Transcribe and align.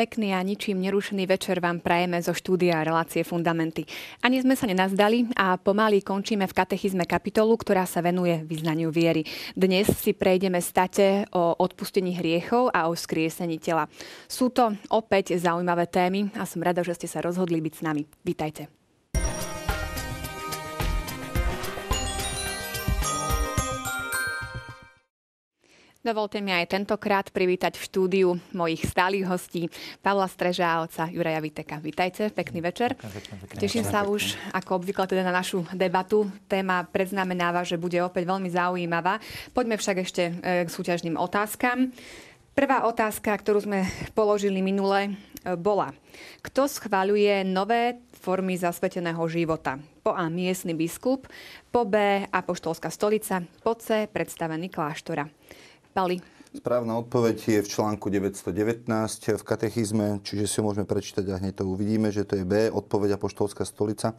Pekný 0.00 0.32
a 0.32 0.40
ničím 0.40 0.80
nerušený 0.80 1.28
večer 1.28 1.60
vám 1.60 1.84
prajeme 1.84 2.24
zo 2.24 2.32
štúdia 2.32 2.80
Relácie 2.80 3.20
Fundamenty. 3.20 3.84
Ani 4.24 4.40
sme 4.40 4.56
sa 4.56 4.64
nenazdali 4.64 5.28
a 5.36 5.60
pomaly 5.60 6.00
končíme 6.00 6.48
v 6.48 6.56
katechizme 6.56 7.04
kapitolu, 7.04 7.52
ktorá 7.60 7.84
sa 7.84 8.00
venuje 8.00 8.40
vyznaniu 8.48 8.88
viery. 8.88 9.28
Dnes 9.52 9.92
si 9.92 10.16
prejdeme 10.16 10.56
state 10.64 11.28
o 11.36 11.52
odpustení 11.52 12.16
hriechov 12.16 12.72
a 12.72 12.88
o 12.88 12.96
skriesení 12.96 13.60
tela. 13.60 13.92
Sú 14.24 14.48
to 14.48 14.72
opäť 14.88 15.36
zaujímavé 15.36 15.84
témy 15.84 16.32
a 16.32 16.48
som 16.48 16.64
rada, 16.64 16.80
že 16.80 16.96
ste 16.96 17.04
sa 17.04 17.20
rozhodli 17.20 17.60
byť 17.60 17.74
s 17.76 17.84
nami. 17.84 18.08
Vítajte. 18.24 18.79
Dovolte 26.00 26.40
mi 26.40 26.48
aj 26.48 26.72
tentokrát 26.72 27.28
privítať 27.28 27.76
v 27.76 27.84
štúdiu 27.84 28.28
mojich 28.56 28.88
stálych 28.88 29.28
hostí 29.28 29.68
Pavla 30.00 30.24
Streža 30.32 30.64
a 30.64 30.88
oca 30.88 31.04
Juraja 31.12 31.36
Viteka. 31.44 31.76
Vítajte, 31.76 32.32
pekný 32.32 32.64
večer. 32.64 32.96
Teším 33.60 33.84
sa 33.84 34.08
už, 34.08 34.32
ako 34.56 34.80
obvykle 34.80 35.04
teda 35.04 35.20
na 35.20 35.28
našu 35.28 35.60
debatu. 35.76 36.24
Téma 36.48 36.88
predznamenáva, 36.88 37.68
že 37.68 37.76
bude 37.76 38.00
opäť 38.00 38.32
veľmi 38.32 38.48
zaujímavá. 38.48 39.20
Poďme 39.52 39.76
však 39.76 39.96
ešte 40.00 40.22
e, 40.40 40.64
k 40.64 40.72
súťažným 40.72 41.20
otázkam. 41.20 41.92
Prvá 42.56 42.88
otázka, 42.88 43.36
ktorú 43.36 43.60
sme 43.60 43.84
položili 44.16 44.64
minule, 44.64 45.04
e, 45.04 45.52
bola, 45.52 45.92
kto 46.40 46.64
schváľuje 46.64 47.44
nové 47.44 48.00
formy 48.16 48.56
zasveteného 48.56 49.20
života? 49.28 49.76
Po 50.00 50.16
A 50.16 50.32
miestny 50.32 50.72
biskup, 50.72 51.28
po 51.68 51.84
B 51.84 52.24
apoštolská 52.24 52.88
stolica, 52.88 53.44
po 53.60 53.76
C 53.76 54.08
predstavený 54.08 54.72
kláštora. 54.72 55.28
Pali. 55.90 56.22
Správna 56.50 56.98
odpoveď 56.98 57.38
je 57.46 57.60
v 57.62 57.68
článku 57.70 58.10
919 58.10 58.90
v 59.38 59.42
katechizme, 59.46 60.18
čiže 60.26 60.50
si 60.50 60.58
ho 60.58 60.66
môžeme 60.66 60.82
prečítať 60.82 61.22
a 61.30 61.38
hneď 61.38 61.62
to 61.62 61.70
uvidíme, 61.70 62.10
že 62.10 62.26
to 62.26 62.42
je 62.42 62.42
B, 62.42 62.66
odpoveď 62.74 63.14
Apoštolská 63.14 63.62
stolica. 63.62 64.18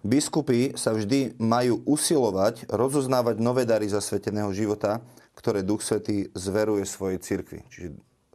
Biskupy 0.00 0.72
sa 0.72 0.96
vždy 0.96 1.36
majú 1.36 1.84
usilovať 1.84 2.72
rozoznávať 2.72 3.44
nové 3.44 3.68
dary 3.68 3.92
zasveteného 3.92 4.48
života, 4.56 5.04
ktoré 5.36 5.60
Duch 5.60 5.84
Svetý 5.84 6.32
zveruje 6.32 6.88
svojej 6.88 7.20
cirkvi. 7.20 7.60
Čiže 7.68 7.88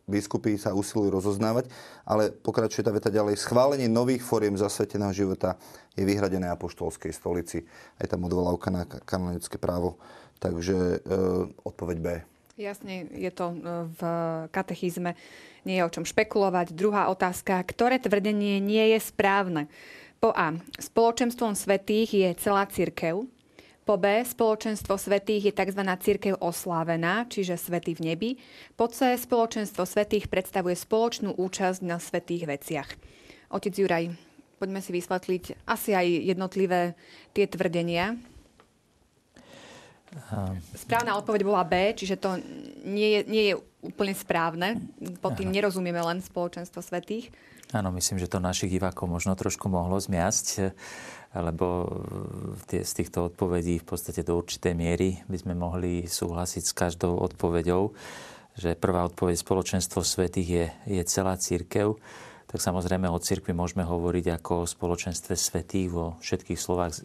biskupy 0.06 0.62
sa 0.62 0.78
usilujú 0.78 1.10
rozoznávať, 1.10 1.66
ale 2.06 2.30
pokračuje 2.30 2.86
tá 2.86 2.94
veta 2.94 3.10
ďalej. 3.10 3.42
Schválenie 3.42 3.90
nových 3.90 4.22
fóriem 4.22 4.54
zasveteného 4.54 5.18
života 5.18 5.58
je 5.98 6.06
vyhradené 6.06 6.46
apoštolskej 6.54 7.10
stolici. 7.10 7.66
Aj 7.98 8.06
tam 8.06 8.30
odvolávka 8.30 8.70
na 8.70 8.86
kanonické 8.86 9.58
právo. 9.58 9.98
Takže 10.38 10.78
e, 10.78 10.98
odpoveď 11.66 11.98
B. 11.98 12.08
Jasne, 12.60 13.08
je 13.16 13.32
to 13.32 13.52
e, 13.52 13.58
v 13.96 14.02
katechizme, 14.52 15.16
nie 15.64 15.80
je 15.80 15.86
o 15.88 15.94
čom 15.94 16.04
špekulovať. 16.04 16.76
Druhá 16.76 17.08
otázka, 17.08 17.64
ktoré 17.64 17.96
tvrdenie 18.02 18.60
nie 18.60 18.92
je 18.92 19.00
správne? 19.00 19.72
Po 20.22 20.36
A. 20.36 20.54
Spoločenstvom 20.78 21.58
svetých 21.58 22.10
je 22.14 22.30
celá 22.38 22.68
církev. 22.68 23.26
Po 23.82 23.98
B. 23.98 24.22
Spoločenstvo 24.22 24.94
svetých 24.94 25.50
je 25.50 25.58
tzv. 25.58 25.82
církev 25.82 26.38
oslávená, 26.38 27.26
čiže 27.26 27.58
svety 27.58 27.98
v 27.98 28.02
nebi. 28.14 28.30
Po 28.78 28.86
C. 28.86 29.18
Spoločenstvo 29.18 29.90
svetých 29.90 30.30
predstavuje 30.30 30.78
spoločnú 30.78 31.34
účasť 31.34 31.82
na 31.82 31.98
svetých 31.98 32.46
veciach. 32.46 32.90
Otec 33.50 33.74
Juraj, 33.74 34.14
poďme 34.62 34.86
si 34.86 34.94
vysvetliť 34.94 35.66
asi 35.66 35.98
aj 35.98 36.08
jednotlivé 36.08 36.94
tie 37.34 37.50
tvrdenia. 37.50 38.22
Správna 40.76 41.16
odpoveď 41.16 41.42
bola 41.48 41.64
B, 41.64 41.96
čiže 41.96 42.20
to 42.20 42.36
nie 42.84 43.16
je, 43.16 43.22
nie 43.32 43.44
je 43.52 43.54
úplne 43.82 44.12
správne. 44.12 44.80
Pod 45.24 45.40
tým 45.40 45.50
nerozumieme 45.50 46.04
len 46.04 46.20
spoločenstvo 46.20 46.84
svetých. 46.84 47.32
Áno, 47.72 47.88
myslím, 47.96 48.20
že 48.20 48.28
to 48.28 48.44
našich 48.44 48.68
divákov 48.68 49.08
možno 49.08 49.32
trošku 49.40 49.72
mohlo 49.72 49.96
zmiasť, 49.96 50.76
lebo 51.40 51.88
tie, 52.68 52.84
z 52.84 52.92
týchto 53.00 53.32
odpovedí 53.32 53.80
v 53.80 53.88
podstate 53.88 54.28
do 54.28 54.36
určitej 54.36 54.76
miery 54.76 55.24
by 55.32 55.38
sme 55.40 55.56
mohli 55.56 56.04
súhlasiť 56.04 56.64
s 56.68 56.76
každou 56.76 57.16
odpoveďou, 57.24 57.96
že 58.60 58.76
prvá 58.76 59.08
odpoveď 59.08 59.40
spoločenstvo 59.40 60.04
svetých 60.04 60.50
je, 60.52 60.66
je 61.00 61.04
celá 61.08 61.40
církev 61.40 61.96
tak 62.52 62.60
samozrejme 62.60 63.08
o 63.08 63.16
cirkvi 63.16 63.56
môžeme 63.56 63.88
hovoriť 63.88 64.36
ako 64.36 64.68
o 64.68 64.70
spoločenstve 64.70 65.40
svetých 65.40 65.88
vo 65.88 66.20
všetkých, 66.20 66.60
slovách, 66.60 67.00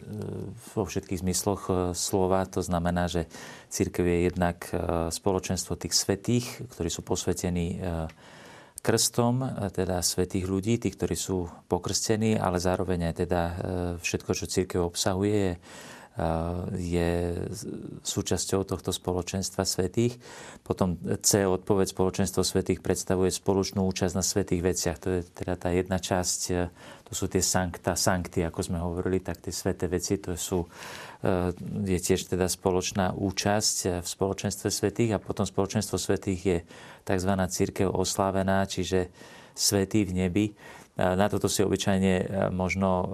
vo 0.75 0.83
všetkých 0.83 1.23
zmysloch 1.23 1.63
e, 1.71 1.73
slova. 1.95 2.43
To 2.51 2.67
znamená, 2.67 3.07
že 3.07 3.31
církev 3.71 4.03
je 4.03 4.19
jednak 4.27 4.67
e, 4.75 5.07
spoločenstvo 5.15 5.79
tých 5.79 5.95
svetých, 5.95 6.67
ktorí 6.75 6.91
sú 6.91 7.07
posvetení 7.07 7.79
e, 7.79 8.11
krstom, 8.83 9.71
teda 9.71 10.03
svetých 10.03 10.51
ľudí, 10.51 10.83
tí, 10.83 10.91
ktorí 10.91 11.15
sú 11.15 11.47
pokrstení, 11.71 12.35
ale 12.39 12.63
zároveň 12.63 13.11
aj 13.11 13.15
teda 13.27 13.43
všetko, 13.99 14.31
čo 14.31 14.47
církev 14.47 14.79
obsahuje, 14.79 15.35
je 15.35 15.53
súčasťou 18.01 18.65
tohto 18.65 18.89
spoločenstva 18.89 19.69
svetých. 19.69 20.17
Potom 20.65 20.97
C, 21.21 21.45
odpoveď 21.45 21.93
spoločenstvo 21.93 22.41
svetých 22.41 22.81
predstavuje 22.81 23.29
spoločnú 23.29 23.85
účasť 23.85 24.15
na 24.17 24.25
svetých 24.25 24.65
veciach. 24.65 24.97
To 25.05 25.09
je 25.13 25.21
teda 25.29 25.61
tá 25.61 25.69
jedna 25.77 26.01
časť, 26.01 26.41
e, 26.57 26.73
to 27.05 27.13
sú 27.13 27.29
tie 27.29 27.45
sankta, 27.45 28.01
sankty, 28.01 28.49
ako 28.49 28.61
sme 28.65 28.81
hovorili, 28.81 29.21
tak 29.21 29.45
tie 29.45 29.53
sveté 29.53 29.93
veci, 29.93 30.17
to 30.17 30.33
sú, 30.41 30.65
e, 30.65 31.53
je 31.85 31.99
tiež 32.01 32.33
teda 32.33 32.49
spoločná 32.49 33.13
účasť 33.13 34.01
v 34.01 34.07
spoločenstve 34.09 34.73
svetých 34.73 35.21
a 35.21 35.23
potom 35.23 35.45
spoločenstvo 35.45 36.01
svetých 36.01 36.41
je 36.41 36.59
tzv. 37.05 37.33
církev 37.53 37.93
oslávená, 37.93 38.65
čiže 38.65 39.13
svetý 39.53 40.09
v 40.09 40.17
nebi. 40.17 40.47
Na 40.97 41.29
toto 41.29 41.45
si 41.45 41.61
obyčajne 41.61 42.49
možno 42.57 43.05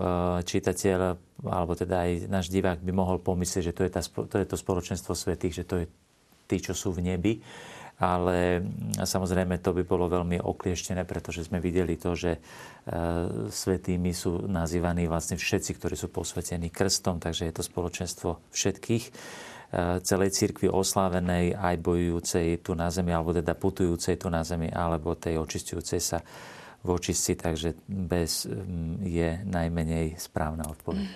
čitateľ, 0.46 1.18
alebo 1.46 1.74
teda 1.74 2.06
aj 2.06 2.30
náš 2.30 2.46
divák 2.50 2.78
by 2.82 2.92
mohol 2.94 3.18
pomyslieť, 3.18 3.72
že 3.72 3.76
to 3.76 3.82
je, 3.86 3.90
tá, 3.90 4.02
to, 4.02 4.36
je 4.38 4.46
to 4.46 4.56
spoločenstvo 4.56 5.12
svetých, 5.14 5.62
že 5.62 5.64
to 5.66 5.74
je 5.82 5.86
tí, 6.46 6.56
čo 6.62 6.74
sú 6.74 6.94
v 6.94 7.02
nebi. 7.02 7.42
Ale 8.02 8.66
samozrejme 8.98 9.62
to 9.62 9.70
by 9.78 9.86
bolo 9.86 10.10
veľmi 10.10 10.42
oklieštené, 10.42 11.06
pretože 11.06 11.46
sme 11.46 11.62
videli 11.62 11.94
to, 11.94 12.18
že 12.18 12.34
e, 12.34 12.40
svetými 13.46 14.10
sú 14.10 14.50
nazývaní 14.50 15.06
vlastne 15.06 15.38
všetci, 15.38 15.78
ktorí 15.78 15.94
sú 15.94 16.10
posvetení 16.10 16.66
krstom, 16.66 17.22
takže 17.22 17.46
je 17.46 17.54
to 17.54 17.62
spoločenstvo 17.62 18.42
všetkých 18.50 19.04
celej 20.04 20.36
cirkvi 20.36 20.68
oslávenej, 20.68 21.56
aj 21.56 21.80
bojujúcej 21.80 22.60
tu 22.60 22.76
na 22.76 22.92
zemi, 22.92 23.08
alebo 23.08 23.32
teda 23.32 23.56
putujúcej 23.56 24.20
tu 24.20 24.28
na 24.28 24.44
zemi, 24.44 24.68
alebo 24.68 25.16
tej 25.16 25.40
očistujúcej 25.40 25.96
sa 25.96 26.20
v 26.82 26.88
očistci, 26.90 27.38
takže 27.38 27.78
bez 27.86 28.46
mm, 28.46 29.06
je 29.06 29.30
najmenej 29.46 30.18
správna 30.18 30.66
odpoveď. 30.66 31.06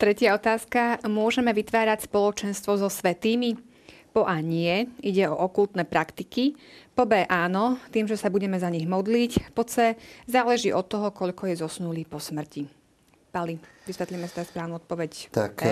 Tretia 0.00 0.34
otázka. 0.34 0.98
Môžeme 1.06 1.54
vytvárať 1.54 2.08
spoločenstvo 2.10 2.80
so 2.80 2.88
svetými? 2.90 3.54
Po 4.10 4.26
A 4.26 4.42
nie, 4.42 4.90
ide 5.06 5.30
o 5.30 5.38
okultné 5.38 5.86
praktiky. 5.86 6.58
Po 6.98 7.06
B 7.06 7.22
áno, 7.30 7.78
tým, 7.94 8.10
že 8.10 8.18
sa 8.18 8.26
budeme 8.26 8.58
za 8.58 8.66
nich 8.66 8.88
modliť. 8.90 9.54
Po 9.54 9.62
C 9.62 9.94
záleží 10.26 10.74
od 10.74 10.90
toho, 10.90 11.14
koľko 11.14 11.46
je 11.52 11.62
zosnulý 11.62 12.02
po 12.10 12.18
smrti. 12.18 12.66
Pali, 13.30 13.62
vysvetlíme 13.86 14.26
si 14.26 14.42
správnu 14.42 14.82
odpoveď. 14.82 15.30
Tak 15.30 15.62
e. 15.62 15.70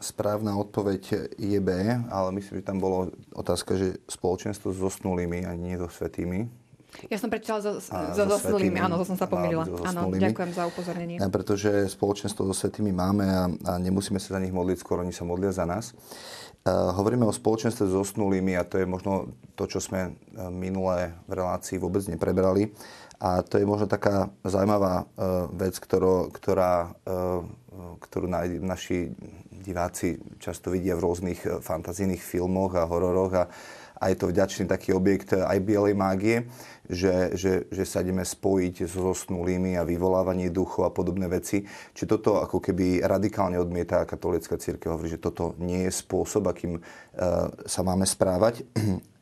správna 0.00 0.56
odpoveď 0.56 1.36
je 1.36 1.60
B, 1.60 1.70
ale 2.08 2.28
myslím, 2.40 2.64
že 2.64 2.68
tam 2.72 2.80
bolo 2.80 3.12
otázka, 3.36 3.76
že 3.76 4.00
spoločenstvo 4.08 4.72
s 4.72 4.80
zosnulými 4.80 5.44
a 5.44 5.52
nie 5.52 5.76
so 5.76 5.92
svetými. 5.92 6.63
Ja 7.10 7.18
som 7.18 7.28
prečítala 7.28 7.60
so, 7.60 7.82
so, 7.82 7.92
so 8.14 8.36
svetými, 8.38 8.78
áno, 8.78 8.96
to 8.96 9.06
som 9.06 9.18
sa 9.18 9.26
pomýlila. 9.26 9.66
Áno, 9.84 10.08
ďakujem 10.14 10.50
za 10.54 10.64
upozornenie. 10.70 11.18
Pretože 11.28 11.90
spoločenstvo 11.90 12.46
so 12.48 12.54
svetými 12.54 12.94
máme 12.94 13.24
a, 13.26 13.44
a 13.50 13.72
nemusíme 13.82 14.22
sa 14.22 14.38
za 14.38 14.40
nich 14.40 14.54
modliť, 14.54 14.76
skôr 14.80 15.02
oni 15.02 15.12
sa 15.12 15.26
modlia 15.26 15.50
za 15.50 15.66
nás. 15.66 15.92
Uh, 16.64 16.96
hovoríme 16.96 17.28
o 17.28 17.34
spoločenstve 17.34 17.84
s 17.84 17.92
osnulými 17.92 18.56
a 18.56 18.64
to 18.64 18.80
je 18.80 18.88
možno 18.88 19.36
to, 19.52 19.68
čo 19.68 19.84
sme 19.84 20.00
e, 20.08 20.10
minulé 20.48 21.12
v 21.28 21.36
relácii 21.36 21.76
vôbec 21.76 22.00
neprebrali. 22.08 22.72
A 23.20 23.44
to 23.44 23.60
je 23.60 23.68
možno 23.68 23.84
taká 23.84 24.32
zaujímavá 24.42 25.04
uh, 25.04 25.44
vec, 25.52 25.76
ktorú, 25.76 26.32
ktorá, 26.32 26.96
uh, 27.04 27.44
ktorú 28.00 28.26
naši 28.64 29.12
diváci 29.64 30.20
často 30.40 30.72
vidia 30.72 30.96
v 30.96 31.04
rôznych 31.04 31.40
fantazijných 31.64 32.20
filmoch 32.20 32.76
a 32.76 32.88
hororoch 32.88 33.32
a, 33.32 33.44
a 34.00 34.04
je 34.12 34.16
to 34.20 34.28
vďačný 34.28 34.68
taký 34.68 34.92
objekt 34.92 35.32
aj 35.32 35.56
bielej 35.64 35.96
mágie, 35.96 36.44
že, 36.90 37.36
že, 37.36 37.52
že 37.72 37.84
sa 37.88 38.04
ideme 38.04 38.24
spojiť 38.24 38.84
so 38.84 39.12
zosnulými 39.12 39.80
a 39.80 39.88
vyvolávanie 39.88 40.52
duchov 40.52 40.88
a 40.88 40.92
podobné 40.92 41.28
veci. 41.28 41.64
Či 41.96 42.04
toto 42.04 42.40
ako 42.40 42.60
keby 42.60 43.00
radikálne 43.00 43.56
odmieta 43.56 44.04
katolická 44.04 44.60
církev, 44.60 44.96
hovorí, 44.96 45.08
že 45.08 45.22
toto 45.22 45.56
nie 45.60 45.88
je 45.88 45.92
spôsob, 45.92 46.48
akým 46.48 46.76
uh, 46.76 46.82
sa 47.64 47.80
máme 47.80 48.04
správať. 48.04 48.64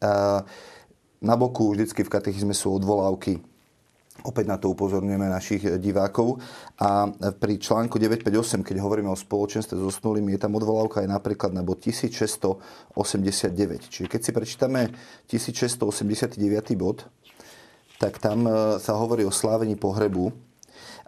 Uh, 0.02 0.42
na 1.28 1.34
boku 1.38 1.70
vždycky 1.70 2.02
v 2.02 2.12
katechizme 2.12 2.54
sú 2.54 2.74
odvolávky 2.74 3.38
Opäť 4.22 4.44
na 4.44 4.60
to 4.60 4.76
upozorňujeme 4.76 5.24
našich 5.24 5.64
divákov. 5.80 6.36
A 6.78 7.08
pri 7.32 7.56
článku 7.56 7.96
958, 7.96 8.60
keď 8.60 8.84
hovoríme 8.84 9.08
o 9.08 9.16
spoločenstve 9.16 9.80
so 9.80 9.88
snulými, 9.88 10.36
je 10.36 10.40
tam 10.44 10.52
odvolávka 10.54 11.00
aj 11.00 11.08
napríklad 11.08 11.56
na 11.56 11.64
bod 11.64 11.80
1689. 11.80 13.88
Čiže 13.88 14.08
keď 14.12 14.20
si 14.20 14.30
prečítame 14.30 14.92
1689 15.32 16.36
bod, 16.76 17.08
tak 18.02 18.18
tam 18.18 18.50
sa 18.82 18.98
hovorí 18.98 19.22
o 19.22 19.30
slávení 19.30 19.78
pohrebu 19.78 20.34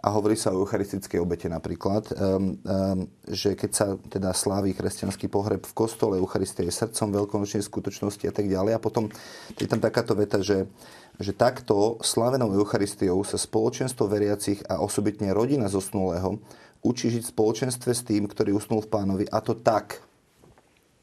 a 0.05 0.13
hovorí 0.13 0.37
sa 0.37 0.53
o 0.53 0.61
eucharistickej 0.61 1.17
obete 1.17 1.49
napríklad, 1.49 2.13
um, 2.13 2.53
um, 2.61 3.09
že 3.25 3.57
keď 3.57 3.71
sa 3.73 3.97
teda 3.97 4.37
sláví 4.37 4.77
kresťanský 4.77 5.25
pohreb 5.33 5.65
v 5.65 5.73
kostole, 5.73 6.21
Eucharistia 6.21 6.61
je 6.61 6.69
srdcom 6.69 7.09
veľkonočnej 7.09 7.65
skutočnosti 7.65 8.21
a 8.29 8.33
tak 8.33 8.45
ďalej. 8.45 8.77
A 8.77 8.83
potom 8.83 9.09
je 9.57 9.65
tam 9.65 9.81
takáto 9.81 10.13
veta, 10.13 10.45
že, 10.45 10.69
že 11.17 11.33
takto 11.33 11.97
slavenou 12.05 12.53
Eucharistiou 12.53 13.25
sa 13.25 13.41
spoločenstvo 13.41 14.05
veriacich 14.05 14.61
a 14.69 14.77
osobitne 14.77 15.33
rodina 15.33 15.65
zosnulého 15.73 16.37
učí 16.85 17.09
žiť 17.09 17.25
v 17.25 17.33
spoločenstve 17.33 17.91
s 17.97 18.05
tým, 18.05 18.29
ktorý 18.29 18.53
usnul 18.53 18.85
v 18.85 18.91
pánovi 18.93 19.25
a 19.33 19.41
to 19.41 19.57
tak, 19.57 20.05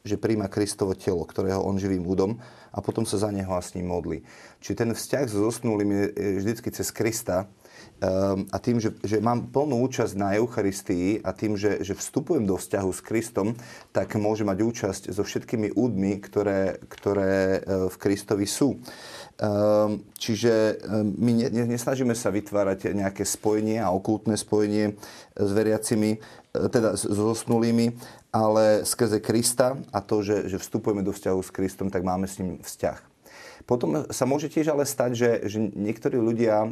že 0.03 0.19
príjma 0.19 0.51
Kristovo 0.51 0.91
telo, 0.99 1.23
ktorého 1.23 1.63
on 1.63 1.79
živým 1.79 2.03
údom 2.03 2.35
a 2.75 2.83
potom 2.83 3.07
sa 3.07 3.15
za 3.15 3.31
neho 3.31 3.55
a 3.55 3.63
s 3.63 3.71
ním 3.71 3.87
modlí. 3.87 4.19
Čiže 4.59 4.79
ten 4.83 4.91
vzťah 4.91 5.25
so 5.31 5.47
zosnulým 5.47 6.11
je 6.11 6.43
vždycky 6.43 6.75
cez 6.75 6.91
Krista, 6.91 7.47
Ehm, 8.03 8.51
a 8.51 8.59
tým, 8.59 8.83
že, 8.83 8.91
že 9.03 9.23
mám 9.23 9.47
plnú 9.47 9.79
účasť 9.87 10.13
na 10.19 10.35
Eucharistii 10.35 11.23
a 11.23 11.31
tým, 11.31 11.55
že, 11.55 11.79
že 11.79 11.95
vstupujem 11.95 12.43
do 12.43 12.59
vzťahu 12.59 12.91
s 12.91 12.99
Kristom, 12.99 13.55
tak 13.95 14.19
môžem 14.19 14.49
mať 14.49 14.59
účasť 14.59 15.03
so 15.13 15.23
všetkými 15.23 15.71
údmi, 15.71 16.19
ktoré, 16.19 16.83
ktoré 16.91 17.63
e, 17.63 17.87
v 17.87 17.95
Kristovi 17.95 18.43
sú. 18.43 18.75
Ehm, 19.39 20.03
čiže 20.19 20.83
ehm, 20.83 21.15
my 21.15 21.31
nesnažíme 21.47 22.11
sa 22.11 22.27
vytvárať 22.27 22.91
nejaké 22.91 23.23
spojenie 23.23 23.79
a 23.79 23.95
okultné 23.95 24.35
spojenie 24.35 24.99
s 25.39 25.49
veriacimi, 25.55 26.17
e, 26.17 26.67
teda 26.67 26.99
s 26.99 27.07
zosnulými, 27.07 27.95
ale 28.33 28.81
skrze 28.81 29.21
Krista 29.21 29.77
a 29.93 30.01
to, 30.01 30.25
že, 30.25 30.49
že 30.49 30.57
vstupujeme 30.57 31.05
do 31.05 31.13
vzťahu 31.13 31.39
s 31.45 31.53
Kristom, 31.53 31.93
tak 31.93 32.01
máme 32.01 32.25
s 32.25 32.41
ním 32.41 32.57
vzťah. 32.65 33.13
Potom 33.63 34.09
sa 34.11 34.27
môže 34.27 34.51
tiež 34.51 34.75
ale 34.75 34.83
stať, 34.83 35.11
že, 35.15 35.29
že 35.47 35.57
niektorí 35.61 36.19
ľudia 36.19 36.67
e, 36.67 36.69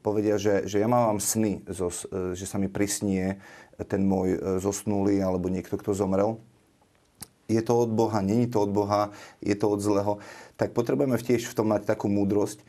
povedia, 0.00 0.40
že, 0.40 0.64
že 0.64 0.80
ja 0.80 0.88
mám 0.88 1.20
sny, 1.20 1.60
zo, 1.68 1.92
e, 1.92 2.32
že 2.32 2.48
sa 2.48 2.56
mi 2.56 2.72
prisnie 2.72 3.36
ten 3.84 4.00
môj 4.08 4.28
e, 4.32 4.38
zosnulý 4.64 5.20
alebo 5.20 5.52
niekto, 5.52 5.76
kto 5.76 5.92
zomrel. 5.92 6.40
Je 7.50 7.60
to 7.60 7.84
od 7.84 7.90
Boha, 7.90 8.22
není 8.22 8.46
to 8.46 8.62
od 8.62 8.70
Boha, 8.70 9.10
je 9.42 9.52
to 9.58 9.66
od 9.74 9.82
zlého. 9.82 10.22
Tak 10.54 10.72
potrebujeme 10.72 11.18
tiež 11.18 11.50
v 11.50 11.56
tom 11.58 11.68
mať 11.74 11.84
takú 11.84 12.08
múdrosť. 12.08 12.62
E, 12.62 12.64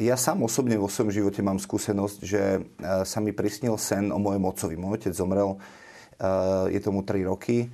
ja 0.00 0.16
sám 0.16 0.40
osobne 0.40 0.80
vo 0.80 0.88
svojom 0.88 1.12
živote 1.12 1.44
mám 1.44 1.60
skúsenosť, 1.60 2.18
že 2.24 2.40
e, 2.40 2.60
sa 3.04 3.18
mi 3.20 3.36
prisnil 3.36 3.76
sen 3.76 4.08
o 4.08 4.16
mojom 4.16 4.48
otcovi. 4.48 4.80
Môj 4.80 5.04
otec 5.04 5.12
zomrel, 5.12 5.60
je 6.68 6.80
tomu 6.84 7.00
3 7.02 7.24
roky, 7.24 7.72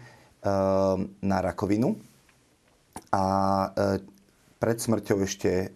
na 1.20 1.38
rakovinu. 1.42 1.98
A 3.10 3.24
pred 4.56 4.78
smrťou 4.80 5.20
ešte 5.26 5.74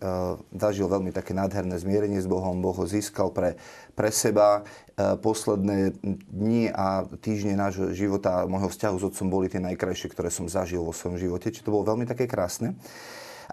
zažil 0.55 0.89
veľmi 0.89 1.13
také 1.13 1.35
nádherné 1.37 1.77
zmierenie 1.77 2.23
s 2.23 2.31
Bohom. 2.31 2.63
Boh 2.63 2.73
ho 2.73 2.87
získal 2.89 3.35
pre, 3.35 3.59
pre 3.93 4.09
seba. 4.15 4.65
Posledné 4.97 5.97
dni 6.31 6.73
a 6.73 7.05
týždne 7.21 7.57
nášho 7.57 7.93
života, 7.93 8.49
môjho 8.49 8.73
vzťahu 8.73 8.97
s 9.01 9.07
otcom 9.11 9.29
boli 9.29 9.53
tie 9.53 9.61
najkrajšie, 9.61 10.13
ktoré 10.13 10.31
som 10.33 10.49
zažil 10.49 10.81
vo 10.81 10.97
svojom 10.97 11.19
živote. 11.21 11.51
Čiže 11.53 11.67
to 11.67 11.75
bolo 11.75 11.89
veľmi 11.89 12.09
také 12.09 12.25
krásne. 12.31 12.77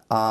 A 0.08 0.24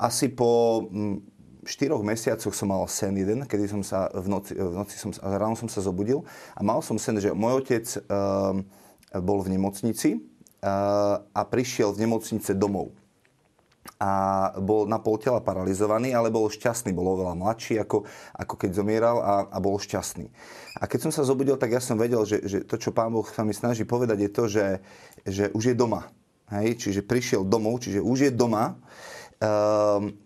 asi 0.00 0.32
po 0.32 0.86
m, 0.88 1.20
štyroch 1.64 2.00
mesiacoch 2.04 2.54
som 2.56 2.72
mal 2.72 2.84
sen 2.88 3.16
jeden, 3.16 3.44
kedy 3.44 3.68
som 3.68 3.82
sa 3.84 4.08
v 4.12 4.26
noci, 4.28 4.52
v 4.56 4.74
noci 4.74 4.96
som, 4.96 5.12
ráno 5.20 5.56
som 5.56 5.68
sa 5.68 5.84
zobudil 5.84 6.24
a 6.56 6.60
mal 6.64 6.80
som 6.80 6.96
sen, 6.96 7.20
že 7.20 7.36
môj 7.36 7.64
otec 7.64 7.84
uh, 8.08 8.56
bol 9.20 9.44
v 9.44 9.56
nemocnici 9.56 10.18
uh, 10.18 11.20
a 11.20 11.42
prišiel 11.44 11.92
z 11.92 12.06
nemocnice 12.06 12.56
domov 12.56 12.96
a 14.00 14.12
bol 14.60 14.84
na 14.88 15.00
pol 15.00 15.16
tela 15.20 15.40
paralizovaný, 15.40 16.12
ale 16.12 16.32
bol 16.32 16.48
šťastný, 16.48 16.92
bol 16.92 17.16
oveľa 17.16 17.36
mladší, 17.36 17.80
ako, 17.80 18.04
ako 18.36 18.54
keď 18.56 18.70
zomieral 18.76 19.16
a, 19.20 19.34
a 19.48 19.58
bol 19.60 19.76
šťastný. 19.76 20.28
A 20.80 20.84
keď 20.88 21.08
som 21.08 21.12
sa 21.12 21.24
zobudil, 21.24 21.56
tak 21.56 21.72
ja 21.72 21.80
som 21.80 22.00
vedel, 22.00 22.24
že, 22.24 22.44
že 22.44 22.58
to, 22.64 22.80
čo 22.80 22.92
Pán 22.92 23.12
Boh 23.12 23.24
sa 23.28 23.44
mi 23.44 23.52
snaží 23.52 23.84
povedať, 23.84 24.24
je 24.24 24.30
to, 24.32 24.44
že, 24.48 24.66
že 25.24 25.44
už 25.52 25.72
je 25.72 25.74
doma. 25.76 26.08
Hej? 26.48 26.80
Čiže 26.80 27.04
prišiel 27.04 27.44
domov, 27.44 27.84
čiže 27.84 28.00
už 28.00 28.28
je 28.28 28.32
doma. 28.32 28.76
Um, 29.40 30.16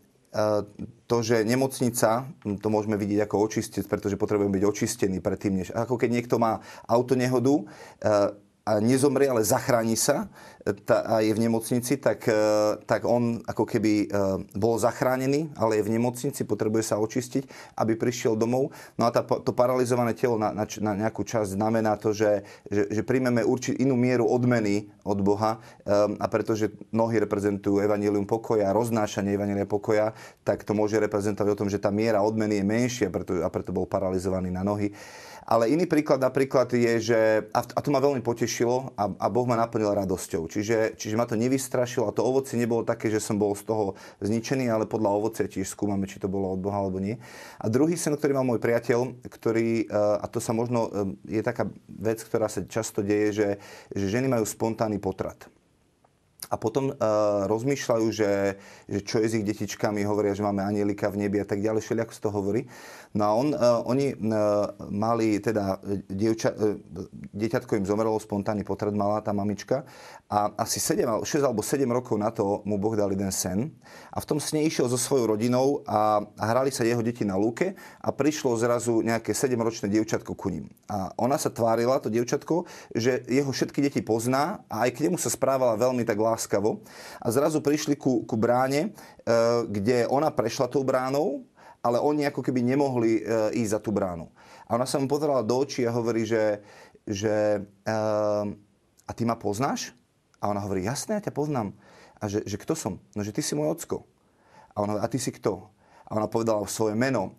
to, 1.07 1.17
že 1.23 1.47
nemocnica, 1.47 2.27
to 2.43 2.69
môžeme 2.73 2.99
vidieť 2.99 3.31
ako 3.31 3.37
očistec, 3.47 3.87
pretože 3.87 4.19
potrebujeme 4.19 4.51
byť 4.51 4.65
očistení 4.67 5.19
predtým, 5.23 5.63
než... 5.63 5.71
Ako 5.71 5.95
keď 5.95 6.11
niekto 6.11 6.43
má 6.43 6.59
autonehodu, 6.91 7.63
a 8.65 8.81
nezomrie, 8.81 9.29
ale 9.29 9.45
zachráni 9.45 9.93
sa 9.93 10.33
a 10.89 11.21
je 11.21 11.37
v 11.37 11.43
nemocnici, 11.45 12.01
tak, 12.01 12.25
e, 12.25 12.41
tak 12.89 13.05
on 13.05 13.45
ako 13.45 13.69
keby 13.69 13.93
e, 13.93 14.17
bol 14.57 14.81
zachránený, 14.81 15.53
ale 15.61 15.77
je 15.77 15.85
v 15.85 15.93
nemocnici, 16.01 16.49
potrebuje 16.49 16.89
sa 16.89 16.97
očistiť, 16.97 17.45
aby 17.77 18.01
prišiel 18.01 18.33
domov. 18.33 18.73
No 18.97 19.05
a 19.05 19.13
tá, 19.13 19.21
to 19.21 19.53
paralizované 19.53 20.17
telo 20.17 20.41
na, 20.41 20.57
na, 20.57 20.65
na 20.65 20.93
nejakú 20.97 21.21
časť 21.21 21.61
znamená 21.61 22.01
to, 22.01 22.17
že, 22.17 22.49
že, 22.73 22.89
že 22.89 23.03
príjmeme 23.05 23.45
určitú 23.45 23.77
inú 23.85 24.01
mieru 24.01 24.25
odmeny 24.25 24.89
od 25.05 25.21
Boha 25.21 25.61
e, 25.85 25.93
a 26.17 26.27
pretože 26.33 26.73
nohy 26.89 27.21
reprezentujú 27.21 27.85
evanilium 27.85 28.25
pokoja, 28.25 28.73
roznášanie 28.73 29.37
evanília 29.37 29.69
pokoja, 29.69 30.17
tak 30.49 30.65
to 30.65 30.73
môže 30.73 30.97
reprezentovať 30.97 31.51
o 31.53 31.59
tom, 31.61 31.69
že 31.69 31.77
tá 31.77 31.93
miera 31.93 32.25
odmeny 32.25 32.57
je 32.57 32.65
menšia 32.65 33.09
preto, 33.13 33.45
a 33.45 33.49
preto 33.53 33.77
bol 33.77 33.85
paralizovaný 33.85 34.49
na 34.49 34.65
nohy. 34.65 34.97
Ale 35.45 35.69
iný 35.69 35.85
príklad 35.85 36.25
napríklad 36.25 36.73
je, 36.73 37.13
že, 37.13 37.21
a, 37.53 37.61
to 37.61 37.93
ma 37.93 38.01
veľmi 38.01 38.25
potešilo 38.25 38.97
a, 38.97 39.13
a 39.13 39.27
Boh 39.29 39.45
ma 39.45 39.61
naplnil 39.61 39.93
radosťou. 39.93 40.49
Čiže, 40.49 40.97
čiže 40.97 41.21
ma 41.21 41.29
to 41.29 41.37
nevystrašilo 41.37 42.09
a 42.09 42.17
to 42.17 42.25
ovocie 42.25 42.57
nebolo 42.57 42.81
také, 42.81 43.13
že 43.13 43.21
som 43.21 43.37
bol 43.37 43.53
z 43.53 43.69
toho 43.69 43.93
zničený, 44.25 44.73
ale 44.73 44.89
podľa 44.89 45.11
ovocia 45.13 45.45
tiež 45.45 45.69
skúmame, 45.69 46.09
či 46.09 46.17
to 46.17 46.33
bolo 46.33 46.57
od 46.57 46.65
Boha 46.65 46.81
alebo 46.81 46.97
nie. 46.97 47.21
A 47.61 47.69
druhý 47.69 47.95
sen, 48.01 48.17
ktorý 48.17 48.33
mal 48.33 48.49
môj 48.49 48.61
priateľ, 48.61 49.21
ktorý, 49.29 49.85
e, 49.85 49.97
a 49.97 50.27
to 50.33 50.41
sa 50.41 50.57
možno, 50.57 50.89
e, 51.29 51.41
je 51.41 51.43
taká 51.45 51.69
vec, 51.89 52.25
ktorá 52.25 52.49
sa 52.49 52.65
často 52.65 53.05
deje, 53.05 53.29
že, 53.37 53.49
že 53.93 54.07
ženy 54.09 54.33
majú 54.33 54.49
spontánny 54.49 54.97
potrat 54.97 55.54
a 56.51 56.57
potom 56.61 56.93
uh, 56.93 56.97
rozmýšľajú, 57.49 58.07
že, 58.13 58.59
že 58.89 58.99
čo 59.05 59.21
je 59.21 59.27
s 59.29 59.37
ich 59.39 59.47
detičkami, 59.47 60.05
hovoria, 60.05 60.37
že 60.37 60.45
máme 60.45 60.65
anielika 60.65 61.09
v 61.09 61.27
nebi 61.27 61.41
a 61.41 61.47
tak 61.47 61.65
ďalej, 61.65 61.85
všelijako 61.85 62.13
sa 62.13 62.23
to 62.25 62.31
hovorí. 62.35 62.67
No 63.15 63.23
a 63.25 63.33
on, 63.37 63.49
uh, 63.55 63.81
oni 63.87 64.17
uh, 64.17 64.69
mali 64.91 65.39
teda, 65.39 65.79
dievča, 66.11 66.51
uh, 66.55 66.81
dieťatko 67.33 67.79
im 67.79 67.87
zomrelo, 67.89 68.19
spontánny 68.19 68.67
potred 68.67 68.97
mala 68.97 69.23
tá 69.23 69.31
mamička 69.31 69.87
a 70.35 70.51
asi 70.67 70.83
7, 70.83 71.23
6 71.23 71.47
alebo 71.47 71.63
7 71.63 71.87
rokov 71.87 72.19
na 72.19 72.35
to 72.35 72.67
mu 72.67 72.75
Boh 72.75 72.99
dal 72.99 73.15
jeden 73.15 73.31
sen 73.31 73.71
a 74.11 74.19
v 74.19 74.27
tom 74.27 74.43
sne 74.43 74.67
išiel 74.67 74.91
so 74.91 74.99
svojou 74.99 75.39
rodinou 75.39 75.87
a, 75.87 76.27
a 76.27 76.45
hrali 76.51 76.75
sa 76.75 76.83
jeho 76.83 77.07
deti 77.07 77.23
na 77.23 77.39
lúke 77.39 77.79
a 78.03 78.09
prišlo 78.11 78.59
zrazu 78.59 78.99
nejaké 79.07 79.31
7-ročné 79.31 79.87
dievčatko 79.87 80.35
ku 80.35 80.51
ním. 80.51 80.67
A 80.91 81.15
ona 81.15 81.39
sa 81.39 81.55
tvárila, 81.55 82.03
to 82.03 82.11
dievčatko, 82.11 82.67
že 82.99 83.23
jeho 83.31 83.47
všetky 83.47 83.79
deti 83.79 84.03
pozná 84.03 84.67
a 84.67 84.91
aj 84.91 84.99
k 84.99 85.07
nemu 85.07 85.23
sa 85.23 85.31
správala 85.31 85.79
veľmi 85.79 86.03
tak 86.03 86.19
láskavo. 86.19 86.83
A 87.23 87.31
zrazu 87.31 87.63
prišli 87.63 87.95
ku, 87.95 88.27
ku 88.27 88.35
bráne, 88.35 88.91
e, 88.91 89.33
kde 89.71 90.11
ona 90.11 90.35
prešla 90.35 90.67
tou 90.67 90.83
bránou, 90.83 91.47
ale 91.79 92.03
oni 92.03 92.27
ako 92.27 92.43
keby 92.43 92.59
nemohli 92.59 93.23
e, 93.23 93.63
ísť 93.63 93.71
za 93.71 93.79
tú 93.79 93.95
bránu. 93.95 94.27
A 94.67 94.75
ona 94.75 94.89
sa 94.89 94.99
mu 94.99 95.07
pozerala 95.07 95.47
do 95.47 95.63
očí 95.63 95.87
a 95.87 95.95
hovorí, 95.95 96.27
že, 96.27 96.59
že 97.07 97.63
e, 97.87 97.93
a 99.05 99.11
ty 99.15 99.23
ma 99.23 99.39
poznáš? 99.39 99.95
A 100.45 100.53
ona 100.53 100.61
hovorí, 100.61 100.85
jasné, 100.85 101.17
ja 101.17 101.25
ťa 101.25 101.33
poznám. 101.33 101.73
A 102.21 102.29
že, 102.29 102.45
že 102.45 102.61
kto 102.61 102.77
som? 102.77 103.01
No, 103.17 103.25
že 103.25 103.33
ty 103.33 103.41
si 103.41 103.57
môj 103.57 103.73
ocko. 103.81 104.05
A 104.77 104.85
ona 104.85 105.01
hovorí, 105.01 105.05
a 105.09 105.09
ty 105.09 105.17
si 105.17 105.33
kto? 105.33 105.73
A 106.05 106.21
ona 106.21 106.29
povedala 106.29 106.61
svoje 106.69 106.93
meno. 106.93 107.33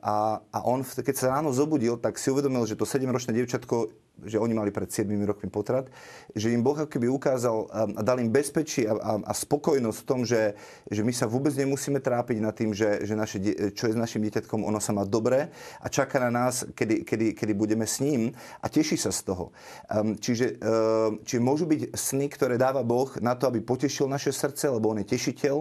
A, 0.00 0.40
a 0.40 0.58
on, 0.64 0.80
keď 0.80 1.12
sa 1.12 1.36
ráno 1.36 1.52
zobudil, 1.52 2.00
tak 2.00 2.16
si 2.16 2.32
uvedomil, 2.32 2.64
že 2.64 2.80
to 2.80 2.88
7-ročné 2.88 3.36
dievčatko 3.36 3.92
že 4.24 4.40
oni 4.40 4.56
mali 4.56 4.72
pred 4.72 4.88
7 4.88 5.12
rokmi 5.28 5.52
potrat, 5.52 5.92
že 6.32 6.48
im 6.48 6.64
Boh 6.64 6.76
keby 6.76 7.08
ukázal 7.12 7.68
a 7.96 8.00
dal 8.00 8.16
im 8.20 8.32
bezpečie 8.32 8.88
a, 8.88 8.96
a, 8.96 9.12
a 9.20 9.32
spokojnosť 9.36 9.98
v 10.00 10.06
tom, 10.08 10.20
že, 10.24 10.56
že 10.88 11.04
my 11.04 11.12
sa 11.12 11.28
vôbec 11.28 11.52
nemusíme 11.52 12.00
trápiť 12.00 12.38
nad 12.40 12.56
tým, 12.56 12.72
že, 12.72 13.04
že 13.04 13.12
naše, 13.12 13.38
čo 13.76 13.88
je 13.88 13.92
s 13.92 13.98
našim 13.98 14.24
dieťatkom, 14.24 14.64
ono 14.64 14.80
sa 14.80 14.96
má 14.96 15.04
dobre 15.04 15.52
a 15.82 15.86
čaká 15.92 16.16
na 16.22 16.32
nás, 16.32 16.64
kedy, 16.72 17.04
kedy, 17.04 17.26
kedy 17.36 17.52
budeme 17.52 17.84
s 17.84 18.00
ním 18.00 18.32
a 18.64 18.66
teší 18.72 18.96
sa 18.96 19.12
z 19.12 19.20
toho. 19.28 19.52
Um, 19.92 20.16
čiže, 20.16 20.56
um, 20.64 21.20
čiže 21.20 21.40
môžu 21.44 21.68
byť 21.68 21.92
sny, 21.92 22.26
ktoré 22.32 22.56
dáva 22.56 22.80
Boh 22.80 23.12
na 23.20 23.36
to, 23.36 23.52
aby 23.52 23.60
potešil 23.60 24.08
naše 24.08 24.32
srdce, 24.32 24.72
lebo 24.72 24.96
on 24.96 25.04
je 25.04 25.12
tešiteľ, 25.12 25.56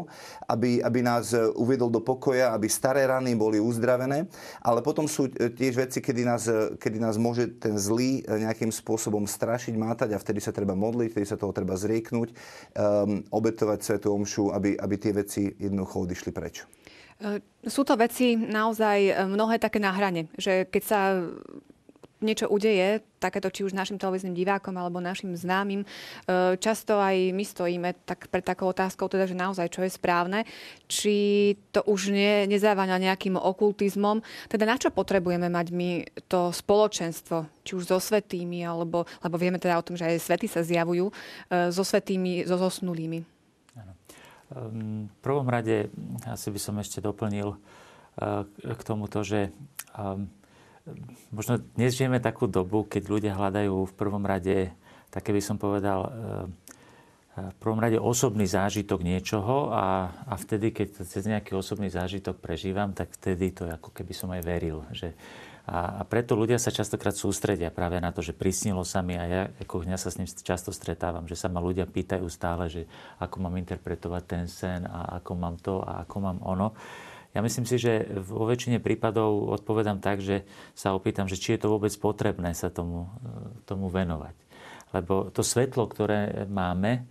aby, 0.48 0.80
aby 0.80 1.00
nás 1.04 1.36
uviedol 1.56 1.92
do 1.92 2.00
pokoja, 2.00 2.56
aby 2.56 2.72
staré 2.72 3.08
rany 3.08 3.36
boli 3.36 3.60
uzdravené, 3.60 4.28
ale 4.62 4.80
potom 4.86 5.10
sú 5.10 5.28
e, 5.32 5.50
tiež 5.52 5.74
veci, 5.88 6.00
kedy 6.00 6.22
nás, 6.22 6.44
kedy 6.78 6.98
nás 7.02 7.16
môže 7.18 7.50
ten 7.58 7.76
zlý 7.80 8.22
e, 8.22 8.45
nejakým 8.46 8.70
spôsobom 8.70 9.26
strašiť, 9.26 9.74
mátať 9.74 10.14
a 10.14 10.22
vtedy 10.22 10.40
sa 10.40 10.54
treba 10.54 10.78
modliť, 10.78 11.10
vtedy 11.12 11.28
sa 11.28 11.42
toho 11.42 11.52
treba 11.52 11.74
zrieknúť, 11.74 12.30
um, 12.32 13.26
obetovať 13.34 13.80
Svetu 13.82 14.14
Omšu, 14.14 14.54
aby, 14.54 14.78
aby 14.78 14.96
tie 15.02 15.12
veci 15.12 15.50
jednoducho 15.58 16.06
odišli 16.06 16.32
preč. 16.32 16.64
E, 17.16 17.40
sú 17.66 17.88
to 17.88 17.96
veci 17.96 18.36
naozaj 18.36 19.00
e, 19.08 19.12
mnohé 19.24 19.56
také 19.58 19.80
na 19.80 19.96
hrane, 19.96 20.28
že 20.36 20.68
keď 20.68 20.84
sa 20.84 21.00
niečo 22.26 22.50
udeje, 22.50 23.06
takéto 23.22 23.54
či 23.54 23.62
už 23.66 23.78
našim 23.78 24.02
televíznym 24.02 24.34
divákom 24.34 24.74
alebo 24.74 24.98
našim 24.98 25.38
známym, 25.38 25.86
e, 25.86 25.88
často 26.58 26.98
aj 26.98 27.34
my 27.34 27.44
stojíme 27.46 27.90
tak 28.06 28.28
pred 28.34 28.42
takou 28.42 28.70
otázkou, 28.74 29.06
teda, 29.06 29.30
že 29.30 29.38
naozaj 29.38 29.70
čo 29.70 29.86
je 29.86 29.94
správne, 29.94 30.44
či 30.90 31.16
to 31.70 31.86
už 31.86 32.10
nie, 32.10 32.50
nezávaňa 32.50 32.98
nejakým 32.98 33.38
okultizmom. 33.38 34.26
Teda 34.50 34.66
na 34.66 34.82
čo 34.82 34.90
potrebujeme 34.90 35.48
mať 35.48 35.68
my 35.70 35.90
to 36.26 36.50
spoločenstvo, 36.50 37.46
či 37.62 37.72
už 37.78 37.86
so 37.86 37.98
svetými, 38.02 38.66
alebo, 38.66 39.06
lebo 39.22 39.36
vieme 39.38 39.62
teda 39.62 39.78
o 39.78 39.86
tom, 39.86 39.94
že 39.94 40.10
aj 40.10 40.26
svety 40.26 40.48
sa 40.50 40.66
zjavujú, 40.66 41.10
e, 41.10 41.14
so 41.70 41.86
svetými, 41.86 42.50
so 42.50 42.58
zosnulými. 42.58 43.22
Ehm, 44.54 45.10
v 45.10 45.18
prvom 45.26 45.50
rade 45.50 45.90
asi 46.30 46.54
by 46.54 46.60
som 46.62 46.78
ešte 46.78 47.02
doplnil 47.02 47.58
k 48.64 48.82
tomuto, 48.88 49.28
že 49.28 49.52
ehm, 50.00 50.32
možno 51.34 51.62
dnes 51.74 51.98
žijeme 51.98 52.22
takú 52.22 52.46
dobu, 52.46 52.86
keď 52.86 53.04
ľudia 53.10 53.34
hľadajú 53.34 53.90
v 53.90 53.94
prvom 53.98 54.22
rade, 54.26 54.72
také 55.10 55.34
by 55.34 55.42
som 55.42 55.58
povedal, 55.58 56.00
eh, 56.06 56.12
eh, 57.42 57.50
v 57.52 57.58
prvom 57.58 57.82
rade 57.82 57.98
osobný 57.98 58.46
zážitok 58.46 59.02
niečoho 59.02 59.74
a, 59.74 60.14
a 60.30 60.34
vtedy, 60.38 60.70
keď 60.72 61.06
cez 61.06 61.26
nejaký 61.26 61.58
osobný 61.58 61.90
zážitok 61.90 62.38
prežívam, 62.38 62.94
tak 62.94 63.14
vtedy 63.18 63.52
to 63.52 63.66
ako 63.66 63.90
keby 63.92 64.14
som 64.14 64.30
aj 64.32 64.42
veril. 64.46 64.86
Že, 64.94 65.18
a, 65.66 65.98
a 65.98 66.02
preto 66.06 66.38
ľudia 66.38 66.62
sa 66.62 66.70
častokrát 66.70 67.18
sústredia 67.18 67.74
práve 67.74 67.98
na 67.98 68.14
to, 68.14 68.22
že 68.22 68.38
prisnilo 68.38 68.86
sa 68.86 69.02
mi 69.02 69.18
a 69.18 69.26
ja 69.26 69.42
ako 69.66 69.82
dňa 69.90 69.98
sa 69.98 70.14
s 70.14 70.22
ním 70.22 70.30
často 70.30 70.70
stretávam, 70.70 71.26
že 71.26 71.34
sa 71.34 71.50
ma 71.50 71.58
ľudia 71.58 71.90
pýtajú 71.90 72.30
stále, 72.30 72.70
že 72.70 72.82
ako 73.18 73.42
mám 73.42 73.58
interpretovať 73.58 74.24
ten 74.30 74.46
sen 74.46 74.86
a 74.86 75.18
ako 75.18 75.32
mám 75.34 75.58
to 75.58 75.82
a 75.82 76.06
ako 76.06 76.16
mám 76.22 76.38
ono. 76.46 76.78
Ja 77.36 77.44
myslím 77.44 77.68
si, 77.68 77.76
že 77.76 78.08
vo 78.16 78.48
väčšine 78.48 78.80
prípadov 78.80 79.52
odpovedám 79.60 80.00
tak, 80.00 80.24
že 80.24 80.48
sa 80.72 80.96
opýtam, 80.96 81.28
že 81.28 81.36
či 81.36 81.60
je 81.60 81.68
to 81.68 81.76
vôbec 81.76 81.92
potrebné 82.00 82.56
sa 82.56 82.72
tomu, 82.72 83.12
e, 83.20 83.68
tomu 83.68 83.92
venovať. 83.92 84.36
Lebo 84.96 85.28
to 85.36 85.44
svetlo, 85.44 85.92
ktoré 85.92 86.48
máme, 86.48 87.04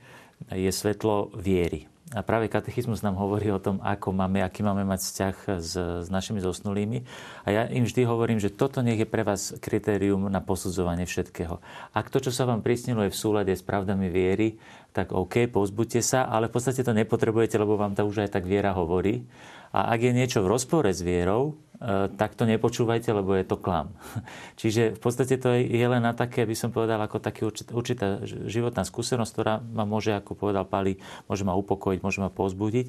je 0.48 0.72
svetlo 0.72 1.28
viery. 1.36 1.84
A 2.12 2.20
práve 2.20 2.52
katechizmus 2.52 3.00
nám 3.00 3.16
hovorí 3.16 3.48
o 3.48 3.58
tom, 3.58 3.80
ako 3.80 4.12
máme, 4.12 4.44
aký 4.44 4.60
máme 4.60 4.84
mať 4.84 5.00
vzťah 5.02 5.36
s, 5.56 5.72
s 6.04 6.08
našimi 6.12 6.38
zosnulými. 6.38 7.00
A 7.42 7.48
ja 7.48 7.62
im 7.66 7.88
vždy 7.88 8.04
hovorím, 8.04 8.38
že 8.38 8.52
toto 8.52 8.84
nech 8.84 9.00
je 9.00 9.08
pre 9.08 9.24
vás 9.24 9.56
kritérium 9.56 10.28
na 10.28 10.44
posudzovanie 10.44 11.08
všetkého. 11.08 11.64
Ak 11.96 12.12
to, 12.12 12.20
čo 12.20 12.30
sa 12.30 12.44
vám 12.44 12.60
prisnilo, 12.60 13.08
je 13.08 13.12
v 13.12 13.18
súlade 13.18 13.52
s 13.56 13.64
pravdami 13.64 14.12
viery, 14.12 14.60
tak 14.92 15.16
OK, 15.16 15.48
pozbuďte 15.48 16.04
sa, 16.04 16.28
ale 16.28 16.52
v 16.52 16.54
podstate 16.60 16.84
to 16.84 16.92
nepotrebujete, 16.92 17.56
lebo 17.56 17.80
vám 17.80 17.96
to 17.96 18.04
už 18.04 18.28
aj 18.28 18.36
tak 18.36 18.44
viera 18.44 18.76
hovorí. 18.76 19.26
A 19.74 19.90
ak 19.90 20.06
je 20.06 20.12
niečo 20.14 20.38
v 20.46 20.54
rozpore 20.54 20.86
s 20.94 21.02
vierou, 21.02 21.58
e, 21.82 22.06
tak 22.14 22.38
to 22.38 22.46
nepočúvajte, 22.46 23.10
lebo 23.10 23.34
je 23.34 23.42
to 23.42 23.58
klam. 23.58 23.90
Čiže 24.60 24.94
v 24.94 25.00
podstate 25.02 25.34
to 25.34 25.50
je 25.50 25.86
len 25.90 25.98
na 25.98 26.14
také, 26.14 26.46
by 26.46 26.54
som 26.54 26.70
povedal, 26.70 27.02
ako 27.02 27.18
taký 27.18 27.50
určitá 27.74 28.22
životná 28.46 28.86
skúsenosť, 28.86 29.32
ktorá 29.34 29.58
ma 29.58 29.82
môže, 29.82 30.14
ako 30.14 30.38
povedal 30.38 30.62
Pali, 30.62 31.02
môže 31.26 31.42
ma 31.42 31.58
upokojiť, 31.58 32.06
môže 32.06 32.22
ma 32.22 32.30
pozbudiť. 32.30 32.86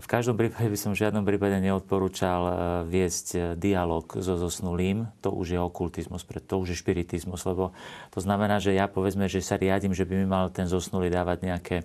V 0.00 0.08
každom 0.08 0.40
prípade 0.40 0.70
by 0.72 0.78
som 0.80 0.96
v 0.96 1.02
žiadnom 1.04 1.26
prípade 1.26 1.58
neodporúčal 1.60 2.40
e, 2.46 2.52
viesť 2.86 3.26
e, 3.34 3.38
dialog 3.58 4.06
so 4.16 4.38
zosnulým. 4.38 5.10
To 5.26 5.34
už 5.34 5.58
je 5.58 5.60
okultizmus, 5.60 6.22
to 6.24 6.54
už 6.56 6.72
je 6.72 6.80
špiritizmus, 6.80 7.42
lebo 7.42 7.76
to 8.14 8.22
znamená, 8.22 8.62
že 8.62 8.70
ja 8.70 8.86
povedzme, 8.86 9.26
že 9.26 9.42
sa 9.42 9.58
riadím, 9.58 9.98
že 9.98 10.06
by 10.06 10.14
mi 10.14 10.26
mal 10.30 10.48
ten 10.48 10.70
zosnulý 10.70 11.10
dávať 11.10 11.42
nejaké, 11.42 11.76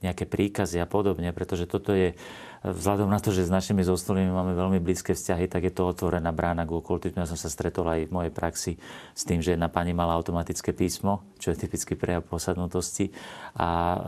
nejaké 0.00 0.24
príkazy 0.24 0.80
a 0.80 0.86
podobne, 0.86 1.28
pretože 1.36 1.68
toto 1.68 1.92
je 1.92 2.16
vzhľadom 2.62 3.06
na 3.06 3.22
to, 3.22 3.30
že 3.30 3.46
s 3.46 3.54
našimi 3.54 3.86
zosnulými 3.86 4.30
máme 4.30 4.52
veľmi 4.58 4.78
blízke 4.82 5.14
vzťahy, 5.14 5.46
tak 5.46 5.68
je 5.68 5.72
to 5.74 5.86
otvorená 5.86 6.34
brána 6.34 6.66
k 6.66 6.74
okultizmu. 6.74 7.22
Ja 7.22 7.30
som 7.30 7.38
sa 7.38 7.50
stretol 7.50 7.86
aj 7.86 8.10
v 8.10 8.14
mojej 8.14 8.32
praxi 8.34 8.72
s 9.14 9.22
tým, 9.22 9.38
že 9.38 9.54
jedna 9.54 9.70
pani 9.70 9.94
mala 9.94 10.18
automatické 10.18 10.74
písmo, 10.74 11.22
čo 11.38 11.54
je 11.54 11.60
typický 11.60 11.94
prejav 11.94 12.26
posadnutosti 12.26 13.14
a 13.54 13.70
e, 13.70 13.98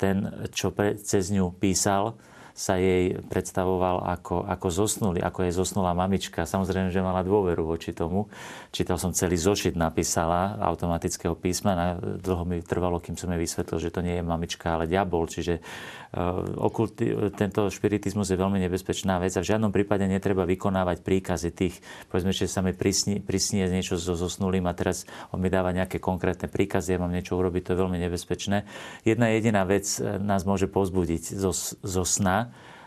ten, 0.00 0.16
čo 0.52 0.72
pre, 0.72 0.96
cez 0.96 1.28
ňu 1.28 1.52
písal, 1.56 2.16
sa 2.54 2.78
jej 2.78 3.18
predstavoval 3.26 4.06
ako, 4.14 4.46
ako 4.46 4.68
zosnulý, 4.70 5.18
ako 5.18 5.50
je 5.50 5.58
zosnulá 5.58 5.90
mamička. 5.90 6.46
Samozrejme, 6.46 6.94
že 6.94 7.02
mala 7.02 7.26
dôveru 7.26 7.66
voči 7.66 7.90
tomu. 7.90 8.30
Čítal 8.70 8.94
som 8.94 9.10
celý 9.10 9.34
zošit, 9.34 9.74
napísala 9.74 10.54
automatického 10.62 11.34
písma. 11.34 11.98
Dlho 11.98 12.46
mi 12.46 12.62
trvalo, 12.62 13.02
kým 13.02 13.18
som 13.18 13.26
jej 13.34 13.42
vysvetlil, 13.42 13.82
že 13.82 13.90
to 13.90 14.06
nie 14.06 14.22
je 14.22 14.22
mamička, 14.22 14.70
ale 14.70 14.86
diabol. 14.86 15.26
Čiže 15.26 15.58
uh, 15.58 16.62
okulti, 16.62 17.10
tento 17.34 17.66
špiritizmus 17.66 18.30
je 18.30 18.38
veľmi 18.38 18.62
nebezpečná 18.62 19.18
vec 19.18 19.34
a 19.34 19.42
v 19.42 19.50
žiadnom 19.50 19.74
prípade 19.74 20.06
netreba 20.06 20.46
vykonávať 20.46 21.02
príkazy 21.02 21.50
tých, 21.50 21.82
povedzme, 22.06 22.30
že 22.30 22.46
sa 22.46 22.62
mi 22.62 22.70
prisnie, 22.70 23.66
niečo 23.66 23.98
so 23.98 24.14
zosnulým 24.14 24.70
a 24.70 24.76
teraz 24.78 25.10
on 25.34 25.42
mi 25.42 25.50
dáva 25.50 25.74
nejaké 25.74 25.98
konkrétne 25.98 26.46
príkazy, 26.46 26.94
ja 26.94 27.02
mám 27.02 27.10
niečo 27.10 27.34
urobiť, 27.34 27.66
to 27.66 27.72
je 27.74 27.82
veľmi 27.82 27.98
nebezpečné. 27.98 28.62
Jedna 29.02 29.34
jediná 29.34 29.66
vec 29.66 29.90
eh, 29.98 30.22
nás 30.22 30.46
môže 30.46 30.70
pozbudiť 30.70 31.34
zo, 31.34 31.50
zo 31.82 32.04
sna, 32.06 32.43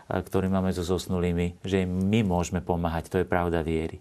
ktorý 0.08 0.48
máme 0.48 0.72
so 0.72 0.80
zosnulými, 0.80 1.60
že 1.60 1.84
im 1.84 1.92
my 2.08 2.24
môžeme 2.24 2.64
pomáhať. 2.64 3.12
To 3.12 3.20
je 3.20 3.28
pravda 3.28 3.60
viery. 3.60 4.00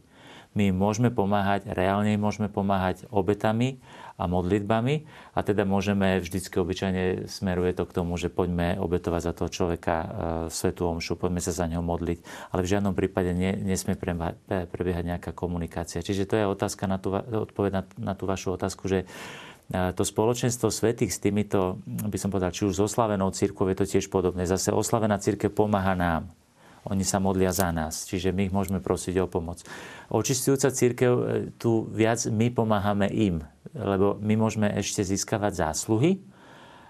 My 0.58 0.74
môžeme 0.74 1.14
pomáhať, 1.14 1.70
reálne 1.70 2.18
môžeme 2.18 2.50
pomáhať 2.50 3.06
obetami 3.14 3.78
a 4.18 4.26
modlitbami 4.26 5.06
a 5.38 5.46
teda 5.46 5.70
môžeme 5.70 6.18
vždycky 6.18 6.58
obyčajne 6.58 7.30
smeruje 7.30 7.78
to 7.78 7.86
k 7.86 7.94
tomu, 7.94 8.18
že 8.18 8.34
poďme 8.34 8.82
obetovať 8.82 9.22
za 9.22 9.34
toho 9.38 9.50
človeka 9.54 9.96
e, 10.02 10.08
svetu 10.50 10.90
omšu, 10.90 11.14
poďme 11.14 11.46
sa 11.46 11.54
za 11.54 11.70
neho 11.70 11.86
modliť, 11.86 12.50
ale 12.50 12.66
v 12.66 12.72
žiadnom 12.74 12.98
prípade 12.98 13.38
nie, 13.38 13.54
nesmie 13.54 13.94
prebiehať 14.50 15.06
nejaká 15.06 15.32
komunikácia. 15.38 16.02
Čiže 16.02 16.26
to 16.26 16.34
je 16.42 16.50
otázka 16.50 16.90
na 16.90 16.98
tú, 16.98 17.14
odpoveď 17.14 17.72
na, 17.78 17.84
na 18.02 18.14
tú 18.18 18.26
vašu 18.26 18.58
otázku, 18.58 18.90
že 18.90 19.06
to 19.68 20.04
spoločenstvo 20.08 20.72
svetých 20.72 21.12
s 21.12 21.20
týmito, 21.20 21.84
by 21.84 22.16
som 22.16 22.32
povedal, 22.32 22.56
či 22.56 22.64
už 22.64 22.80
s 22.80 22.86
oslavenou 22.88 23.36
církvou 23.36 23.68
je 23.68 23.78
to 23.84 23.86
tiež 23.86 24.08
podobné. 24.08 24.48
Zase 24.48 24.72
oslavená 24.72 25.20
církev 25.20 25.52
pomáha 25.52 25.92
nám. 25.92 26.32
Oni 26.88 27.04
sa 27.04 27.20
modlia 27.20 27.52
za 27.52 27.68
nás, 27.76 28.08
čiže 28.08 28.32
my 28.32 28.48
ich 28.48 28.56
môžeme 28.56 28.80
prosiť 28.80 29.20
o 29.20 29.28
pomoc. 29.28 29.60
Očistujúca 30.08 30.72
církev, 30.72 31.12
e, 31.12 31.24
tu 31.60 31.84
viac 31.92 32.24
my 32.32 32.48
pomáhame 32.48 33.12
im, 33.12 33.44
lebo 33.76 34.16
my 34.24 34.40
môžeme 34.40 34.72
ešte 34.72 35.04
získavať 35.04 35.68
zásluhy, 35.68 36.24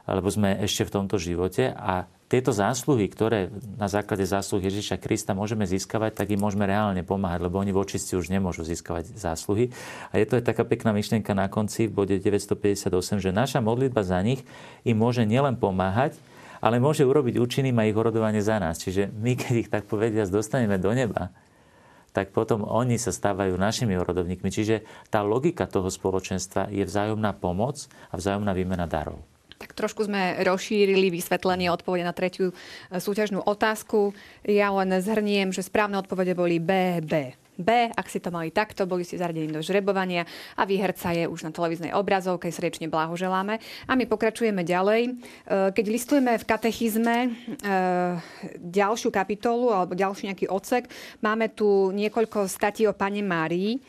lebo 0.05 0.29
sme 0.29 0.61
ešte 0.61 0.85
v 0.85 0.93
tomto 1.01 1.17
živote 1.17 1.73
a 1.73 2.05
tieto 2.27 2.51
zásluhy, 2.51 3.07
ktoré 3.07 3.47
na 3.79 3.87
základe 3.87 4.27
zásluh 4.27 4.59
Ježiša 4.59 4.99
Krista 4.99 5.31
môžeme 5.31 5.63
získavať, 5.63 6.11
tak 6.11 6.27
im 6.35 6.43
môžeme 6.43 6.67
reálne 6.67 6.99
pomáhať, 6.99 7.47
lebo 7.47 7.55
oni 7.55 7.71
v 7.71 7.79
očistí 7.79 8.19
už 8.19 8.27
nemôžu 8.27 8.67
získavať 8.67 9.15
zásluhy. 9.15 9.71
A 10.11 10.19
je 10.19 10.27
to 10.27 10.35
aj 10.35 10.43
taká 10.51 10.67
pekná 10.67 10.91
myšlienka 10.91 11.31
na 11.31 11.47
konci 11.47 11.87
v 11.87 12.03
bode 12.03 12.15
958, 12.19 13.23
že 13.23 13.31
naša 13.31 13.63
modlitba 13.63 14.03
za 14.03 14.19
nich 14.19 14.43
im 14.83 14.99
môže 14.99 15.23
nielen 15.23 15.55
pomáhať, 15.55 16.19
ale 16.59 16.83
môže 16.83 17.07
urobiť 17.07 17.39
účinným 17.39 17.79
aj 17.79 17.87
ich 17.95 17.97
orodovanie 17.97 18.43
za 18.43 18.59
nás. 18.59 18.75
Čiže 18.83 19.07
my, 19.07 19.31
keď 19.39 19.53
ich 19.55 19.71
tak 19.71 19.87
povediať 19.87 20.27
dostaneme 20.27 20.75
do 20.75 20.91
neba, 20.91 21.31
tak 22.11 22.35
potom 22.35 22.67
oni 22.67 22.99
sa 22.99 23.15
stávajú 23.15 23.55
našimi 23.55 23.95
orodovníkmi. 23.95 24.49
Čiže 24.51 24.83
tá 25.07 25.23
logika 25.23 25.63
toho 25.63 25.87
spoločenstva 25.87 26.73
je 26.75 26.83
vzájomná 26.83 27.31
pomoc 27.37 27.87
a 28.11 28.19
vzájomná 28.19 28.51
výmena 28.51 28.83
darov. 28.83 29.36
Tak 29.57 29.73
trošku 29.73 30.05
sme 30.05 30.37
rozšírili 30.45 31.09
vysvetlenie 31.09 31.73
odpovede 31.73 32.05
na 32.05 32.13
tretiu 32.13 32.53
e, 32.53 32.55
súťažnú 33.01 33.41
otázku. 33.41 34.13
Ja 34.45 34.69
len 34.69 34.93
zhrniem, 35.01 35.49
že 35.49 35.65
správne 35.65 35.97
odpovede 35.97 36.37
boli 36.37 36.61
B, 36.61 37.01
B. 37.01 37.33
B, 37.57 37.89
ak 37.89 38.05
si 38.05 38.21
to 38.21 38.29
mali 38.29 38.53
takto, 38.53 38.85
boli 38.85 39.01
ste 39.01 39.17
zaradení 39.17 39.49
do 39.49 39.65
žrebovania 39.65 40.29
a 40.53 40.69
výherca 40.69 41.09
je 41.09 41.25
už 41.25 41.41
na 41.41 41.49
televíznej 41.49 41.89
obrazovke, 41.89 42.53
srdečne 42.53 42.85
blahoželáme. 42.85 43.57
A 43.89 43.97
my 43.97 44.05
pokračujeme 44.05 44.61
ďalej. 44.61 45.01
E, 45.09 45.11
keď 45.73 45.85
listujeme 45.89 46.37
v 46.37 46.45
katechizme 46.45 47.15
e, 47.25 47.29
ďalšiu 48.61 49.09
kapitolu 49.09 49.73
alebo 49.73 49.97
ďalší 49.97 50.29
nejaký 50.29 50.53
odsek, 50.53 50.85
máme 51.25 51.49
tu 51.49 51.89
niekoľko 51.97 52.45
statí 52.45 52.85
o 52.85 52.93
Pane 52.93 53.25
Márii. 53.25 53.81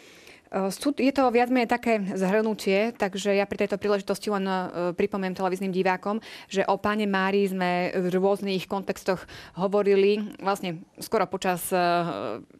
Je 0.48 1.12
to 1.12 1.28
viac 1.28 1.52
menej 1.52 1.68
také 1.68 2.00
zhrnutie, 2.16 2.96
takže 2.96 3.36
ja 3.36 3.44
pri 3.44 3.68
tejto 3.68 3.76
príležitosti 3.76 4.32
len 4.32 4.48
pripomiem 4.96 5.36
televíznym 5.36 5.68
divákom, 5.68 6.24
že 6.48 6.64
o 6.64 6.80
páne 6.80 7.04
Márii 7.04 7.52
sme 7.52 7.92
v 7.92 8.08
rôznych 8.16 8.64
kontextoch 8.64 9.28
hovorili 9.60 10.24
vlastne 10.40 10.80
skoro 10.96 11.28
počas 11.28 11.68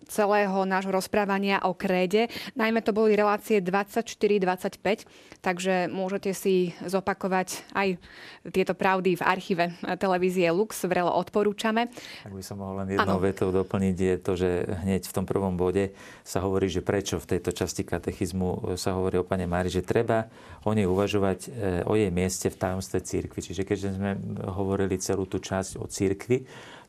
celého 0.08 0.58
nášho 0.68 0.92
rozprávania 0.92 1.64
o 1.64 1.72
kréde. 1.72 2.28
Najmä 2.56 2.84
to 2.84 2.92
boli 2.92 3.16
relácie 3.16 3.64
24-25, 3.64 5.40
takže 5.40 5.88
môžete 5.88 6.36
si 6.36 6.76
zopakovať 6.84 7.72
aj 7.72 7.96
tieto 8.52 8.72
pravdy 8.76 9.16
v 9.16 9.22
archíve 9.24 9.64
televízie 9.96 10.48
Lux. 10.52 10.84
Vrelo 10.84 11.12
odporúčame. 11.12 11.88
Ak 12.24 12.32
by 12.32 12.44
som 12.44 12.60
mohol 12.60 12.84
len 12.84 12.96
jednou 12.96 13.20
ano. 13.20 13.24
vetou 13.24 13.48
doplniť, 13.48 13.96
je 13.96 14.16
to, 14.20 14.32
že 14.36 14.48
hneď 14.84 15.08
v 15.08 15.12
tom 15.12 15.24
prvom 15.24 15.56
bode 15.56 15.92
sa 16.24 16.44
hovorí, 16.44 16.68
že 16.68 16.84
prečo 16.84 17.16
v 17.20 17.36
tejto 17.36 17.52
časti 17.52 17.77
časti 17.78 17.94
katechizmu 17.94 18.74
sa 18.74 18.98
hovorí 18.98 19.22
o 19.22 19.28
pane 19.28 19.46
Mári, 19.46 19.70
že 19.70 19.86
treba 19.86 20.26
o 20.66 20.74
nej 20.74 20.82
uvažovať 20.82 21.38
e, 21.46 21.48
o 21.86 21.94
jej 21.94 22.10
mieste 22.10 22.50
v 22.50 22.58
tajomstve 22.58 22.98
církvy. 22.98 23.38
Čiže 23.38 23.62
keďže 23.62 23.94
sme 23.94 24.18
hovorili 24.50 24.98
celú 24.98 25.30
tú 25.30 25.38
časť 25.38 25.78
o 25.78 25.86
církvi, 25.86 26.42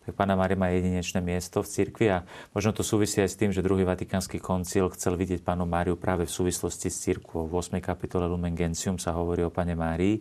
tak 0.10 0.18
Pána 0.18 0.34
Mária 0.34 0.58
má 0.58 0.74
jedinečné 0.74 1.22
miesto 1.22 1.62
v 1.62 1.70
cirkvi 1.70 2.10
a 2.10 2.26
možno 2.58 2.74
to 2.74 2.82
súvisí 2.82 3.22
aj 3.22 3.30
s 3.30 3.38
tým, 3.38 3.54
že 3.54 3.62
druhý 3.62 3.86
Vatikánsky 3.86 4.42
koncil 4.42 4.90
chcel 4.98 5.14
vidieť 5.14 5.46
Pánu 5.46 5.70
Máriu 5.70 5.94
práve 5.94 6.26
v 6.26 6.34
súvislosti 6.34 6.90
s 6.90 7.06
cirkvou. 7.06 7.46
V 7.46 7.62
8. 7.62 7.78
kapitole 7.78 8.26
Lumen 8.26 8.58
Gentium 8.58 8.98
sa 8.98 9.14
hovorí 9.14 9.46
o 9.46 9.54
Pane 9.54 9.78
Márii, 9.78 10.18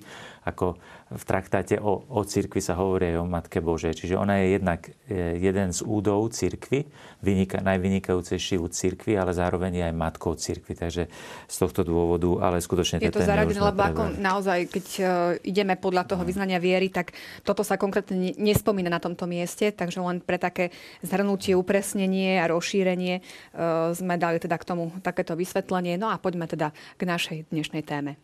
ako 0.49 0.81
v 1.09 1.25
traktáte 1.25 1.81
o, 1.81 2.05
o 2.09 2.21
cirkvi 2.21 2.61
sa 2.61 2.77
hovorí 2.77 3.13
aj 3.13 3.17
o 3.21 3.25
Matke 3.25 3.65
Božej. 3.65 3.97
Čiže 3.97 4.21
ona 4.21 4.45
je 4.45 4.61
jednak 4.61 4.81
e, 5.09 5.41
jeden 5.41 5.73
z 5.73 5.81
údov 5.85 6.33
cirkvi, 6.37 6.85
vynika, 7.25 7.65
najvynikajúcejší 7.65 8.61
úd 8.61 8.77
cirkvi, 8.77 9.17
ale 9.17 9.33
zároveň 9.33 9.73
je 9.81 9.85
aj 9.89 9.95
matkou 9.97 10.37
cirkvi. 10.37 10.77
Takže 10.77 11.09
z 11.49 11.57
tohto 11.57 11.81
dôvodu, 11.85 12.45
ale 12.45 12.61
skutočne 12.61 13.01
je 13.01 13.09
to 13.09 13.25
zaradené, 13.25 13.57
lebo 13.57 13.81
ako 13.81 14.21
naozaj, 14.21 14.69
keď 14.69 14.87
e, 15.01 15.03
ideme 15.49 15.81
podľa 15.81 16.05
toho 16.13 16.23
vyznania 16.29 16.61
viery, 16.61 16.93
tak 16.93 17.17
toto 17.41 17.65
sa 17.65 17.81
konkrétne 17.81 18.37
nespomína 18.37 18.93
na 18.93 19.01
tomto 19.01 19.25
mieste, 19.25 19.73
takže 19.73 20.05
len 20.05 20.21
pre 20.21 20.37
také 20.37 20.73
zhrnutie, 21.01 21.57
upresnenie 21.57 22.37
a 22.37 22.53
rozšírenie 22.53 23.15
e, 23.17 23.23
sme 23.97 24.21
dali 24.21 24.37
teda 24.37 24.61
k 24.61 24.69
tomu 24.69 24.93
takéto 25.01 25.33
vysvetlenie. 25.33 25.97
No 25.97 26.13
a 26.13 26.21
poďme 26.21 26.45
teda 26.45 26.77
k 27.01 27.03
našej 27.09 27.39
dnešnej 27.49 27.81
téme. 27.81 28.21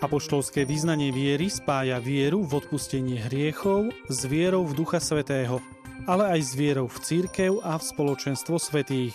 Apoštolské 0.00 0.64
význanie 0.64 1.12
viery 1.12 1.52
spája 1.52 2.00
vieru 2.00 2.40
v 2.40 2.64
odpustenie 2.64 3.20
hriechov 3.20 3.92
s 4.08 4.24
vierou 4.24 4.64
v 4.64 4.72
Ducha 4.72 4.96
Svetého, 4.96 5.60
ale 6.08 6.40
aj 6.40 6.40
s 6.40 6.52
vierou 6.56 6.88
v 6.88 6.98
církev 7.04 7.60
a 7.60 7.76
v 7.76 7.84
spoločenstvo 7.84 8.56
svetých. 8.56 9.12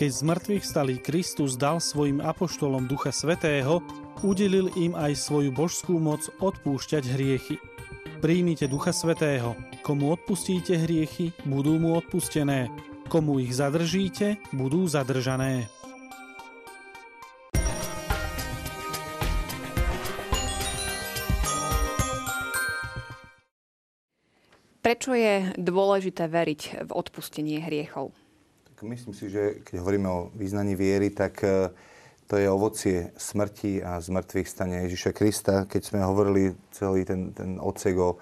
Keď 0.00 0.10
z 0.10 0.22
mŕtvych 0.24 0.64
stalý 0.64 0.96
Kristus 0.96 1.60
dal 1.60 1.76
svojim 1.76 2.24
apoštolom 2.24 2.88
Ducha 2.88 3.12
Svetého, 3.12 3.84
udelil 4.24 4.72
im 4.80 4.96
aj 4.96 5.12
svoju 5.12 5.52
božskú 5.52 6.00
moc 6.00 6.24
odpúšťať 6.40 7.04
hriechy. 7.04 7.60
Príjmite 8.24 8.64
Ducha 8.64 8.96
Svetého. 8.96 9.52
Komu 9.84 10.16
odpustíte 10.16 10.80
hriechy, 10.80 11.36
budú 11.44 11.76
mu 11.76 12.00
odpustené. 12.00 12.72
Komu 13.12 13.44
ich 13.44 13.52
zadržíte, 13.52 14.40
budú 14.56 14.88
zadržané. 14.88 15.68
Prečo 25.04 25.20
je 25.20 25.52
dôležité 25.60 26.24
veriť 26.32 26.88
v 26.88 26.90
odpustenie 26.96 27.60
hriechov? 27.60 28.08
Tak 28.72 28.88
myslím 28.88 29.12
si, 29.12 29.28
že 29.28 29.60
keď 29.60 29.84
hovoríme 29.84 30.08
o 30.08 30.32
význaní 30.32 30.72
viery, 30.72 31.12
tak 31.12 31.44
e, 31.44 31.68
to 32.24 32.40
je 32.40 32.48
ovocie 32.48 33.12
smrti 33.12 33.84
a 33.84 34.00
zmrtvých 34.00 34.48
stania 34.48 34.88
Ježiša 34.88 35.12
Krista. 35.12 35.68
Keď 35.68 35.82
sme 35.84 36.00
hovorili 36.08 36.56
celý 36.72 37.04
ten, 37.04 37.36
ten 37.36 37.60
odsek 37.60 38.00
o, 38.00 38.16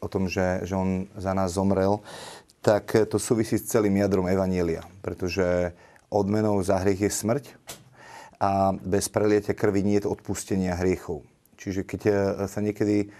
o 0.00 0.08
tom, 0.08 0.24
že, 0.24 0.64
že 0.64 0.72
on 0.72 1.04
za 1.20 1.36
nás 1.36 1.52
zomrel, 1.52 2.00
tak 2.64 2.96
to 3.12 3.20
súvisí 3.20 3.60
s 3.60 3.68
celým 3.68 4.00
jadrom 4.00 4.24
Evanielia. 4.24 4.88
Pretože 5.04 5.76
odmenou 6.08 6.56
za 6.64 6.80
hriech 6.80 7.04
je 7.04 7.12
smrť 7.12 7.44
a 8.40 8.72
bez 8.72 9.04
prelietia 9.12 9.52
krvi 9.52 9.84
nie 9.84 10.00
je 10.00 10.08
odpustenia 10.08 10.80
hriechov. 10.80 11.28
Čiže 11.60 11.84
keď 11.84 12.00
e, 12.08 12.12
sa 12.48 12.64
niekedy 12.64 13.12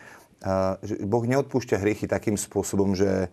Boh 1.07 1.25
neodpúšťa 1.25 1.79
hriechy 1.79 2.11
takým 2.11 2.35
spôsobom, 2.35 2.99
že 2.99 3.31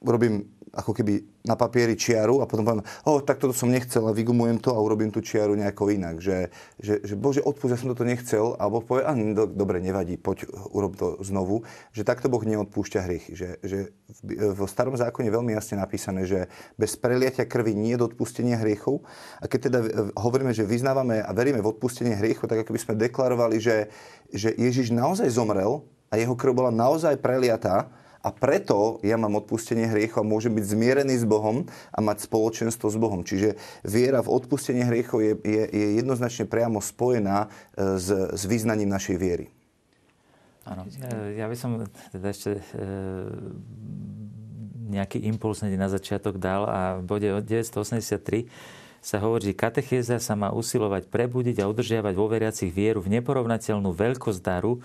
urobím 0.00 0.48
ako 0.72 0.96
keby 0.96 1.20
na 1.44 1.52
papieri 1.52 1.92
čiaru 1.92 2.40
a 2.40 2.48
potom 2.48 2.64
poviem, 2.64 2.84
oh, 3.04 3.20
tak 3.20 3.36
toto 3.36 3.52
som 3.52 3.68
nechcel 3.68 4.08
a 4.08 4.16
vygumujem 4.16 4.56
to 4.56 4.72
a 4.72 4.80
urobím 4.80 5.12
tú 5.12 5.20
čiaru 5.20 5.52
nejako 5.52 5.92
inak. 5.92 6.16
Že, 6.24 6.48
že, 6.80 6.94
že 7.04 7.14
Bože, 7.14 7.44
odpúšť, 7.44 7.72
ja 7.76 7.78
som 7.78 7.92
toto 7.92 8.08
nechcel. 8.08 8.56
A 8.56 8.72
Boh 8.72 8.80
povie, 8.80 9.04
a 9.04 9.12
do, 9.12 9.44
dobre, 9.44 9.84
nevadí, 9.84 10.16
poď, 10.16 10.48
urob 10.72 10.96
to 10.96 11.20
znovu. 11.20 11.68
Že 11.92 12.08
takto 12.08 12.32
Boh 12.32 12.40
neodpúšťa 12.40 13.00
hriechy. 13.04 13.36
Že, 13.36 13.48
že 13.60 13.78
v, 14.24 14.56
v 14.56 14.60
starom 14.64 14.96
zákone 14.96 15.28
je 15.28 15.36
veľmi 15.36 15.52
jasne 15.52 15.76
napísané, 15.76 16.24
že 16.24 16.48
bez 16.80 16.96
preliatia 16.96 17.44
krvi 17.44 17.76
nie 17.76 17.92
je 17.92 18.08
odpustenia 18.08 18.56
hriechov. 18.56 19.04
A 19.38 19.44
keď 19.44 19.60
teda 19.68 19.78
hovoríme, 20.16 20.56
že 20.56 20.64
vyznávame 20.64 21.20
a 21.20 21.30
veríme 21.36 21.60
v 21.60 21.68
odpustenie 21.68 22.16
hriechov, 22.16 22.48
tak 22.48 22.64
ako 22.64 22.72
by 22.72 22.80
sme 22.80 22.94
deklarovali, 22.96 23.60
že, 23.60 23.92
že 24.32 24.56
Ježiš 24.56 24.88
naozaj 24.88 25.28
zomrel 25.28 25.84
a 26.08 26.16
jeho 26.16 26.32
krv 26.32 26.52
bola 26.56 26.72
naozaj 26.72 27.20
preliatá, 27.20 27.88
a 28.22 28.30
preto 28.30 29.02
ja 29.02 29.18
mám 29.18 29.34
odpustenie 29.42 29.90
hriechov 29.90 30.22
a 30.22 30.30
môžem 30.30 30.54
byť 30.54 30.64
zmierený 30.64 31.18
s 31.18 31.26
Bohom 31.26 31.66
a 31.90 31.98
mať 31.98 32.30
spoločenstvo 32.30 32.86
s 32.86 32.96
Bohom. 32.96 33.26
Čiže 33.26 33.58
viera 33.82 34.22
v 34.22 34.30
odpustenie 34.30 34.86
hriechov 34.86 35.18
je, 35.18 35.34
je, 35.42 35.62
je 35.66 35.86
jednoznačne 35.98 36.46
priamo 36.46 36.78
spojená 36.78 37.50
e, 37.74 37.98
s, 37.98 38.08
s 38.10 38.42
význaním 38.46 38.88
našej 38.94 39.16
viery. 39.18 39.46
Áno, 40.62 40.86
ja 41.34 41.50
by 41.50 41.56
som 41.58 41.82
teda 42.14 42.30
ešte 42.30 42.50
e, 42.54 42.62
nejaký 44.94 45.18
impuls 45.26 45.66
na 45.66 45.90
začiatok 45.90 46.38
dal 46.38 46.62
a 46.70 46.80
v 47.02 47.04
bode 47.10 47.26
983 47.26 48.46
sa 49.02 49.18
hovorí, 49.18 49.50
že 49.50 49.58
katechéza 49.58 50.22
sa 50.22 50.38
má 50.38 50.54
usilovať 50.54 51.10
prebudiť 51.10 51.58
a 51.58 51.66
udržiavať 51.66 52.14
vo 52.14 52.30
veriacich 52.30 52.70
vieru 52.70 53.02
v 53.02 53.18
neporovnateľnú 53.18 53.90
veľkosť 53.90 54.38
daru, 54.38 54.78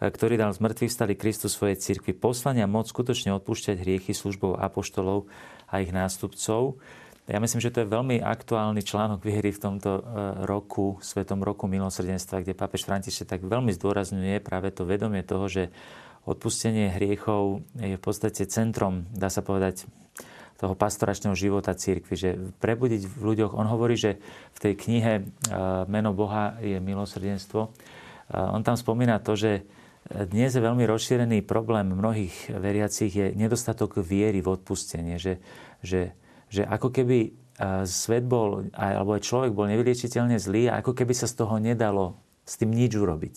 ktorý 0.00 0.40
dal 0.40 0.56
z 0.56 0.64
mŕtvych 0.64 0.92
stali 0.92 1.12
Kristus 1.12 1.52
svojej 1.52 1.76
cirkvi 1.76 2.16
poslania 2.16 2.64
moc 2.64 2.88
skutočne 2.88 3.36
odpúšťať 3.36 3.84
hriechy 3.84 4.16
službou 4.16 4.56
apoštolov 4.56 5.28
a 5.68 5.84
ich 5.84 5.92
nástupcov. 5.92 6.80
Ja 7.28 7.38
myslím, 7.38 7.60
že 7.60 7.70
to 7.70 7.84
je 7.84 7.92
veľmi 7.92 8.24
aktuálny 8.24 8.80
článok 8.80 9.22
viery 9.22 9.52
v 9.52 9.62
tomto 9.62 10.00
e, 10.00 10.02
roku, 10.48 10.98
Svetom 11.04 11.44
roku 11.44 11.68
milosrdenstva, 11.68 12.42
kde 12.42 12.58
pápež 12.58 12.88
František 12.88 13.28
tak 13.28 13.44
veľmi 13.44 13.70
zdôrazňuje 13.76 14.40
práve 14.42 14.72
to 14.72 14.88
vedomie 14.88 15.22
toho, 15.22 15.46
že 15.46 15.68
odpustenie 16.26 16.90
hriechov 16.90 17.62
je 17.76 17.94
v 17.94 18.02
podstate 18.02 18.48
centrom, 18.48 19.06
dá 19.14 19.28
sa 19.28 19.44
povedať, 19.44 19.86
toho 20.58 20.76
pastoračného 20.76 21.32
života 21.32 21.72
církvy, 21.72 22.14
že 22.16 22.30
prebudiť 22.60 23.08
v 23.08 23.22
ľuďoch, 23.32 23.56
on 23.56 23.64
hovorí, 23.64 23.96
že 23.96 24.20
v 24.56 24.58
tej 24.58 24.72
knihe 24.80 25.12
e, 25.20 25.22
Meno 25.86 26.10
Boha 26.16 26.56
je 26.58 26.80
milosrdenstvo, 26.80 27.60
on 28.30 28.62
tam 28.62 28.78
spomína 28.78 29.18
to, 29.18 29.34
že 29.34 29.66
dnes 30.10 30.50
je 30.50 30.58
veľmi 30.58 30.82
rozšírený 30.90 31.46
problém 31.46 31.94
mnohých 31.94 32.50
veriacich 32.50 33.14
je 33.14 33.26
nedostatok 33.38 34.02
viery 34.02 34.42
v 34.42 34.50
odpustenie. 34.50 35.22
Že, 35.22 35.38
že, 35.86 36.10
že 36.50 36.66
ako 36.66 36.90
keby 36.90 37.30
svet 37.86 38.26
bol, 38.26 38.66
alebo 38.74 39.14
aj 39.14 39.22
človek 39.22 39.52
bol 39.54 39.70
nevyliečiteľne 39.70 40.40
zlý 40.42 40.66
a 40.66 40.82
ako 40.82 40.98
keby 40.98 41.14
sa 41.14 41.30
z 41.30 41.34
toho 41.38 41.62
nedalo 41.62 42.18
s 42.42 42.58
tým 42.58 42.74
nič 42.74 42.96
urobiť. 42.98 43.34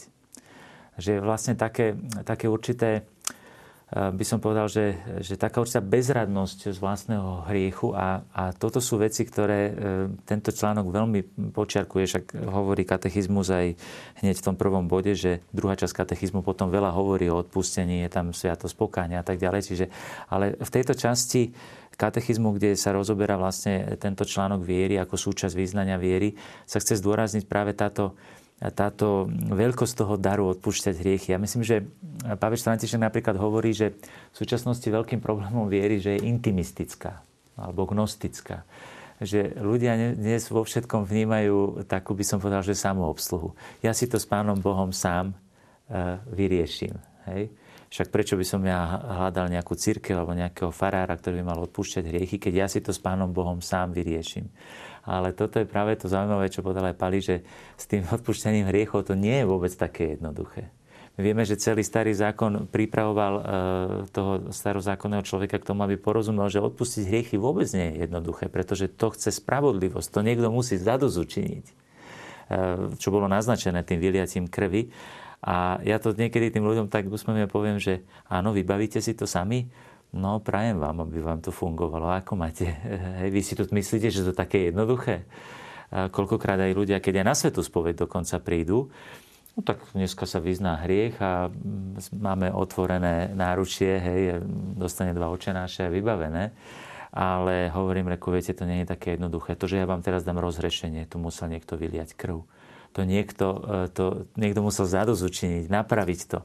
Že 0.97 1.21
vlastne 1.21 1.53
také, 1.53 1.93
také 2.25 2.49
určité 2.49 3.05
by 3.93 4.25
som 4.25 4.41
povedal, 4.41 4.65
že, 4.65 4.97
že 5.21 5.37
taká 5.37 5.61
určitá 5.61 5.77
bezradnosť 5.85 6.73
z 6.73 6.77
vlastného 6.81 7.45
hriechu 7.45 7.93
a, 7.93 8.25
a 8.33 8.49
toto 8.49 8.81
sú 8.81 8.97
veci, 8.97 9.21
ktoré 9.21 9.59
e, 9.69 9.73
tento 10.25 10.49
článok 10.49 10.89
veľmi 10.89 11.19
počiarkuje, 11.53 12.03
však 12.09 12.25
hovorí 12.41 12.89
katechizmus 12.89 13.53
aj 13.53 13.77
hneď 14.25 14.35
v 14.41 14.45
tom 14.49 14.57
prvom 14.57 14.89
bode, 14.89 15.13
že 15.13 15.45
druhá 15.53 15.77
časť 15.77 15.93
katechizmu 15.93 16.41
potom 16.41 16.73
veľa 16.73 16.89
hovorí 16.89 17.29
o 17.29 17.37
odpustení, 17.37 18.01
je 18.01 18.09
tam 18.09 18.33
sviatosť 18.33 18.73
pokáňa 18.73 19.21
a 19.21 19.25
tak 19.25 19.37
ďalej. 19.37 19.61
Čiže, 19.61 19.85
ale 20.25 20.57
v 20.57 20.69
tejto 20.73 20.97
časti 20.97 21.53
katechizmu, 21.93 22.57
kde 22.57 22.73
sa 22.73 22.89
rozoberá 22.97 23.37
vlastne 23.37 23.97
tento 24.01 24.25
článok 24.25 24.65
viery 24.65 24.97
ako 24.97 25.13
súčasť 25.13 25.53
význania 25.53 26.01
viery, 26.01 26.33
sa 26.65 26.81
chce 26.81 26.97
zdôrazniť 26.97 27.45
práve 27.45 27.77
táto 27.77 28.17
táto 28.71 29.27
veľkosť 29.31 29.93
toho 29.99 30.15
daru 30.15 30.47
odpúšťať 30.55 30.95
hriechy. 30.95 31.35
Ja 31.35 31.39
myslím, 31.41 31.67
že 31.67 31.83
Pavel 32.39 32.55
František 32.55 33.01
napríklad 33.01 33.35
hovorí, 33.35 33.75
že 33.75 33.91
v 34.31 34.35
súčasnosti 34.35 34.87
veľkým 34.87 35.19
problémom 35.19 35.67
viery, 35.67 35.99
že 35.99 36.15
je 36.15 36.29
intimistická 36.31 37.19
alebo 37.59 37.83
gnostická. 37.83 38.63
Že 39.19 39.59
ľudia 39.61 40.15
dnes 40.15 40.47
vo 40.47 40.63
všetkom 40.63 41.03
vnímajú 41.03 41.85
takú, 41.85 42.15
by 42.15 42.23
som 42.23 42.39
povedal, 42.39 42.63
že 42.63 42.73
samoobsluhu. 42.75 43.51
Ja 43.83 43.91
si 43.91 44.07
to 44.07 44.17
s 44.17 44.25
Pánom 44.25 44.57
Bohom 44.57 44.89
sám 44.95 45.31
e, 45.31 45.35
vyrieším. 46.33 46.97
Hej? 47.29 47.53
Však 47.93 48.09
prečo 48.09 48.33
by 48.33 48.45
som 48.47 48.65
ja 48.65 48.99
hľadal 49.21 49.53
nejakú 49.53 49.77
církev 49.77 50.17
alebo 50.17 50.33
nejakého 50.33 50.73
farára, 50.73 51.13
ktorý 51.13 51.43
by 51.43 51.45
mal 51.45 51.59
odpúšťať 51.69 52.03
hriechy, 52.09 52.41
keď 52.41 52.53
ja 52.65 52.67
si 52.71 52.81
to 52.81 52.89
s 52.89 52.97
Pánom 52.97 53.29
Bohom 53.29 53.61
sám 53.61 53.93
vyrieším. 53.93 54.49
Ale 55.03 55.35
toto 55.35 55.59
je 55.59 55.67
práve 55.67 55.99
to 55.99 56.07
zaujímavé, 56.07 56.47
čo 56.47 56.63
povedal 56.63 56.87
aj 56.87 56.99
Pali, 56.99 57.19
že 57.19 57.43
s 57.75 57.85
tým 57.87 58.07
odpúšťaním 58.07 58.71
hriechov 58.71 59.03
to 59.03 59.19
nie 59.19 59.43
je 59.43 59.49
vôbec 59.49 59.71
také 59.75 60.15
jednoduché. 60.15 60.71
Vieme, 61.13 61.45
že 61.45 61.61
celý 61.61 61.85
starý 61.85 62.09
zákon 62.17 62.65
pripravoval 62.73 63.33
e, 63.37 63.43
toho 64.09 64.49
starozákonného 64.49 65.21
človeka 65.21 65.61
k 65.61 65.67
tomu, 65.69 65.85
aby 65.85 65.93
porozumel, 65.93 66.49
že 66.49 66.57
odpustiť 66.57 67.05
hriechy 67.05 67.35
vôbec 67.37 67.69
nie 67.69 67.93
je 67.93 68.09
jednoduché, 68.09 68.49
pretože 68.49 68.89
to 68.89 69.13
chce 69.13 69.37
spravodlivosť. 69.37 70.09
To 70.09 70.25
niekto 70.25 70.49
musí 70.49 70.73
zadozučiniť, 70.81 71.65
e, 71.69 71.73
čo 72.97 73.13
bolo 73.13 73.29
naznačené 73.29 73.85
tým 73.85 74.01
vyliatím 74.01 74.49
krvi. 74.49 74.89
A 75.45 75.77
ja 75.85 76.01
to 76.01 76.17
niekedy 76.17 76.49
tým 76.49 76.65
ľuďom 76.65 76.89
tak 76.89 77.05
úsmevne 77.05 77.45
poviem, 77.45 77.77
že 77.77 78.01
áno, 78.25 78.49
vybavíte 78.49 78.97
si 78.97 79.13
to 79.13 79.29
sami, 79.29 79.69
No, 80.13 80.37
prajem 80.37 80.77
vám, 80.77 81.01
aby 81.03 81.19
vám 81.19 81.41
to 81.41 81.49
fungovalo. 81.49 82.13
Ako 82.13 82.37
máte? 82.37 82.69
Hej, 83.21 83.29
vy 83.33 83.41
si 83.41 83.53
tu 83.57 83.65
myslíte, 83.65 84.13
že 84.13 84.25
to 84.25 84.33
také 84.33 84.69
jednoduché? 84.69 85.25
koľkokrát 85.93 86.57
aj 86.57 86.73
ľudia, 86.73 86.97
keď 86.97 87.21
aj 87.21 87.25
na 87.29 87.35
svetu 87.37 87.61
spoveď 87.61 88.09
dokonca 88.09 88.41
prídu, 88.41 88.89
No 89.53 89.61
tak 89.61 89.85
dneska 89.93 90.25
sa 90.25 90.41
vyzná 90.41 90.81
hriech 90.81 91.13
a 91.21 91.45
máme 92.09 92.49
otvorené 92.49 93.29
náručie, 93.37 94.01
hej, 94.01 94.41
dostane 94.73 95.13
dva 95.13 95.29
očenáše 95.29 95.85
a 95.85 95.93
vybavené. 95.93 96.49
Ale 97.13 97.69
hovorím, 97.69 98.09
reku, 98.09 98.33
viete, 98.33 98.57
to 98.57 98.65
nie 98.65 98.81
je 98.81 98.89
také 98.89 99.13
jednoduché. 99.13 99.53
To, 99.53 99.69
že 99.69 99.77
ja 99.77 99.85
vám 99.85 100.01
teraz 100.01 100.25
dám 100.25 100.41
rozhrešenie, 100.41 101.05
tu 101.05 101.21
musel 101.21 101.53
niekto 101.53 101.77
vyliať 101.77 102.17
krv. 102.17 102.41
To 102.93 103.01
niekto, 103.01 103.47
e, 103.65 103.89
to 103.89 104.29
niekto 104.37 104.61
musel 104.61 104.85
zadozučiniť, 104.85 105.69
napraviť 105.69 106.19
to. 106.29 106.39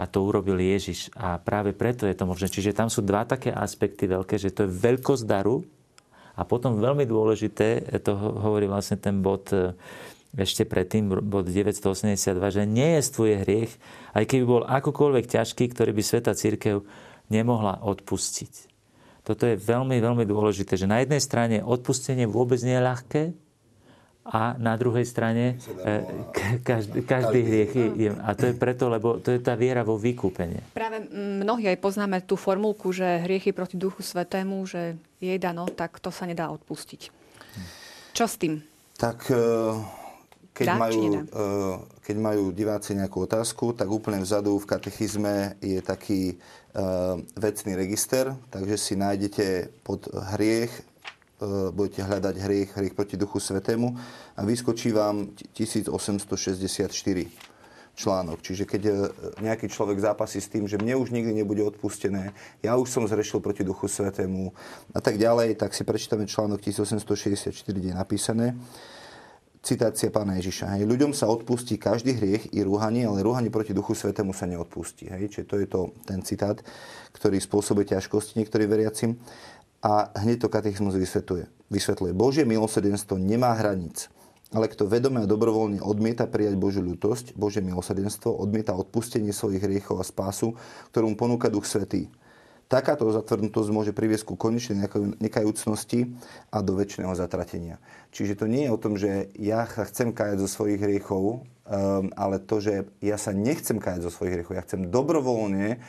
A 0.00 0.08
to 0.08 0.24
urobil 0.24 0.56
Ježiš. 0.56 1.12
A 1.12 1.36
práve 1.36 1.76
preto 1.76 2.08
je 2.08 2.16
to 2.16 2.24
možné. 2.24 2.48
Čiže 2.48 2.76
tam 2.76 2.88
sú 2.88 3.04
dva 3.04 3.28
také 3.28 3.52
aspekty 3.52 4.08
veľké, 4.08 4.40
že 4.40 4.52
to 4.52 4.64
je 4.64 4.72
veľkosť 4.72 5.24
daru 5.28 5.60
a 6.40 6.42
potom 6.48 6.80
veľmi 6.80 7.04
dôležité, 7.04 8.00
to 8.00 8.16
hovorí 8.16 8.64
vlastne 8.64 8.96
ten 8.96 9.20
bod 9.20 9.52
e, 9.52 9.76
ešte 10.40 10.64
predtým, 10.64 11.10
bod 11.26 11.50
982, 11.50 12.38
že 12.48 12.62
nejestvuje 12.64 13.34
hriech, 13.44 13.72
aj 14.14 14.24
keby 14.24 14.44
bol 14.46 14.62
akokoľvek 14.64 15.26
ťažký, 15.26 15.64
ktorý 15.74 15.90
by 15.90 16.02
Sveta 16.06 16.32
Církev 16.32 16.86
nemohla 17.28 17.82
odpustiť. 17.82 18.70
Toto 19.26 19.44
je 19.44 19.58
veľmi, 19.58 20.00
veľmi 20.00 20.24
dôležité, 20.24 20.78
že 20.80 20.88
na 20.88 21.02
jednej 21.02 21.20
strane 21.20 21.60
odpustenie 21.60 22.24
vôbec 22.24 22.62
nie 22.64 22.78
je 22.78 22.86
ľahké 22.88 23.22
a 24.30 24.54
na 24.62 24.78
druhej 24.78 25.02
strane 25.02 25.58
e, 25.82 26.06
každý, 26.62 27.02
každý 27.02 27.40
hriech 27.42 27.72
je, 27.74 28.10
a 28.14 28.30
to 28.38 28.46
je 28.50 28.54
preto, 28.54 28.86
lebo 28.86 29.18
to 29.18 29.34
je 29.34 29.42
tá 29.42 29.58
viera 29.58 29.82
vo 29.82 29.98
vykúpenie. 29.98 30.62
Práve 30.70 31.02
mnohí 31.42 31.66
aj 31.66 31.82
poznáme 31.82 32.22
tú 32.22 32.38
formulku, 32.38 32.94
že 32.94 33.26
hriechy 33.26 33.50
proti 33.50 33.74
Duchu 33.74 34.06
Svetému, 34.06 34.62
že 34.70 34.94
je 35.18 35.34
dano, 35.34 35.66
tak 35.66 35.98
to 35.98 36.14
sa 36.14 36.30
nedá 36.30 36.46
odpustiť. 36.54 37.10
Čo 38.14 38.24
s 38.30 38.38
tým? 38.38 38.62
Tak 38.94 39.26
e, 39.34 39.42
keď, 40.54 40.66
Dá, 40.66 40.76
majú, 40.78 41.02
uh, 41.10 41.76
keď 42.04 42.16
majú 42.20 42.44
diváci 42.54 42.92
nejakú 42.94 43.26
otázku, 43.26 43.72
tak 43.74 43.88
úplne 43.90 44.22
vzadu 44.22 44.60
v 44.60 44.68
katechizme 44.68 45.58
je 45.58 45.82
taký 45.82 46.38
vecný 47.34 47.74
register, 47.74 48.30
takže 48.46 48.78
si 48.78 48.94
nájdete 48.94 49.74
pod 49.82 50.06
hriech, 50.06 50.70
budete 51.72 52.04
hľadať 52.04 52.36
hriech, 52.36 52.76
hriech 52.76 52.94
proti 52.94 53.16
Duchu 53.16 53.40
Svetému 53.40 53.96
a 54.36 54.40
vyskočí 54.44 54.92
vám 54.92 55.32
1864 55.56 56.92
článok. 58.00 58.38
Čiže 58.40 58.64
keď 58.64 58.82
nejaký 59.44 59.68
človek 59.68 60.00
zápasí 60.00 60.40
s 60.40 60.48
tým, 60.48 60.64
že 60.64 60.80
mne 60.80 60.96
už 61.00 61.12
nikdy 61.12 61.36
nebude 61.36 61.60
odpustené, 61.64 62.32
ja 62.64 62.76
už 62.76 62.88
som 62.88 63.04
zrešil 63.04 63.44
proti 63.44 63.64
Duchu 63.64 63.88
Svetému 63.88 64.52
a 64.94 65.00
tak 65.04 65.20
ďalej, 65.20 65.60
tak 65.60 65.76
si 65.76 65.84
prečítame 65.84 66.24
článok 66.24 66.60
1864, 66.64 67.52
kde 67.72 67.92
je 67.92 67.96
napísané 67.96 68.56
citácia 69.60 70.08
pána 70.08 70.40
Ježiša. 70.40 70.72
Hej. 70.76 70.88
Ľuďom 70.88 71.12
sa 71.12 71.28
odpustí 71.28 71.76
každý 71.76 72.16
hriech 72.16 72.48
i 72.56 72.64
rúhanie, 72.64 73.04
ale 73.04 73.20
rúhanie 73.20 73.52
proti 73.52 73.76
Duchu 73.76 73.92
Svetému 73.92 74.32
sa 74.32 74.48
neodpustí. 74.48 75.12
Hej. 75.12 75.36
Čiže 75.36 75.44
to 75.44 75.56
je 75.60 75.66
to, 75.68 75.80
ten 76.08 76.24
citát, 76.24 76.56
ktorý 77.12 77.36
spôsobuje 77.36 77.92
ťažkosti 77.92 78.40
niektorým 78.40 78.68
veriacim. 78.72 79.20
A 79.80 80.12
hneď 80.20 80.44
to 80.44 80.52
katechizmus 80.52 80.92
vysvetľuje. 80.96 81.48
vysvetľuje. 81.72 82.12
Božie 82.12 82.44
milosrdenstvo 82.44 83.16
nemá 83.16 83.56
hraníc. 83.56 84.12
Ale 84.50 84.66
kto 84.66 84.90
vedome 84.90 85.22
a 85.22 85.30
dobrovoľne 85.30 85.78
odmieta 85.78 86.26
prijať 86.26 86.58
Božiu 86.58 86.82
ľutosť, 86.82 87.38
Božie 87.38 87.62
milosrdenstvo, 87.62 88.34
odmieta 88.34 88.74
odpustenie 88.74 89.30
svojich 89.30 89.62
hriechov 89.62 90.02
a 90.02 90.04
spásu, 90.04 90.58
ktorú 90.90 91.14
mu 91.14 91.16
ponúka 91.16 91.46
Duch 91.46 91.70
Svetý. 91.70 92.10
Takáto 92.70 93.06
zatvrdnutosť 93.10 93.70
môže 93.74 93.90
priviesť 93.90 94.30
ku 94.30 94.38
konečnej 94.38 94.78
nekajúcnosti 95.18 96.14
a 96.54 96.62
do 96.62 96.78
väčšného 96.78 97.10
zatratenia. 97.18 97.82
Čiže 98.14 98.42
to 98.42 98.46
nie 98.46 98.66
je 98.66 98.74
o 98.74 98.78
tom, 98.78 98.94
že 98.94 99.30
ja 99.34 99.66
sa 99.66 99.86
chcem 99.86 100.14
kajať 100.14 100.38
zo 100.38 100.48
svojich 100.50 100.78
hriechov, 100.78 101.42
um, 101.42 102.14
ale 102.14 102.38
to, 102.38 102.62
že 102.62 102.86
ja 103.02 103.18
sa 103.18 103.34
nechcem 103.34 103.82
kajať 103.82 104.06
zo 104.06 104.14
svojich 104.14 104.34
hriechov. 104.38 104.54
Ja 104.54 104.62
chcem 104.62 104.86
dobrovoľne 104.86 105.82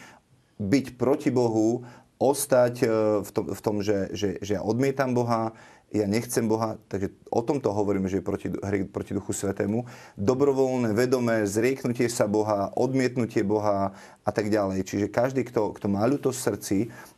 byť 0.57 0.85
proti 0.97 1.29
Bohu, 1.29 1.85
ostať 2.21 2.73
uh, 2.85 2.89
v 3.25 3.29
tom, 3.33 3.45
v 3.49 3.61
tom 3.65 3.75
že, 3.81 4.13
že, 4.13 4.37
že 4.45 4.55
ja 4.55 4.61
odmietam 4.61 5.17
Boha, 5.17 5.57
ja 5.91 6.07
nechcem 6.07 6.47
Boha, 6.47 6.79
takže 6.87 7.11
o 7.27 7.43
tomto 7.43 7.67
hovoríme, 7.75 8.07
že 8.07 8.23
je 8.23 8.25
proti, 8.25 8.47
proti 8.87 9.11
Duchu 9.11 9.35
Svetému. 9.35 9.83
Dobrovoľné, 10.15 10.95
vedomé, 10.95 11.43
zrieknutie 11.43 12.07
sa 12.07 12.31
Boha, 12.31 12.71
odmietnutie 12.79 13.43
Boha 13.43 13.91
a 14.23 14.31
tak 14.31 14.47
ďalej. 14.47 14.87
Čiže 14.87 15.05
každý, 15.11 15.43
kto, 15.43 15.75
kto 15.75 15.91
má 15.91 16.07
ľútosť 16.07 16.37
v 16.39 16.45
srdci, 16.47 16.77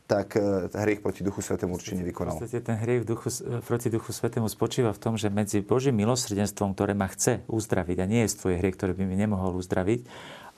tak 0.09 0.33
e, 0.33 0.73
hriech 0.73 1.05
proti 1.05 1.21
Duchu 1.21 1.45
Svetému 1.45 1.77
určite 1.77 2.01
nevykonal. 2.01 2.41
V 2.41 2.49
podstate 2.49 2.65
ten 2.65 2.77
hriech 2.81 3.05
duchu, 3.05 3.29
e, 3.29 3.61
proti 3.61 3.93
Duchu 3.93 4.09
Svetému 4.09 4.49
spočíva 4.49 4.89
v 4.89 4.99
tom, 4.99 5.21
že 5.21 5.29
medzi 5.29 5.61
Božím 5.61 6.01
milosrdenstvom, 6.01 6.73
ktoré 6.73 6.97
ma 6.97 7.05
chce 7.13 7.45
uzdraviť, 7.45 7.97
a 8.01 8.05
nie 8.09 8.25
je 8.25 8.41
tvoje 8.41 8.57
hriech, 8.57 8.73
ktorý 8.73 8.97
by 8.97 9.05
mi 9.05 9.15
nemohol 9.21 9.53
uzdraviť, 9.61 10.01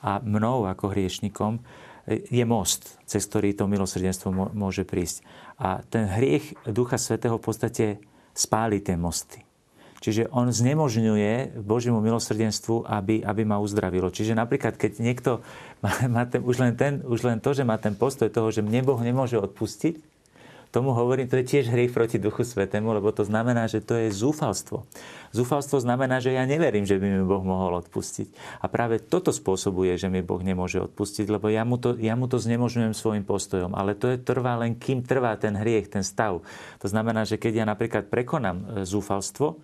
a 0.00 0.24
mnou 0.24 0.64
ako 0.64 0.92
hriešnikom, 0.92 1.60
je 2.06 2.44
most, 2.46 3.02
cez 3.04 3.26
ktorý 3.26 3.52
to 3.52 3.66
milosrdenstvo 3.66 4.30
môže 4.54 4.86
prísť. 4.86 5.26
A 5.58 5.82
ten 5.82 6.06
hriech 6.06 6.54
Ducha 6.70 6.96
Svetého 6.96 7.36
v 7.36 7.44
podstate 7.44 7.86
spáli 8.30 8.78
tie 8.78 8.94
mosty. 8.94 9.42
Čiže 9.96 10.30
on 10.30 10.52
znemožňuje 10.52 11.58
Božiemu 11.66 11.98
milosrdenstvu, 12.04 12.86
aby, 12.86 13.24
aby 13.26 13.42
ma 13.42 13.58
uzdravilo. 13.58 14.12
Čiže 14.12 14.36
napríklad, 14.36 14.78
keď 14.78 15.02
niekto 15.02 15.42
má, 15.82 15.90
má 16.06 16.22
ten, 16.28 16.44
už, 16.44 16.56
len 16.62 16.72
ten, 16.78 17.02
už 17.02 17.26
len 17.26 17.38
to, 17.42 17.56
že 17.56 17.66
má 17.66 17.80
ten 17.80 17.96
postoj 17.96 18.30
toho, 18.30 18.52
že 18.52 18.62
mne 18.62 18.86
Boh 18.86 19.00
nemôže 19.00 19.40
odpustiť, 19.40 20.15
tomu 20.70 20.92
hovorím, 20.92 21.30
to 21.30 21.38
je 21.40 21.46
tiež 21.46 21.72
hriech 21.72 21.94
proti 21.94 22.20
Duchu 22.20 22.44
Svetému, 22.44 22.92
lebo 22.92 23.10
to 23.10 23.22
znamená, 23.22 23.66
že 23.66 23.82
to 23.82 23.96
je 23.96 24.12
zúfalstvo. 24.12 24.84
Zúfalstvo 25.34 25.82
znamená, 25.82 26.22
že 26.22 26.32
ja 26.32 26.48
neverím, 26.48 26.88
že 26.88 26.96
by 26.96 27.06
mi 27.06 27.22
Boh 27.24 27.44
mohol 27.44 27.82
odpustiť. 27.84 28.60
A 28.62 28.70
práve 28.72 29.02
toto 29.02 29.34
spôsobuje, 29.34 29.94
že 30.00 30.08
mi 30.08 30.24
Boh 30.24 30.40
nemôže 30.40 30.80
odpustiť, 30.80 31.28
lebo 31.28 31.52
ja 31.52 31.66
mu 31.66 31.76
to, 31.76 31.98
ja 32.00 32.16
mu 32.16 32.24
to 32.30 32.40
znemožňujem 32.40 32.94
svojim 32.96 33.24
postojom. 33.26 33.76
Ale 33.76 33.98
to 33.98 34.08
je 34.12 34.18
trvá 34.20 34.56
len, 34.56 34.78
kým 34.78 35.04
trvá 35.04 35.36
ten 35.36 35.52
hriech, 35.58 35.92
ten 35.92 36.06
stav. 36.06 36.40
To 36.80 36.86
znamená, 36.88 37.28
že 37.28 37.36
keď 37.36 37.62
ja 37.62 37.64
napríklad 37.68 38.08
prekonám 38.08 38.56
e, 38.56 38.88
zúfalstvo, 38.88 39.60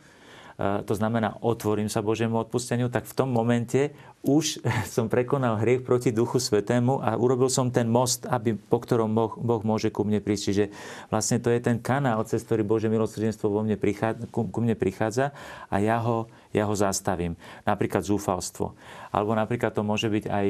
to 0.60 0.94
znamená, 0.94 1.40
otvorím 1.40 1.88
sa 1.88 2.04
Božiemu 2.04 2.36
odpusteniu, 2.40 2.92
tak 2.92 3.08
v 3.08 3.16
tom 3.16 3.32
momente 3.32 3.96
už 4.22 4.62
som 4.94 5.08
prekonal 5.10 5.58
hriech 5.58 5.82
proti 5.82 6.14
Duchu 6.14 6.38
Svetému 6.38 7.02
a 7.02 7.16
urobil 7.18 7.48
som 7.48 7.72
ten 7.72 7.88
most, 7.88 8.28
aby, 8.28 8.54
po 8.54 8.78
ktorom 8.78 9.10
boh, 9.12 9.34
boh 9.40 9.62
môže 9.64 9.90
ku 9.90 10.04
mne 10.06 10.22
prísť. 10.22 10.44
Čiže 10.52 10.64
vlastne 11.08 11.38
to 11.42 11.48
je 11.50 11.60
ten 11.60 11.80
kanál, 11.80 12.22
cez 12.28 12.44
ktorý 12.44 12.62
Bože 12.62 12.92
milosrdenstvo 12.92 13.48
vo 13.50 13.64
mne 13.64 13.80
prichádza, 13.80 14.28
ku, 14.30 14.46
ku 14.46 14.58
mne 14.62 14.78
prichádza 14.78 15.34
a 15.72 15.76
ja 15.80 15.98
ho, 16.04 16.30
ja 16.52 16.68
ho 16.68 16.74
zastavím. 16.76 17.36
Napríklad 17.64 18.04
zúfalstvo. 18.04 18.76
Alebo 19.08 19.32
napríklad 19.32 19.72
to 19.72 19.82
môže 19.84 20.08
byť 20.12 20.24
aj 20.28 20.46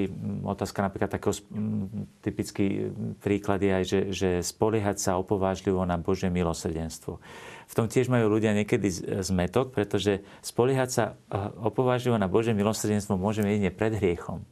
otázka 0.47 0.79
napríklad 0.83 1.11
takého 1.15 1.35
typický 2.23 2.91
príklad 3.23 3.63
je 3.63 3.71
aj, 3.71 3.85
že, 3.87 4.01
že 4.11 4.31
spoliehať 4.43 4.99
sa 4.99 5.11
opovážlivo 5.19 5.83
na 5.87 5.99
Bože 5.99 6.31
milosrdenstvo 6.31 7.23
v 7.73 7.79
tom 7.81 7.89
tiež 7.89 8.13
majú 8.13 8.29
ľudia 8.37 8.53
niekedy 8.53 8.93
zmetok, 9.25 9.73
pretože 9.73 10.21
spoliehať 10.45 10.91
sa 10.93 11.05
eh, 11.09 11.41
opováživo 11.65 12.21
na 12.21 12.29
Bože 12.29 12.53
milosrdenstvo 12.53 13.17
môžeme 13.17 13.49
jedine 13.49 13.73
pred 13.73 13.97
hriechom. 13.97 14.45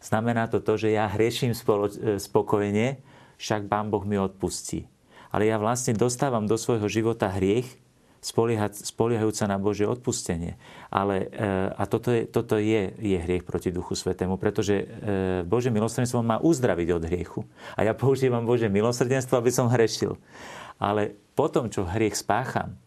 Znamená 0.00 0.48
to 0.48 0.64
to, 0.64 0.80
že 0.80 0.96
ja 0.96 1.12
hrieším 1.12 1.52
spolo- 1.52 1.92
eh, 1.92 2.16
spokojne, 2.16 3.04
však 3.36 3.68
Pán 3.68 3.92
Boh 3.92 4.02
mi 4.08 4.16
odpustí. 4.16 4.88
Ale 5.28 5.44
ja 5.44 5.60
vlastne 5.60 5.92
dostávam 5.92 6.48
do 6.48 6.56
svojho 6.56 6.88
života 6.88 7.28
hriech, 7.28 7.68
spoliehajúc 8.84 9.38
na 9.48 9.56
Božie 9.56 9.88
odpustenie. 9.88 10.60
Ale, 10.92 11.28
eh, 11.32 11.72
a 11.72 11.82
toto, 11.88 12.12
je, 12.12 12.28
toto 12.28 12.60
je, 12.60 12.92
je 12.96 13.18
hriech 13.18 13.48
proti 13.48 13.72
Duchu 13.72 13.96
Svetému, 13.96 14.36
pretože 14.36 14.84
Bože 15.48 15.72
milosrdenstvo 15.72 16.20
má 16.20 16.36
uzdraviť 16.38 16.88
od 16.94 17.02
hriechu. 17.08 17.40
A 17.74 17.88
ja 17.88 17.92
používam 17.96 18.44
Bože 18.44 18.68
milosrdenstvo, 18.68 19.40
aby 19.40 19.50
som 19.50 19.72
hrešil. 19.72 20.20
Ale 20.78 21.16
potom, 21.34 21.66
čo 21.72 21.88
hriech 21.88 22.14
spácham, 22.14 22.78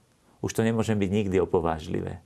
už 0.42 0.58
to 0.58 0.62
nemôžem 0.66 0.98
byť 0.98 1.10
nikdy 1.10 1.38
opovážlivé. 1.42 2.20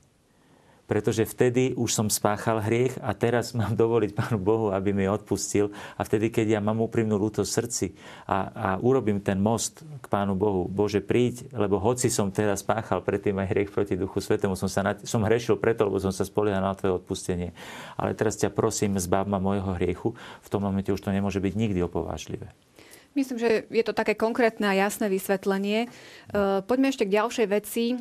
Pretože 0.85 1.25
vtedy 1.25 1.73
už 1.73 1.89
som 1.89 2.07
spáchal 2.13 2.61
hriech 2.61 3.01
a 3.01 3.17
teraz 3.17 3.57
mám 3.57 3.73
dovoliť 3.81 4.13
Pánu 4.13 4.37
Bohu, 4.37 4.69
aby 4.69 4.93
mi 4.93 5.09
odpustil. 5.09 5.73
A 5.97 6.05
vtedy, 6.05 6.29
keď 6.29 6.57
ja 6.57 6.59
mám 6.61 6.77
úprimnú 6.81 7.17
lútosť 7.17 7.49
srdci 7.49 7.87
a, 8.29 8.37
a 8.53 8.69
urobím 8.77 9.17
ten 9.21 9.41
most 9.41 9.81
k 9.81 10.05
Pánu 10.05 10.37
Bohu, 10.37 10.69
Bože, 10.69 11.01
príď, 11.01 11.49
lebo 11.53 11.81
hoci 11.81 12.13
som 12.13 12.29
teraz 12.29 12.61
spáchal 12.61 13.01
predtým 13.01 13.37
aj 13.41 13.49
hriech 13.49 13.71
proti 13.73 13.97
Duchu 13.97 14.21
Svetému, 14.21 14.53
som, 14.53 14.69
sa 14.69 14.85
na, 14.85 14.93
som 15.01 15.25
hrešil 15.25 15.57
preto, 15.57 15.89
lebo 15.89 15.97
som 15.97 16.13
sa 16.13 16.21
spoliehal 16.21 16.61
na 16.61 16.77
Tvoje 16.77 17.01
odpustenie. 17.01 17.51
Ale 17.97 18.13
teraz 18.13 18.37
ťa 18.37 18.53
prosím, 18.53 19.01
zbav 19.01 19.25
ma 19.25 19.41
môjho 19.41 19.73
hriechu. 19.81 20.13
V 20.45 20.47
tom 20.53 20.61
momente 20.63 20.93
už 20.93 21.01
to 21.01 21.09
nemôže 21.09 21.41
byť 21.41 21.53
nikdy 21.57 21.81
opovážlivé. 21.81 22.53
Myslím, 23.15 23.39
že 23.39 23.63
je 23.71 23.83
to 23.87 23.95
také 23.95 24.11
konkrétne 24.13 24.67
a 24.67 24.75
jasné 24.75 25.07
vysvetlenie. 25.07 25.87
E, 25.87 25.89
poďme 26.67 26.91
ešte 26.91 27.07
k 27.07 27.15
ďalšej 27.15 27.47
veci. 27.47 27.95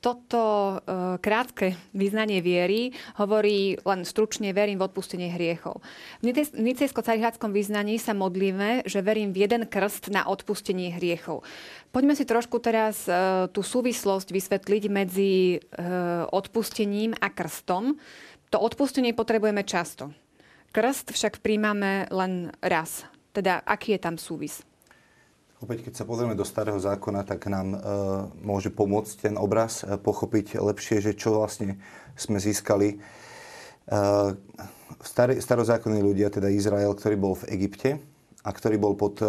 Toto 0.00 0.40
e, 0.40 1.20
krátke 1.20 1.76
vyznanie 1.92 2.40
viery 2.40 2.96
hovorí 3.20 3.76
len 3.84 4.08
stručne 4.08 4.56
verím 4.56 4.80
v 4.80 4.88
odpustenie 4.88 5.28
hriechov. 5.28 5.84
V 6.24 6.32
nicejsko-carihátskom 6.56 7.52
vyznaní 7.52 8.00
sa 8.00 8.16
modlíme, 8.16 8.88
že 8.88 9.04
verím 9.04 9.36
v 9.36 9.44
jeden 9.44 9.68
krst 9.68 10.08
na 10.08 10.24
odpustenie 10.24 10.96
hriechov. 10.96 11.44
Poďme 11.92 12.16
si 12.16 12.24
trošku 12.24 12.64
teraz 12.64 13.04
e, 13.04 13.12
tú 13.52 13.60
súvislosť 13.60 14.32
vysvetliť 14.32 14.82
medzi 14.88 15.60
e, 15.60 15.84
odpustením 16.32 17.12
a 17.20 17.28
krstom. 17.28 18.00
To 18.50 18.56
odpustenie 18.56 19.12
potrebujeme 19.12 19.68
často. 19.68 20.16
Krst 20.72 21.12
však 21.12 21.44
príjmame 21.44 22.08
len 22.08 22.48
raz. 22.64 23.04
Teda 23.36 23.60
aký 23.68 23.94
je 23.94 24.00
tam 24.00 24.16
súvis? 24.16 24.64
Opäť, 25.60 25.84
keď 25.84 25.92
sa 25.92 26.08
pozrieme 26.08 26.32
do 26.32 26.40
starého 26.40 26.80
zákona, 26.80 27.20
tak 27.28 27.44
nám 27.52 27.76
e, 27.76 27.78
môže 28.40 28.72
pomôcť 28.72 29.28
ten 29.28 29.34
obraz 29.36 29.84
e, 29.84 30.00
pochopiť 30.00 30.56
lepšie, 30.56 31.04
že 31.04 31.12
čo 31.12 31.36
vlastne 31.36 31.76
sme 32.16 32.40
získali. 32.40 32.96
E, 32.96 32.98
starý, 35.04 35.36
starozákonní 35.36 36.00
ľudia, 36.00 36.32
teda 36.32 36.48
Izrael, 36.48 36.96
ktorý 36.96 37.20
bol 37.20 37.36
v 37.36 37.60
Egypte 37.60 38.00
a 38.40 38.50
ktorý 38.56 38.80
bol 38.80 38.96
pod 38.96 39.20
e, 39.20 39.28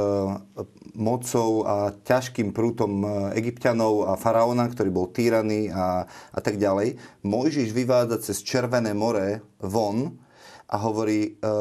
mocou 0.96 1.68
a 1.68 1.92
ťažkým 2.00 2.56
prútom 2.56 3.04
e, 3.04 3.08
egyptianov 3.36 4.08
a 4.08 4.16
faraóna, 4.16 4.72
ktorý 4.72 4.88
bol 4.88 5.12
týraný 5.12 5.68
a, 5.68 6.08
a 6.32 6.40
tak 6.40 6.56
ďalej. 6.56 6.96
Mojžiš 7.28 7.76
vyvádza 7.76 8.24
cez 8.24 8.40
Červené 8.40 8.96
more 8.96 9.44
von 9.60 10.16
a 10.72 10.80
hovorí, 10.80 11.36
e, 11.36 11.52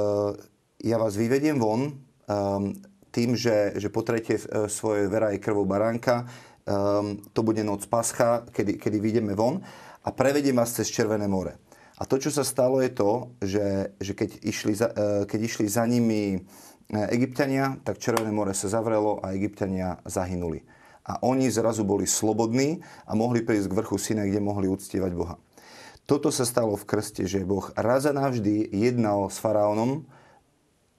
ja 0.86 0.94
vás 0.94 1.18
vyvediem 1.18 1.58
von, 1.58 1.90
e, 1.90 2.89
tým, 3.10 3.34
že, 3.34 3.74
že 3.76 3.92
potrete 3.92 4.38
e, 4.38 4.70
svoje 4.70 5.10
vera 5.10 5.34
aj 5.34 5.42
krvou 5.42 5.66
baránka. 5.66 6.26
Um, 6.70 7.18
to 7.34 7.42
bude 7.42 7.64
noc 7.66 7.88
pascha, 7.90 8.46
kedy, 8.54 8.78
kedy 8.78 9.02
vyjdeme 9.02 9.34
von 9.34 9.58
a 10.06 10.08
prevediem 10.14 10.54
vás 10.54 10.70
cez 10.76 10.92
Červené 10.92 11.26
more. 11.26 11.58
A 11.98 12.06
to, 12.06 12.20
čo 12.20 12.30
sa 12.30 12.46
stalo, 12.46 12.78
je 12.78 12.92
to, 12.94 13.34
že, 13.42 13.96
že 13.98 14.12
keď, 14.14 14.30
išli 14.44 14.72
za, 14.76 14.88
uh, 14.92 15.22
keď 15.26 15.40
išli 15.40 15.66
za 15.66 15.82
nimi 15.88 16.38
Egyptiania, 16.90 17.78
tak 17.86 18.02
Červené 18.02 18.34
more 18.34 18.50
sa 18.50 18.66
zavrelo 18.66 19.22
a 19.22 19.30
Egyptiania 19.30 20.02
zahynuli. 20.02 20.66
A 21.06 21.22
oni 21.22 21.46
zrazu 21.50 21.86
boli 21.86 22.06
slobodní 22.06 22.82
a 23.06 23.14
mohli 23.14 23.46
prísť 23.46 23.70
k 23.70 23.78
vrchu 23.78 23.96
syna, 23.98 24.26
kde 24.26 24.42
mohli 24.42 24.66
uctievať 24.66 25.12
Boha. 25.14 25.38
Toto 26.10 26.34
sa 26.34 26.42
stalo 26.42 26.74
v 26.74 26.86
krste, 26.90 27.22
že 27.30 27.46
Boh 27.46 27.70
raz 27.78 28.02
a 28.02 28.10
navždy 28.10 28.74
jednal 28.74 29.30
s 29.30 29.38
faraónom, 29.38 30.02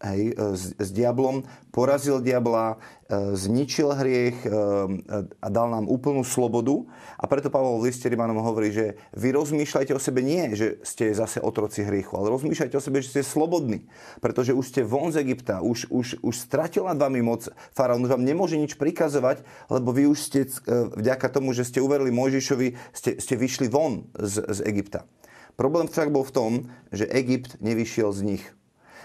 hej, 0.04 0.34
e, 0.34 0.58
s, 0.58 0.74
s 0.76 0.90
diablom, 0.90 1.46
porazil 1.70 2.20
diabla, 2.20 2.76
e, 3.08 3.38
zničil 3.38 3.94
hriech 3.94 4.38
e, 4.44 4.50
a 5.40 5.48
dal 5.48 5.68
nám 5.70 5.86
úplnú 5.88 6.26
slobodu. 6.26 6.86
A 7.22 7.30
preto 7.30 7.54
Pavol 7.54 7.80
v 7.80 7.94
liste 7.94 8.10
Rimanom 8.10 8.42
hovorí, 8.42 8.74
že 8.74 8.98
vy 9.14 9.32
rozmýšľajte 9.38 9.94
o 9.94 10.02
sebe 10.02 10.26
nie, 10.26 10.58
že 10.58 10.82
ste 10.82 11.14
zase 11.14 11.38
otroci 11.40 11.86
hriechu, 11.86 12.18
ale 12.18 12.34
rozmýšľajte 12.34 12.76
o 12.76 12.84
sebe, 12.84 13.06
že 13.06 13.14
ste 13.14 13.22
slobodní. 13.22 13.86
Pretože 14.20 14.58
už 14.58 14.66
ste 14.66 14.82
von 14.82 15.14
z 15.14 15.22
Egypta, 15.22 15.62
už, 15.62 15.94
už, 15.94 16.26
už 16.26 16.36
stratil 16.36 16.90
nad 16.90 16.98
vami 16.98 17.22
moc 17.22 17.46
faraón, 17.78 18.04
už 18.04 18.18
vám 18.18 18.26
nemôže 18.26 18.58
nič 18.58 18.76
prikazovať, 18.76 19.46
lebo 19.70 19.94
vy 19.94 20.10
už 20.10 20.20
ste 20.20 20.40
vďaka 20.98 21.30
tomu, 21.30 21.54
že 21.54 21.68
ste 21.68 21.84
uverili 21.84 22.10
Mojžišovi, 22.10 22.68
ste, 22.92 23.22
ste 23.22 23.34
vyšli 23.38 23.70
von 23.70 24.10
z, 24.18 24.42
z 24.50 24.60
Egypta. 24.66 25.06
Problém 25.60 25.86
však 25.86 26.10
bol 26.10 26.26
v 26.26 26.34
tom, 26.34 26.52
že 26.90 27.06
Egypt 27.12 27.60
nevyšiel 27.62 28.10
z 28.16 28.22
nich 28.26 28.44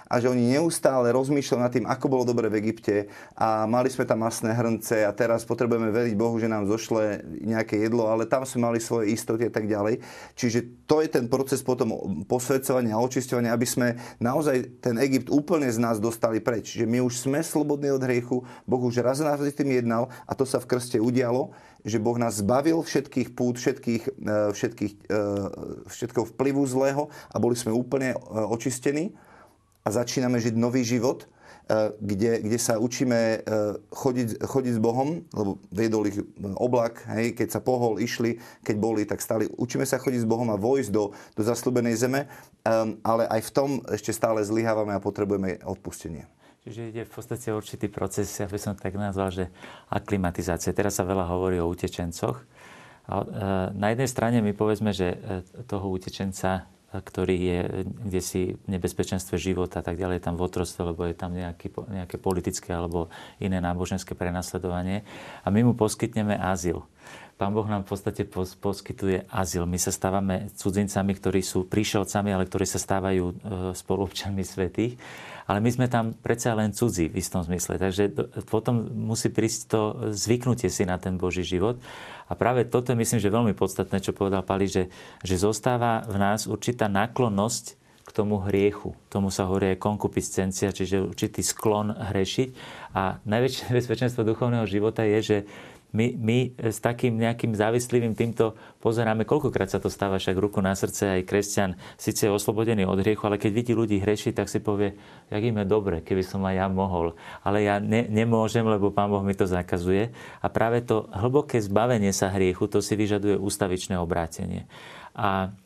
a 0.07 0.23
že 0.23 0.31
oni 0.31 0.55
neustále 0.55 1.11
rozmýšľali 1.11 1.61
nad 1.63 1.73
tým, 1.75 1.87
ako 1.87 2.07
bolo 2.07 2.25
dobre 2.25 2.47
v 2.47 2.63
Egypte 2.63 3.11
a 3.35 3.67
mali 3.67 3.91
sme 3.91 4.07
tam 4.07 4.23
masné 4.23 4.55
hrnce 4.55 5.03
a 5.03 5.11
teraz 5.11 5.43
potrebujeme 5.43 5.91
veriť 5.91 6.15
Bohu, 6.15 6.39
že 6.39 6.47
nám 6.47 6.71
zošle 6.71 7.27
nejaké 7.43 7.83
jedlo, 7.83 8.07
ale 8.07 8.31
tam 8.31 8.47
sme 8.47 8.71
mali 8.71 8.79
svoje 8.79 9.11
istoty 9.11 9.51
a 9.51 9.53
tak 9.53 9.67
ďalej. 9.67 9.99
Čiže 10.39 10.87
to 10.87 11.03
je 11.03 11.09
ten 11.11 11.27
proces 11.27 11.61
potom 11.61 12.23
posvedcovania 12.31 12.95
a 12.95 13.03
očisťovania, 13.03 13.51
aby 13.51 13.67
sme 13.67 13.99
naozaj 14.23 14.79
ten 14.79 14.95
Egypt 15.03 15.29
úplne 15.29 15.67
z 15.67 15.83
nás 15.83 15.99
dostali 15.99 16.39
preč. 16.39 16.79
Že 16.79 16.87
my 16.87 16.99
už 17.03 17.27
sme 17.27 17.43
slobodní 17.43 17.91
od 17.91 18.03
hriechu, 18.03 18.47
Boh 18.65 18.83
už 18.83 19.03
raz 19.03 19.19
nás 19.19 19.43
tým 19.43 19.75
jednal 19.75 20.09
a 20.27 20.33
to 20.39 20.47
sa 20.47 20.63
v 20.63 20.71
krste 20.71 21.03
udialo 21.03 21.51
že 21.87 22.03
Boh 22.03 22.19
nás 22.19 22.43
zbavil 22.43 22.83
všetkých 22.83 23.39
pút, 23.39 23.63
všetkých, 23.63 24.03
e, 24.19 24.51
všetkých, 24.51 24.93
e, 25.07 25.21
všetkého 25.87 26.27
vplyvu 26.35 26.67
zlého 26.67 27.07
a 27.31 27.37
boli 27.39 27.55
sme 27.55 27.71
úplne 27.71 28.11
e, 28.11 28.19
očistení 28.43 29.15
a 29.87 29.89
začíname 29.95 30.43
žiť 30.43 30.59
nový 30.59 30.83
život, 30.83 31.31
e, 31.71 31.95
kde, 32.03 32.43
kde 32.43 32.59
sa 32.59 32.83
učíme 32.83 33.15
e, 33.15 33.39
chodiť, 33.95 34.43
chodiť 34.43 34.73
s 34.75 34.81
Bohom, 34.83 35.23
lebo 35.31 35.63
viedol 35.71 36.11
ich 36.11 36.19
oblak, 36.59 37.07
hej, 37.15 37.39
keď 37.39 37.55
sa 37.55 37.61
pohol, 37.63 38.03
išli, 38.03 38.43
keď 38.67 38.77
boli, 38.83 39.07
tak 39.07 39.23
stali. 39.23 39.47
Učíme 39.47 39.87
sa 39.87 40.03
chodiť 40.03 40.27
s 40.27 40.29
Bohom 40.29 40.51
a 40.51 40.59
vojsť 40.59 40.91
do, 40.91 41.15
do 41.15 41.43
zaslúbenej 41.47 41.95
zeme, 41.95 42.27
ale 43.07 43.31
aj 43.31 43.41
v 43.47 43.51
tom 43.55 43.71
ešte 43.87 44.11
stále 44.11 44.43
zlyhávame 44.43 44.91
a 44.91 44.99
potrebujeme 44.99 45.63
odpustenie. 45.63 46.27
Čiže 46.67 46.91
ide 46.91 47.03
v 47.07 47.13
podstate 47.15 47.55
určitý 47.55 47.87
proces, 47.87 48.27
ja 48.43 48.51
by 48.51 48.59
som 48.59 48.75
tak 48.75 48.99
nazval, 48.99 49.31
že 49.31 49.55
aklimatizácia. 49.87 50.75
Teraz 50.75 50.99
sa 50.99 51.07
veľa 51.07 51.31
hovorí 51.31 51.63
o 51.63 51.71
utečencoch. 51.71 52.43
A 53.07 53.23
na 53.71 53.95
jednej 53.95 54.11
strane 54.11 54.43
my 54.43 54.51
povedzme, 54.51 54.91
že 54.91 55.15
toho 55.71 55.87
utečenca 55.95 56.67
ktorý 56.93 57.37
je 57.37 57.59
kde 57.87 58.21
si 58.23 58.41
v 58.55 58.67
nebezpečenstve 58.79 59.37
života 59.37 59.83
a 59.83 59.85
tak 59.85 59.99
ďalej, 59.99 60.23
tam 60.23 60.39
v 60.39 60.47
otrostve, 60.47 60.95
lebo 60.95 61.03
je 61.05 61.17
tam 61.19 61.35
nejaký, 61.35 61.75
nejaké 61.91 62.17
politické 62.17 62.71
alebo 62.73 63.11
iné 63.43 63.59
náboženské 63.59 64.15
prenasledovanie. 64.15 65.03
A 65.43 65.51
my 65.51 65.67
mu 65.67 65.73
poskytneme 65.75 66.39
azyl. 66.39 66.87
Pán 67.37 67.53
Boh 67.53 67.69
nám 67.69 67.85
v 67.85 67.93
podstate 67.93 68.25
poskytuje 68.57 69.29
azyl. 69.29 69.69
My 69.69 69.77
sa 69.77 69.93
stávame 69.93 70.49
cudzincami, 70.57 71.13
ktorí 71.13 71.45
sú 71.45 71.69
príšelcami, 71.69 72.33
ale 72.33 72.49
ktorí 72.49 72.65
sa 72.65 72.81
stávajú 72.81 73.25
e, 73.29 73.35
spoluobčanmi 73.77 74.41
svetých. 74.41 74.97
Ale 75.47 75.63
my 75.63 75.71
sme 75.71 75.87
tam 75.87 76.15
predsa 76.19 76.59
len 76.59 76.75
cudzí 76.75 77.07
v 77.07 77.23
istom 77.23 77.47
zmysle. 77.47 77.79
Takže 77.79 78.11
potom 78.51 78.91
musí 78.91 79.31
prísť 79.31 79.61
to 79.71 79.81
zvyknutie 80.11 80.67
si 80.67 80.83
na 80.83 80.99
ten 80.99 81.15
Boží 81.15 81.47
život. 81.47 81.79
A 82.27 82.35
práve 82.35 82.67
toto 82.67 82.91
je 82.91 82.99
myslím, 82.99 83.23
že 83.23 83.31
veľmi 83.31 83.55
podstatné, 83.55 84.03
čo 84.03 84.11
povedal 84.11 84.43
Pali, 84.43 84.67
že, 84.67 84.91
že 85.23 85.39
zostáva 85.39 86.03
v 86.11 86.19
nás 86.19 86.51
určitá 86.51 86.91
náklonnosť 86.91 87.79
k 88.07 88.11
tomu 88.15 88.39
hriechu. 88.43 88.95
Tomu 89.11 89.35
sa 89.35 89.51
hovorí 89.51 89.75
konkupiscencia, 89.79 90.71
čiže 90.71 91.11
určitý 91.11 91.43
sklon 91.43 91.91
hrešiť. 91.95 92.49
A 92.95 93.19
najväčšie 93.23 93.71
bezpečenstvo 93.79 94.23
duchovného 94.23 94.67
života 94.67 95.03
je, 95.03 95.19
že 95.23 95.39
my, 95.97 96.07
my 96.21 96.39
s 96.61 96.85
takým 96.85 97.17
nejakým 97.17 97.57
závislivým 97.57 98.13
týmto 98.13 98.53
pozeráme, 98.85 99.25
koľkokrát 99.25 99.73
sa 99.73 99.81
to 99.81 99.89
stáva, 99.89 100.21
však 100.21 100.37
ruku 100.37 100.61
na 100.61 100.77
srdce 100.77 101.17
aj 101.17 101.25
kresťan 101.25 101.71
síce 101.97 102.29
je 102.29 102.37
oslobodený 102.37 102.85
od 102.85 103.01
hriechu, 103.01 103.25
ale 103.25 103.41
keď 103.41 103.51
vidí 103.57 103.73
ľudí 103.73 103.97
hrešiť, 104.05 104.37
tak 104.37 104.53
si 104.53 104.61
povie, 104.61 104.93
jak 105.33 105.41
im 105.41 105.57
je 105.57 105.67
dobre, 105.67 106.05
keby 106.05 106.21
som 106.21 106.45
aj 106.45 106.55
ja 106.61 106.67
mohol. 106.69 107.17
Ale 107.41 107.65
ja 107.65 107.81
ne, 107.81 108.05
nemôžem, 108.05 108.69
lebo 108.69 108.93
Pán 108.93 109.09
Boh 109.09 109.25
mi 109.25 109.33
to 109.33 109.49
zakazuje. 109.49 110.13
A 110.45 110.47
práve 110.53 110.85
to 110.85 111.09
hlboké 111.17 111.57
zbavenie 111.65 112.13
sa 112.13 112.29
hriechu, 112.29 112.69
to 112.69 112.85
si 112.85 112.93
vyžaduje 112.93 113.41
ústavičné 113.41 113.97
obrátenie. 113.97 114.69
A 115.17 115.57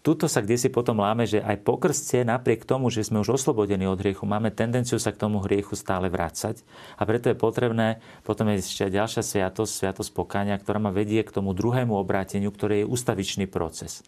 tuto 0.00 0.30
sa 0.30 0.40
kde 0.40 0.56
si 0.56 0.68
potom 0.70 1.02
láme, 1.02 1.26
že 1.26 1.42
aj 1.42 1.66
po 1.66 1.76
krste, 1.76 2.22
napriek 2.22 2.68
tomu, 2.68 2.88
že 2.88 3.04
sme 3.04 3.20
už 3.20 3.40
oslobodení 3.40 3.88
od 3.88 3.98
hriechu, 3.98 4.28
máme 4.28 4.54
tendenciu 4.54 4.96
sa 5.02 5.10
k 5.10 5.20
tomu 5.20 5.42
hriechu 5.42 5.74
stále 5.74 6.06
vrácať. 6.06 6.62
A 6.96 7.02
preto 7.08 7.32
je 7.32 7.36
potrebné, 7.36 7.98
potom 8.22 8.48
je 8.52 8.62
ešte 8.62 8.92
ďalšia 8.92 9.24
sviatosť, 9.24 9.72
sviatosť 9.72 10.10
pokáňa, 10.12 10.60
ktorá 10.60 10.78
ma 10.78 10.92
vedie 10.94 11.24
k 11.24 11.34
tomu 11.34 11.56
druhému 11.56 11.96
obráteniu, 11.96 12.52
ktoré 12.52 12.84
je 12.84 12.90
ustavičný 12.90 13.48
proces. 13.48 14.04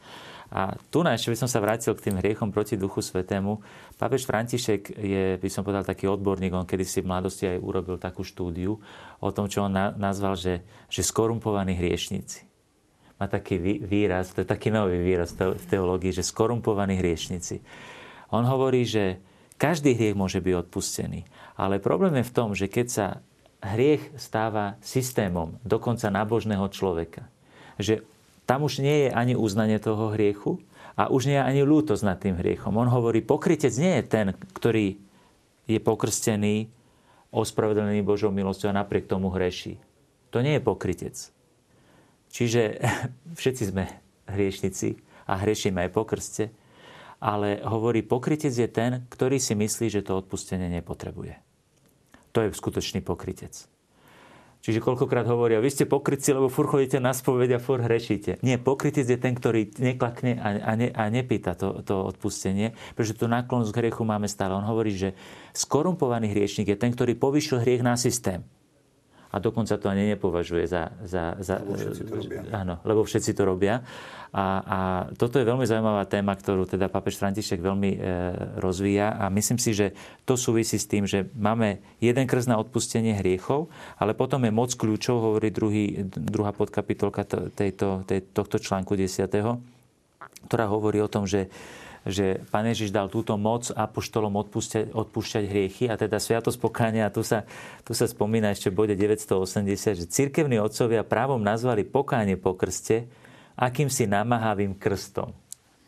A 0.53 0.77
tu 0.93 1.01
na 1.01 1.17
ešte 1.17 1.33
by 1.33 1.39
som 1.41 1.49
sa 1.49 1.65
vrátil 1.65 1.97
k 1.97 2.13
tým 2.13 2.21
hriechom 2.21 2.53
proti 2.53 2.77
Duchu 2.77 3.01
Svetému. 3.01 3.65
Pápež 3.97 4.29
František 4.29 4.93
je, 5.01 5.41
by 5.41 5.49
som 5.49 5.65
povedal, 5.65 5.89
taký 5.89 6.05
odborník, 6.13 6.53
on 6.53 6.69
kedysi 6.69 7.01
v 7.01 7.09
mladosti 7.09 7.49
aj 7.49 7.65
urobil 7.65 7.97
takú 7.97 8.21
štúdiu 8.21 8.77
o 9.25 9.29
tom, 9.33 9.49
čo 9.49 9.65
on 9.65 9.73
nazval, 9.97 10.37
že, 10.37 10.61
že 10.93 11.01
skorumpovaní 11.01 11.73
hriešnici 11.73 12.52
má 13.23 13.31
taký 13.31 13.63
výraz, 13.79 14.35
to 14.35 14.43
je 14.43 14.49
taký 14.51 14.75
nový 14.75 14.99
výraz 14.99 15.39
v 15.39 15.63
teológii, 15.71 16.11
že 16.11 16.27
skorumpovaní 16.27 16.99
hriešnici. 16.99 17.63
On 18.35 18.43
hovorí, 18.43 18.83
že 18.83 19.23
každý 19.63 19.95
hriech 19.95 20.19
môže 20.19 20.43
byť 20.43 20.67
odpustený. 20.67 21.23
Ale 21.55 21.79
problém 21.79 22.19
je 22.19 22.27
v 22.27 22.35
tom, 22.35 22.51
že 22.59 22.67
keď 22.67 22.87
sa 22.91 23.07
hriech 23.63 24.19
stáva 24.19 24.75
systémom 24.83 25.63
dokonca 25.63 26.11
nábožného 26.11 26.67
človeka, 26.75 27.31
že 27.79 28.03
tam 28.43 28.67
už 28.67 28.83
nie 28.83 29.07
je 29.07 29.09
ani 29.15 29.39
uznanie 29.39 29.79
toho 29.79 30.11
hriechu 30.11 30.59
a 30.99 31.07
už 31.07 31.31
nie 31.31 31.39
je 31.39 31.47
ani 31.47 31.63
lútosť 31.63 32.03
nad 32.03 32.19
tým 32.19 32.35
hriechom. 32.43 32.75
On 32.75 32.91
hovorí, 32.91 33.23
pokrytec 33.23 33.71
nie 33.79 34.03
je 34.03 34.05
ten, 34.11 34.27
ktorý 34.59 34.99
je 35.71 35.79
pokrstený, 35.79 36.67
ospravedlnený 37.31 38.03
Božou 38.03 38.35
milosťou 38.35 38.75
a 38.75 38.83
napriek 38.83 39.07
tomu 39.07 39.31
hreší. 39.31 39.79
To 40.35 40.43
nie 40.43 40.59
je 40.59 40.67
pokrytec. 40.67 41.15
Čiže 42.33 42.81
všetci 43.39 43.63
sme 43.69 43.85
hriešnici 44.27 44.97
a 45.29 45.37
hrešíme 45.39 45.85
aj 45.87 45.91
po 45.93 46.03
krste, 46.09 46.49
ale 47.23 47.63
hovorí, 47.63 48.03
pokrytec 48.03 48.51
je 48.51 48.67
ten, 48.67 49.07
ktorý 49.07 49.39
si 49.39 49.55
myslí, 49.55 49.87
že 49.93 50.03
to 50.03 50.19
odpustenie 50.19 50.67
nepotrebuje. 50.83 51.39
To 52.35 52.43
je 52.43 52.51
skutočný 52.51 53.05
pokrytec. 53.05 53.55
Čiže 54.63 54.79
koľkokrát 54.79 55.27
hovoria, 55.27 55.59
vy 55.59 55.75
ste 55.75 55.91
pokrytci, 55.91 56.39
lebo 56.39 56.47
fur 56.47 56.71
chodíte 56.71 57.03
na 57.03 57.11
spoveď 57.11 57.59
a 57.59 57.63
fur 57.63 57.83
hrešíte. 57.83 58.39
Nie, 58.47 58.63
pokrytec 58.63 59.03
je 59.03 59.19
ten, 59.19 59.35
ktorý 59.35 59.75
neklakne 59.75 60.39
a, 60.39 60.55
a, 60.55 60.73
ne, 60.79 60.95
a 60.95 61.11
nepýta 61.11 61.59
to, 61.59 61.83
to 61.83 61.99
odpustenie, 62.15 62.71
pretože 62.95 63.19
tú 63.19 63.27
náklonnosť 63.27 63.75
k 63.75 63.81
hriechu 63.83 64.07
máme 64.07 64.31
stále. 64.31 64.55
On 64.55 64.63
hovorí, 64.63 64.95
že 64.95 65.19
skorumpovaný 65.51 66.31
hriešnik 66.31 66.71
je 66.71 66.79
ten, 66.79 66.95
ktorý 66.95 67.19
povyšil 67.19 67.59
hriech 67.59 67.83
na 67.83 67.99
systém 67.99 68.47
a 69.33 69.37
dokonca 69.41 69.81
to 69.81 69.89
ani 69.89 70.13
nepovažuje 70.13 70.69
za... 70.69 70.93
za, 71.01 71.41
za 71.41 71.57
lebo 71.65 71.81
všetci 71.81 72.05
to 72.05 72.15
robia. 72.21 72.41
Áno, 72.53 72.75
lebo 72.85 73.01
všetci 73.01 73.31
to 73.33 73.43
robia. 73.49 73.75
A, 74.33 74.45
a 74.65 74.79
toto 75.17 75.41
je 75.41 75.49
veľmi 75.49 75.65
zaujímavá 75.65 76.05
téma, 76.05 76.37
ktorú 76.37 76.69
teda 76.69 76.93
papež 76.93 77.17
František 77.17 77.61
veľmi 77.61 77.91
e, 77.93 77.99
rozvíja 78.61 79.17
a 79.17 79.33
myslím 79.33 79.57
si, 79.61 79.73
že 79.73 79.97
to 80.29 80.37
súvisí 80.37 80.77
s 80.77 80.89
tým, 80.89 81.09
že 81.09 81.29
máme 81.37 81.81
jeden 82.01 82.25
krst 82.29 82.49
na 82.49 82.61
odpustenie 82.61 83.17
hriechov, 83.17 83.73
ale 83.97 84.13
potom 84.13 84.45
je 84.45 84.53
moc 84.53 84.73
kľúčov, 84.73 85.21
hovorí 85.21 85.49
druhý, 85.53 86.05
druhá 86.09 86.53
podkapitolka 86.53 87.25
tejto, 87.57 88.05
tej, 88.09 88.25
tohto 88.37 88.57
článku 88.61 88.97
10., 88.97 89.29
ktorá 90.49 90.65
hovorí 90.69 91.01
o 91.01 91.13
tom, 91.13 91.25
že 91.25 91.53
že 92.03 92.43
Pán 92.51 92.67
Ježiš 92.67 92.91
dal 92.91 93.07
túto 93.07 93.39
moc 93.39 93.71
apoštolom 93.71 94.35
odpúšťať, 94.43 94.91
odpúšťať 94.91 95.45
hriechy 95.47 95.85
a 95.87 95.95
teda 95.95 96.19
sviatosť 96.19 96.59
pokáňa, 96.59 97.07
a 97.07 97.15
tu 97.15 97.23
sa, 97.23 97.47
tu 97.87 97.95
sa 97.95 98.11
spomína 98.11 98.51
ešte 98.51 98.75
v 98.75 98.79
bode 98.83 98.95
980, 98.99 100.03
že 100.03 100.05
cirkevní 100.11 100.59
otcovia 100.59 101.07
právom 101.07 101.39
nazvali 101.39 101.87
pokánie 101.87 102.35
po 102.35 102.59
krste 102.59 103.07
akýmsi 103.55 104.11
namáhavým 104.11 104.75
krstom. 104.75 105.31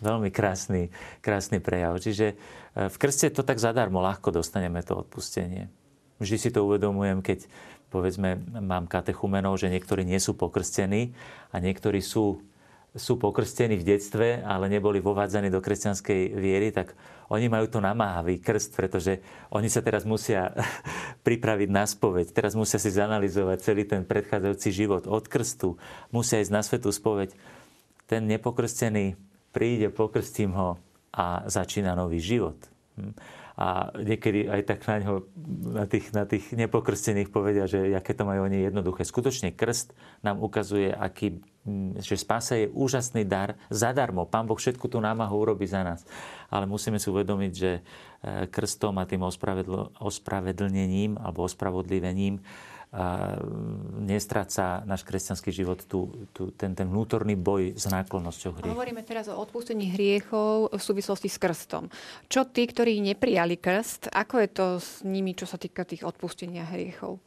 Veľmi 0.02 0.30
krásny, 0.30 0.90
krásny 1.22 1.58
prejav. 1.58 1.98
Čiže 1.98 2.34
e, 2.34 2.90
v 2.90 2.96
krste 2.98 3.30
to 3.30 3.46
tak 3.46 3.62
zadarmo 3.62 4.02
ľahko 4.02 4.34
dostaneme 4.34 4.82
to 4.82 4.98
odpustenie. 5.00 5.70
Vždy 6.18 6.36
si 6.38 6.50
to 6.50 6.66
uvedomujem, 6.66 7.22
keď 7.22 7.46
povedzme 7.94 8.38
mám 8.58 8.90
katechumenov, 8.90 9.58
že 9.58 9.70
niektorí 9.70 10.02
nie 10.02 10.18
sú 10.18 10.34
pokrstení 10.34 11.14
a 11.54 11.62
niektorí 11.62 12.02
sú 12.02 12.42
sú 12.94 13.18
pokrstení 13.18 13.74
v 13.74 13.86
detstve, 13.94 14.38
ale 14.46 14.70
neboli 14.70 15.02
vovádzaní 15.02 15.50
do 15.50 15.58
kresťanskej 15.58 16.38
viery, 16.38 16.70
tak 16.70 16.94
oni 17.26 17.50
majú 17.50 17.66
to 17.66 17.82
namáhavý 17.82 18.38
krst, 18.38 18.78
pretože 18.78 19.18
oni 19.50 19.66
sa 19.66 19.82
teraz 19.82 20.06
musia 20.06 20.54
pripraviť 21.26 21.68
na 21.74 21.84
spoveď, 21.90 22.30
teraz 22.30 22.54
musia 22.54 22.78
si 22.78 22.94
zanalizovať 22.94 23.58
celý 23.66 23.82
ten 23.82 24.06
predchádzajúci 24.06 24.70
život 24.70 25.10
od 25.10 25.26
krstu, 25.26 25.74
musia 26.14 26.38
ísť 26.38 26.54
na 26.54 26.62
svetú 26.62 26.94
spoveď. 26.94 27.34
Ten 28.06 28.30
nepokrstený 28.30 29.18
príde, 29.50 29.90
pokrstím 29.90 30.54
ho 30.54 30.78
a 31.10 31.46
začína 31.50 31.98
nový 31.98 32.22
život. 32.22 32.58
A 33.54 33.94
niekedy 33.94 34.50
aj 34.50 34.66
tak 34.66 34.82
na, 34.90 34.98
ňo, 34.98 35.14
na, 35.78 35.86
tých, 35.86 36.10
na 36.10 36.26
tých 36.26 36.50
nepokrstených 36.58 37.30
povedia, 37.30 37.70
že 37.70 37.94
aké 37.94 38.10
to 38.10 38.26
majú 38.26 38.50
oni 38.50 38.66
jednoduché. 38.66 39.06
Skutočne 39.06 39.54
krst 39.54 39.94
nám 40.26 40.42
ukazuje, 40.42 40.90
aký, 40.90 41.38
že 42.02 42.18
spása 42.18 42.58
je 42.58 42.66
úžasný 42.74 43.22
dar 43.22 43.54
zadarmo. 43.70 44.26
Pán 44.26 44.50
Boh 44.50 44.58
všetku 44.58 44.90
tú 44.90 44.98
námahu 44.98 45.38
urobí 45.38 45.70
za 45.70 45.86
nás. 45.86 46.02
Ale 46.50 46.66
musíme 46.66 46.98
si 46.98 47.06
uvedomiť, 47.06 47.52
že 47.54 47.78
e, 47.78 47.82
krstom 48.50 48.98
a 48.98 49.06
tým 49.06 49.22
ospravedlnením 50.02 51.14
alebo 51.22 51.46
ospravodlivením 51.46 52.42
nestráca 53.98 54.86
náš 54.86 55.02
kresťanský 55.02 55.50
život 55.50 55.82
tu, 55.82 56.14
tu, 56.30 56.54
ten, 56.54 56.78
ten 56.78 56.86
vnútorný 56.86 57.34
boj 57.34 57.74
s 57.74 57.90
náklonnosťou 57.90 58.54
hriechu. 58.54 58.70
Hovoríme 58.70 59.02
teraz 59.02 59.26
o 59.26 59.34
odpustení 59.34 59.90
hriechov 59.90 60.70
v 60.70 60.78
súvislosti 60.78 61.26
s 61.26 61.34
krstom. 61.34 61.90
Čo 62.30 62.46
tí, 62.46 62.70
ktorí 62.70 63.02
neprijali 63.02 63.58
krst, 63.58 64.14
ako 64.14 64.34
je 64.38 64.48
to 64.48 64.66
s 64.78 65.02
nimi, 65.02 65.34
čo 65.34 65.42
sa 65.42 65.58
týka 65.58 65.82
tých 65.82 66.06
odpustenia 66.06 66.70
hriechov? 66.70 67.18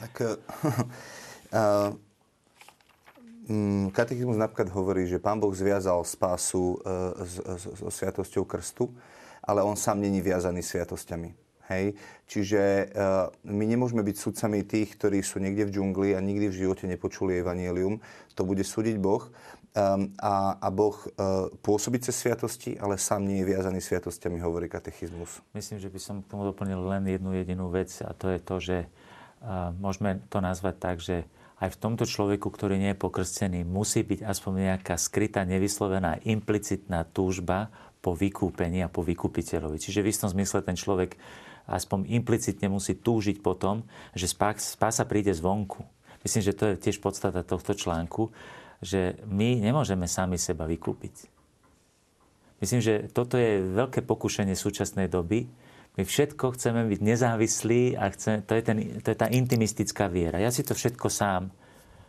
Tak 0.00 0.12
uh, 0.24 1.92
katechizmus 3.92 4.40
napríklad 4.40 4.72
hovorí, 4.72 5.04
že 5.04 5.20
pán 5.20 5.36
Boh 5.36 5.52
zviazal 5.52 6.00
spásu 6.08 6.80
uh, 6.80 7.12
so 7.60 7.92
sviatosťou 7.92 8.48
krstu, 8.48 8.88
ale 9.44 9.60
on 9.60 9.76
sám 9.76 10.00
není 10.00 10.24
viazaný 10.24 10.64
sviatosťami. 10.64 11.47
Hej? 11.68 11.96
Čiže 12.28 12.60
uh, 12.92 13.28
my 13.44 13.64
nemôžeme 13.68 14.00
byť 14.04 14.16
sudcami 14.16 14.64
tých, 14.64 14.96
ktorí 14.96 15.20
sú 15.20 15.40
niekde 15.40 15.68
v 15.68 15.72
džungli 15.76 16.08
a 16.16 16.20
nikdy 16.20 16.48
v 16.48 16.58
živote 16.64 16.84
nepočuli 16.88 17.40
evanílium. 17.40 18.00
To 18.36 18.42
bude 18.44 18.64
súdiť 18.64 18.96
Boh. 19.00 19.28
Um, 19.76 20.16
a, 20.18 20.56
a 20.58 20.68
Boh 20.72 20.96
uh, 20.96 21.52
pôsobí 21.60 22.00
cez 22.00 22.16
sviatosti, 22.16 22.74
ale 22.80 22.96
sám 22.96 23.28
nie 23.28 23.44
je 23.44 23.52
viazaný 23.52 23.84
sviatosťami, 23.84 24.40
hovorí 24.40 24.66
katechizmus. 24.66 25.44
Myslím, 25.52 25.78
že 25.78 25.92
by 25.92 26.00
som 26.00 26.16
k 26.24 26.30
tomu 26.32 26.48
doplnil 26.48 26.80
len 26.82 27.04
jednu 27.04 27.36
jedinú 27.36 27.68
vec 27.68 27.92
a 28.00 28.10
to 28.16 28.32
je 28.32 28.38
to, 28.40 28.56
že 28.58 28.76
uh, 29.44 29.70
môžeme 29.76 30.24
to 30.32 30.40
nazvať 30.40 30.74
tak, 30.80 30.96
že 31.04 31.28
aj 31.58 31.74
v 31.74 31.80
tomto 31.82 32.06
človeku, 32.06 32.48
ktorý 32.54 32.78
nie 32.78 32.94
je 32.94 33.02
pokrstený, 33.02 33.66
musí 33.66 34.06
byť 34.06 34.22
aspoň 34.22 34.52
nejaká 34.72 34.94
skrytá, 34.94 35.42
nevyslovená, 35.42 36.22
implicitná 36.22 37.02
túžba 37.02 37.74
po 37.98 38.14
vykúpení 38.14 38.86
a 38.86 38.92
po 38.92 39.02
vykupiteľovi. 39.02 39.82
Čiže 39.82 40.06
v 40.06 40.10
istom 40.14 40.30
zmysle 40.30 40.62
ten 40.62 40.78
človek 40.78 41.18
aspoň 41.68 42.08
implicitne 42.16 42.72
musí 42.72 42.96
túžiť 42.96 43.44
po 43.44 43.52
tom, 43.52 43.84
že 44.16 44.26
spása 44.26 45.04
príde 45.04 45.36
zvonku. 45.36 45.84
Myslím, 46.24 46.42
že 46.42 46.56
to 46.56 46.64
je 46.72 46.80
tiež 46.80 46.98
podstata 46.98 47.44
tohto 47.44 47.76
článku, 47.76 48.32
že 48.80 49.20
my 49.28 49.60
nemôžeme 49.60 50.08
sami 50.08 50.40
seba 50.40 50.66
vykúpiť. 50.66 51.28
Myslím, 52.58 52.82
že 52.82 53.06
toto 53.14 53.38
je 53.38 53.62
veľké 53.62 54.02
pokušenie 54.02 54.58
súčasnej 54.58 55.06
doby. 55.06 55.46
My 55.94 56.02
všetko 56.02 56.58
chceme 56.58 56.86
byť 56.90 57.00
nezávislí 57.02 57.94
a 57.94 58.10
chceme, 58.10 58.42
to, 58.42 58.52
je 58.54 58.62
ten, 58.62 58.78
to 59.02 59.08
je 59.14 59.18
tá 59.18 59.30
intimistická 59.30 60.10
viera. 60.10 60.42
Ja 60.42 60.50
si 60.50 60.66
to 60.66 60.74
všetko 60.74 61.06
sám, 61.06 61.54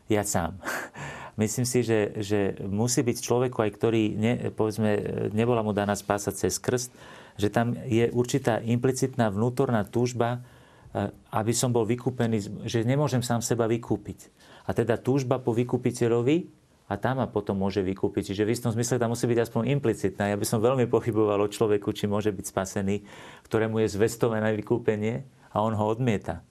ja 0.09 0.25
sám. 0.25 0.57
Myslím 1.41 1.63
si, 1.63 1.85
že, 1.85 2.17
že 2.19 2.59
musí 2.65 2.99
byť 3.05 3.17
človeku, 3.23 3.63
aj 3.63 3.71
ktorý, 3.77 4.03
ne, 4.17 4.33
povedzme, 4.51 4.91
nebola 5.31 5.63
mu 5.63 5.71
daná 5.71 5.95
spásať 5.95 6.33
cez 6.35 6.59
krst, 6.59 6.91
že 7.39 7.47
tam 7.47 7.79
je 7.87 8.11
určitá 8.11 8.59
implicitná 8.59 9.31
vnútorná 9.31 9.87
túžba, 9.87 10.43
e, 10.91 11.07
aby 11.31 11.55
som 11.55 11.71
bol 11.71 11.87
vykúpený, 11.87 12.67
že 12.67 12.83
nemôžem 12.83 13.23
sám 13.23 13.39
seba 13.39 13.63
vykúpiť. 13.71 14.27
A 14.67 14.75
teda 14.75 14.99
túžba 14.99 15.39
po 15.39 15.55
vykúpiteľovi 15.55 16.51
a 16.91 16.97
tam 16.99 17.23
ma 17.23 17.31
potom 17.31 17.55
môže 17.55 17.79
vykúpiť. 17.79 18.33
Čiže 18.33 18.43
v 18.43 18.53
istom 18.53 18.75
zmysle 18.75 18.99
tam 18.99 19.15
musí 19.15 19.23
byť 19.29 19.39
aspoň 19.47 19.61
implicitná. 19.79 20.29
Ja 20.29 20.37
by 20.37 20.45
som 20.45 20.59
veľmi 20.59 20.91
pochyboval 20.91 21.39
o 21.45 21.47
človeku, 21.47 21.95
či 21.95 22.11
môže 22.11 22.35
byť 22.35 22.45
spasený, 22.49 23.05
ktorému 23.47 23.79
je 23.85 23.93
zvestované 23.93 24.51
vykúpenie 24.57 25.23
a 25.53 25.63
on 25.63 25.77
ho 25.77 25.85
odmieta. 25.87 26.43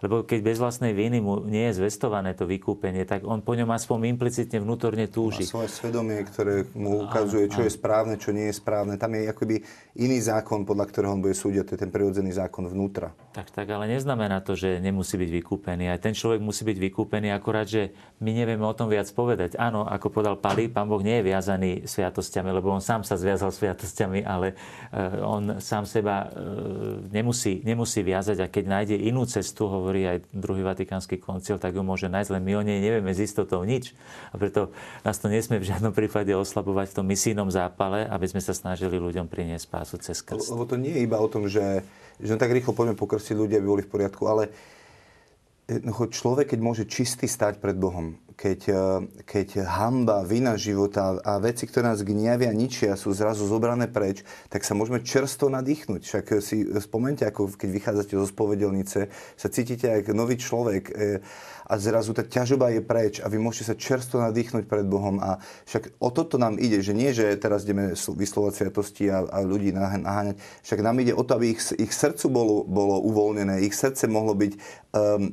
Lebo 0.00 0.24
keď 0.24 0.40
bez 0.40 0.56
vlastnej 0.56 0.96
viny 0.96 1.20
mu 1.20 1.44
nie 1.44 1.68
je 1.68 1.84
zvestované 1.84 2.32
to 2.32 2.48
vykúpenie, 2.48 3.04
tak 3.04 3.20
on 3.28 3.44
po 3.44 3.52
ňom 3.52 3.68
aspoň 3.68 4.16
implicitne 4.16 4.64
vnútorne 4.64 5.04
túži. 5.12 5.44
Má 5.44 5.60
svoje 5.60 5.70
svedomie, 5.70 6.24
ktoré 6.24 6.64
mu 6.72 7.04
ukazuje, 7.04 7.52
čo 7.52 7.60
je 7.60 7.72
správne, 7.72 8.16
čo 8.16 8.32
nie 8.32 8.48
je 8.48 8.56
správne. 8.56 8.96
Tam 8.96 9.12
je 9.12 9.28
akoby 9.28 9.60
iný 10.00 10.18
zákon, 10.24 10.64
podľa 10.64 10.88
ktorého 10.88 11.12
on 11.12 11.20
bude 11.20 11.36
súdiť, 11.36 11.68
to 11.68 11.72
je 11.76 11.80
ten 11.84 11.92
prirodzený 11.92 12.32
zákon 12.32 12.64
vnútra. 12.64 13.12
Tak, 13.36 13.52
tak, 13.52 13.68
ale 13.68 13.92
neznamená 13.92 14.40
to, 14.40 14.56
že 14.56 14.80
nemusí 14.80 15.20
byť 15.20 15.30
vykúpený. 15.36 15.92
Aj 15.92 16.00
ten 16.00 16.16
človek 16.16 16.40
musí 16.40 16.64
byť 16.64 16.78
vykúpený, 16.80 17.28
akorát, 17.36 17.68
že 17.68 17.92
my 18.24 18.32
nevieme 18.32 18.64
o 18.64 18.72
tom 18.72 18.88
viac 18.88 19.06
povedať. 19.12 19.60
Áno, 19.60 19.84
ako 19.84 20.08
podal 20.08 20.40
Pali, 20.40 20.72
pán 20.72 20.88
Boh 20.88 21.04
nie 21.04 21.20
je 21.20 21.28
viazaný 21.28 21.70
sviatosťami, 21.84 22.48
lebo 22.56 22.72
on 22.72 22.80
sám 22.80 23.04
sa 23.04 23.20
zviazal 23.20 23.52
sviatosťami, 23.52 24.24
ale 24.24 24.56
uh, 24.56 25.20
on 25.28 25.60
sám 25.60 25.84
seba 25.84 26.30
uh, 26.30 27.04
nemusí, 27.12 27.60
nemusí 27.66 28.00
viazať 28.00 28.38
a 28.40 28.46
keď 28.48 28.64
nájde 28.64 28.96
inú 28.96 29.28
cestu, 29.28 29.66
hovorí, 29.68 29.89
hovorí 29.90 30.06
aj 30.06 30.30
druhý 30.30 30.62
vatikánsky 30.62 31.18
koncil, 31.18 31.58
tak 31.58 31.74
ju 31.74 31.82
môže 31.82 32.06
nájsť, 32.06 32.30
len 32.38 32.46
my 32.46 32.52
o 32.54 32.62
nej 32.62 32.78
nevieme 32.78 33.10
s 33.10 33.18
istotou 33.18 33.66
nič. 33.66 33.90
A 34.30 34.38
preto 34.38 34.70
nás 35.02 35.18
to 35.18 35.26
nesmie 35.26 35.58
v 35.58 35.66
žiadnom 35.66 35.90
prípade 35.90 36.30
oslabovať 36.30 36.94
v 36.94 36.96
tom 37.02 37.06
misijnom 37.10 37.50
zápale, 37.50 38.06
aby 38.06 38.30
sme 38.30 38.38
sa 38.38 38.54
snažili 38.54 39.02
ľuďom 39.02 39.26
priniesť 39.26 39.66
spásu 39.66 39.98
cez 39.98 40.22
krst. 40.22 40.54
Lebo 40.54 40.62
to 40.62 40.78
nie 40.78 40.94
je 40.94 41.02
iba 41.02 41.18
o 41.18 41.26
tom, 41.26 41.50
že, 41.50 41.82
že 42.22 42.38
tak 42.38 42.54
rýchlo 42.54 42.70
poďme 42.70 42.94
pokrstiť 42.94 43.34
ľudia, 43.34 43.58
aby 43.58 43.66
boli 43.66 43.82
v 43.82 43.90
poriadku, 43.90 44.22
ale 44.30 44.54
človek, 46.14 46.54
keď 46.54 46.60
môže 46.62 46.84
čistý 46.86 47.26
stať 47.26 47.58
pred 47.58 47.74
Bohom, 47.74 48.14
keď, 48.40 48.60
eh, 48.72 48.78
keď 49.28 49.48
hamba, 49.68 50.24
vina 50.24 50.56
života 50.56 51.20
a 51.20 51.36
veci, 51.36 51.68
ktoré 51.68 51.92
nás 51.92 52.00
gniavia, 52.00 52.48
ničia, 52.56 52.96
sú 52.96 53.12
zrazu 53.12 53.44
zobrané 53.44 53.84
preč, 53.92 54.24
tak 54.48 54.64
sa 54.64 54.72
môžeme 54.72 55.04
čersto 55.04 55.52
nadýchnuť. 55.52 56.00
Však 56.00 56.26
si 56.40 56.64
spomente, 56.80 57.28
ako 57.28 57.52
keď 57.52 57.68
vychádzate 57.68 58.16
zo 58.16 58.24
spovedelnice, 58.24 59.12
sa 59.36 59.48
cítite 59.52 59.92
ako 59.92 60.16
nový 60.16 60.40
človek 60.40 60.84
eh, 60.88 61.20
a 61.70 61.78
zrazu 61.78 62.10
tá 62.10 62.26
ťažoba 62.26 62.74
je 62.74 62.82
preč 62.82 63.22
a 63.22 63.30
vy 63.30 63.38
môžete 63.38 63.70
sa 63.70 63.76
čersto 63.78 64.18
nadýchnuť 64.18 64.66
pred 64.66 64.82
Bohom. 64.90 65.22
A 65.22 65.38
však 65.70 66.02
o 66.02 66.10
toto 66.10 66.34
nám 66.34 66.58
ide, 66.58 66.82
že 66.82 66.90
nie, 66.90 67.14
že 67.14 67.38
teraz 67.38 67.62
ideme 67.62 67.94
vyslovať 67.94 68.52
sviatosti 68.58 69.06
a, 69.06 69.22
a 69.22 69.38
ľudí 69.46 69.70
naháňať, 69.70 70.34
však 70.66 70.80
nám 70.82 70.98
ide 70.98 71.14
o 71.14 71.22
to, 71.22 71.38
aby 71.38 71.54
ich, 71.54 71.62
ich 71.78 71.94
srdcu 71.94 72.26
bolo, 72.26 72.54
bolo 72.66 72.98
uvoľnené, 73.06 73.62
ich 73.62 73.78
srdce 73.78 74.10
mohlo 74.10 74.34
byť, 74.34 74.52
um, 74.58 74.58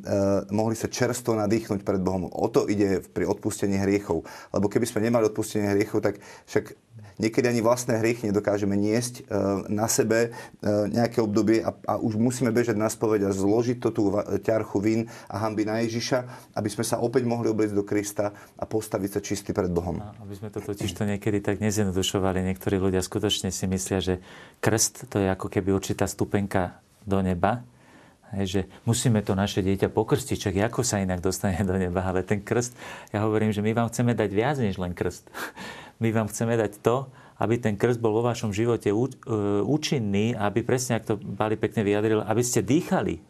uh, 0.06 0.46
mohli 0.54 0.78
sa 0.78 0.86
čerstvo 0.86 1.34
nadýchnuť 1.34 1.82
pred 1.82 2.06
Bohom. 2.06 2.30
O 2.30 2.46
to 2.54 2.70
ide 2.70 2.97
pri 3.02 3.26
odpustení 3.30 3.78
hriechov. 3.82 4.26
Lebo 4.52 4.66
keby 4.68 4.86
sme 4.90 5.06
nemali 5.06 5.30
odpustenie 5.30 5.74
hriechov, 5.74 6.02
tak 6.02 6.22
však 6.48 6.76
niekedy 7.18 7.50
ani 7.50 7.62
vlastné 7.66 7.98
hriechy 7.98 8.30
nedokážeme 8.30 8.78
niesť 8.78 9.22
e, 9.22 9.34
na 9.70 9.90
sebe 9.90 10.30
e, 10.30 10.70
nejaké 10.90 11.22
obdobie 11.22 11.66
a, 11.66 11.74
a 11.74 11.94
už 11.98 12.18
musíme 12.18 12.54
bežať 12.54 12.78
na 12.78 12.90
spoveď 12.90 13.30
a 13.30 13.32
zložiť 13.34 13.78
to 13.82 13.90
tú 13.90 14.04
ťarchu 14.46 14.78
vín 14.82 15.02
a 15.30 15.42
hamby 15.42 15.66
na 15.66 15.82
Ježiša, 15.82 16.52
aby 16.54 16.70
sme 16.70 16.86
sa 16.86 17.02
opäť 17.02 17.26
mohli 17.26 17.50
obliecť 17.50 17.76
do 17.76 17.86
Krista 17.86 18.34
a 18.58 18.64
postaviť 18.66 19.10
sa 19.18 19.20
čistý 19.22 19.52
pred 19.52 19.70
Bohom. 19.70 19.98
No, 19.98 20.14
aby 20.22 20.34
sme 20.38 20.50
to 20.54 20.62
totiž 20.62 20.94
to 20.94 21.04
niekedy 21.06 21.42
tak 21.42 21.58
nezjednodušovali. 21.62 22.46
Niektorí 22.54 22.78
ľudia 22.78 23.02
skutočne 23.02 23.50
si 23.50 23.66
myslia, 23.66 24.00
že 24.00 24.22
krst 24.62 25.10
to 25.10 25.18
je 25.22 25.28
ako 25.30 25.50
keby 25.50 25.74
určitá 25.74 26.06
stupenka 26.06 26.80
do 27.08 27.24
neba, 27.24 27.66
Hej, 28.36 28.46
že 28.48 28.62
musíme 28.84 29.24
to 29.24 29.40
naše 29.40 29.64
dieťa 29.64 29.88
pokrstiť, 29.88 30.38
čak 30.52 30.60
ako 30.68 30.84
sa 30.84 31.00
inak 31.00 31.24
dostane 31.24 31.64
do 31.64 31.80
neba, 31.80 32.04
ale 32.04 32.28
ten 32.28 32.44
krst, 32.44 32.76
ja 33.16 33.24
hovorím, 33.24 33.56
že 33.56 33.64
my 33.64 33.72
vám 33.72 33.88
chceme 33.88 34.12
dať 34.12 34.30
viac 34.36 34.60
než 34.60 34.76
len 34.76 34.92
krst. 34.92 35.32
My 35.98 36.14
vám 36.14 36.30
chceme 36.30 36.54
dať 36.54 36.78
to, 36.86 37.10
aby 37.42 37.58
ten 37.58 37.74
krst 37.74 37.98
bol 37.98 38.14
vo 38.14 38.26
vašom 38.26 38.54
živote 38.54 38.90
e, 38.90 38.98
účinný, 39.66 40.38
aby 40.38 40.62
presne, 40.62 40.98
ak 40.98 41.10
to 41.10 41.14
Bali 41.18 41.58
pekne 41.58 41.82
vyjadril, 41.82 42.22
aby 42.22 42.42
ste 42.46 42.62
dýchali 42.66 43.18
e, 43.18 43.22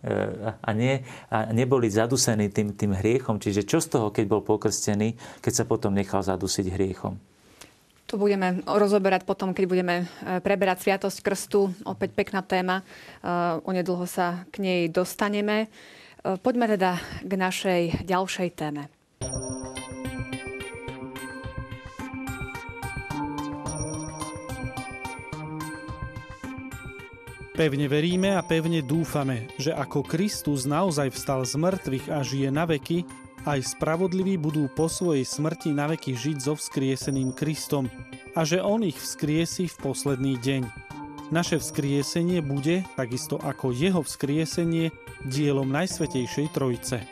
a, 0.52 0.70
nie, 0.76 1.04
a 1.32 1.52
neboli 1.52 1.88
zadusení 1.88 2.52
tým, 2.52 2.76
tým 2.76 2.92
hriechom. 2.96 3.40
Čiže 3.40 3.64
čo 3.68 3.80
z 3.84 3.88
toho, 3.88 4.08
keď 4.12 4.26
bol 4.28 4.44
pokrstený, 4.44 5.16
keď 5.44 5.54
sa 5.54 5.64
potom 5.64 5.96
nechal 5.96 6.24
zadusiť 6.24 6.72
hriechom? 6.72 7.20
To 8.08 8.16
budeme 8.16 8.64
rozoberať 8.64 9.28
potom, 9.28 9.52
keď 9.52 9.66
budeme 9.68 9.96
e, 10.24 10.40
preberať 10.40 10.88
Sviatosť 10.88 11.20
Krstu. 11.20 11.76
Opäť 11.84 12.16
pekná 12.16 12.40
téma. 12.40 12.80
E, 12.80 12.84
onedlho 13.68 14.08
sa 14.08 14.48
k 14.48 14.64
nej 14.64 14.82
dostaneme. 14.88 15.68
E, 16.24 16.40
poďme 16.40 16.72
teda 16.72 17.04
k 17.20 17.32
našej 17.36 18.08
ďalšej 18.08 18.50
téme. 18.56 18.88
Pevne 27.60 27.90
veríme 27.92 28.38
a 28.38 28.46
pevne 28.46 28.86
dúfame, 28.86 29.52
že 29.60 29.76
ako 29.76 30.08
Kristus 30.08 30.64
naozaj 30.64 31.12
vstal 31.12 31.44
z 31.44 31.60
mŕtvych 31.60 32.06
a 32.08 32.24
žije 32.24 32.54
na 32.54 32.70
veky, 32.70 33.27
aj 33.48 33.80
spravodliví 33.80 34.36
budú 34.36 34.68
po 34.68 34.92
svojej 34.92 35.24
smrti 35.24 35.72
na 35.72 35.88
veky 35.88 36.20
žiť 36.20 36.38
so 36.44 36.60
vzkrieseným 36.60 37.32
Kristom 37.32 37.88
a 38.36 38.44
že 38.44 38.60
On 38.60 38.84
ich 38.84 39.00
vzkriesi 39.00 39.72
v 39.72 39.76
posledný 39.80 40.36
deň. 40.36 40.68
Naše 41.32 41.64
vzkriesenie 41.64 42.44
bude, 42.44 42.84
takisto 43.00 43.40
ako 43.40 43.72
jeho 43.72 44.04
vzkriesenie, 44.04 44.92
dielom 45.24 45.72
Najsvetejšej 45.72 46.48
Trojce. 46.52 47.04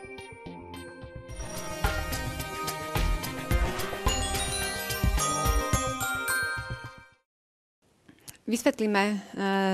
Vysvetlíme 8.46 9.02
e, 9.10 9.16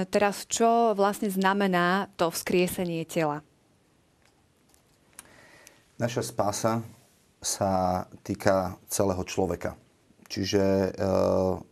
teraz, 0.09 0.49
čo 0.49 0.97
vlastne 0.97 1.29
znamená 1.29 2.09
to 2.17 2.33
vzkriesenie 2.33 3.05
tela. 3.05 3.45
Naša 6.03 6.35
spása 6.35 6.83
sa 7.39 8.03
týka 8.27 8.75
celého 8.91 9.23
človeka. 9.23 9.79
Čiže 10.27 10.91
uh, 10.99 11.63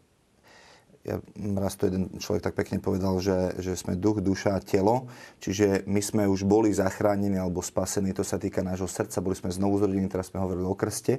ja, 1.03 1.19
raz 1.59 1.75
to 1.75 1.91
jeden 1.91 2.15
človek 2.21 2.47
tak 2.47 2.55
pekne 2.55 2.79
povedal, 2.79 3.19
že, 3.19 3.57
že 3.59 3.75
sme 3.75 3.99
duch, 3.99 4.23
duša 4.23 4.55
a 4.55 4.63
telo, 4.63 5.11
čiže 5.43 5.83
my 5.89 5.99
sme 5.99 6.23
už 6.31 6.47
boli 6.47 6.71
zachránení 6.71 7.41
alebo 7.41 7.59
spasení, 7.59 8.15
to 8.15 8.21
sa 8.21 8.39
týka 8.39 8.63
nášho 8.63 8.87
srdca, 8.87 9.25
boli 9.25 9.35
sme 9.35 9.51
znovu 9.51 9.83
zrodení, 9.83 10.07
teraz 10.07 10.31
sme 10.31 10.39
hovorili 10.45 10.69
o 10.69 10.79
krste, 10.79 11.19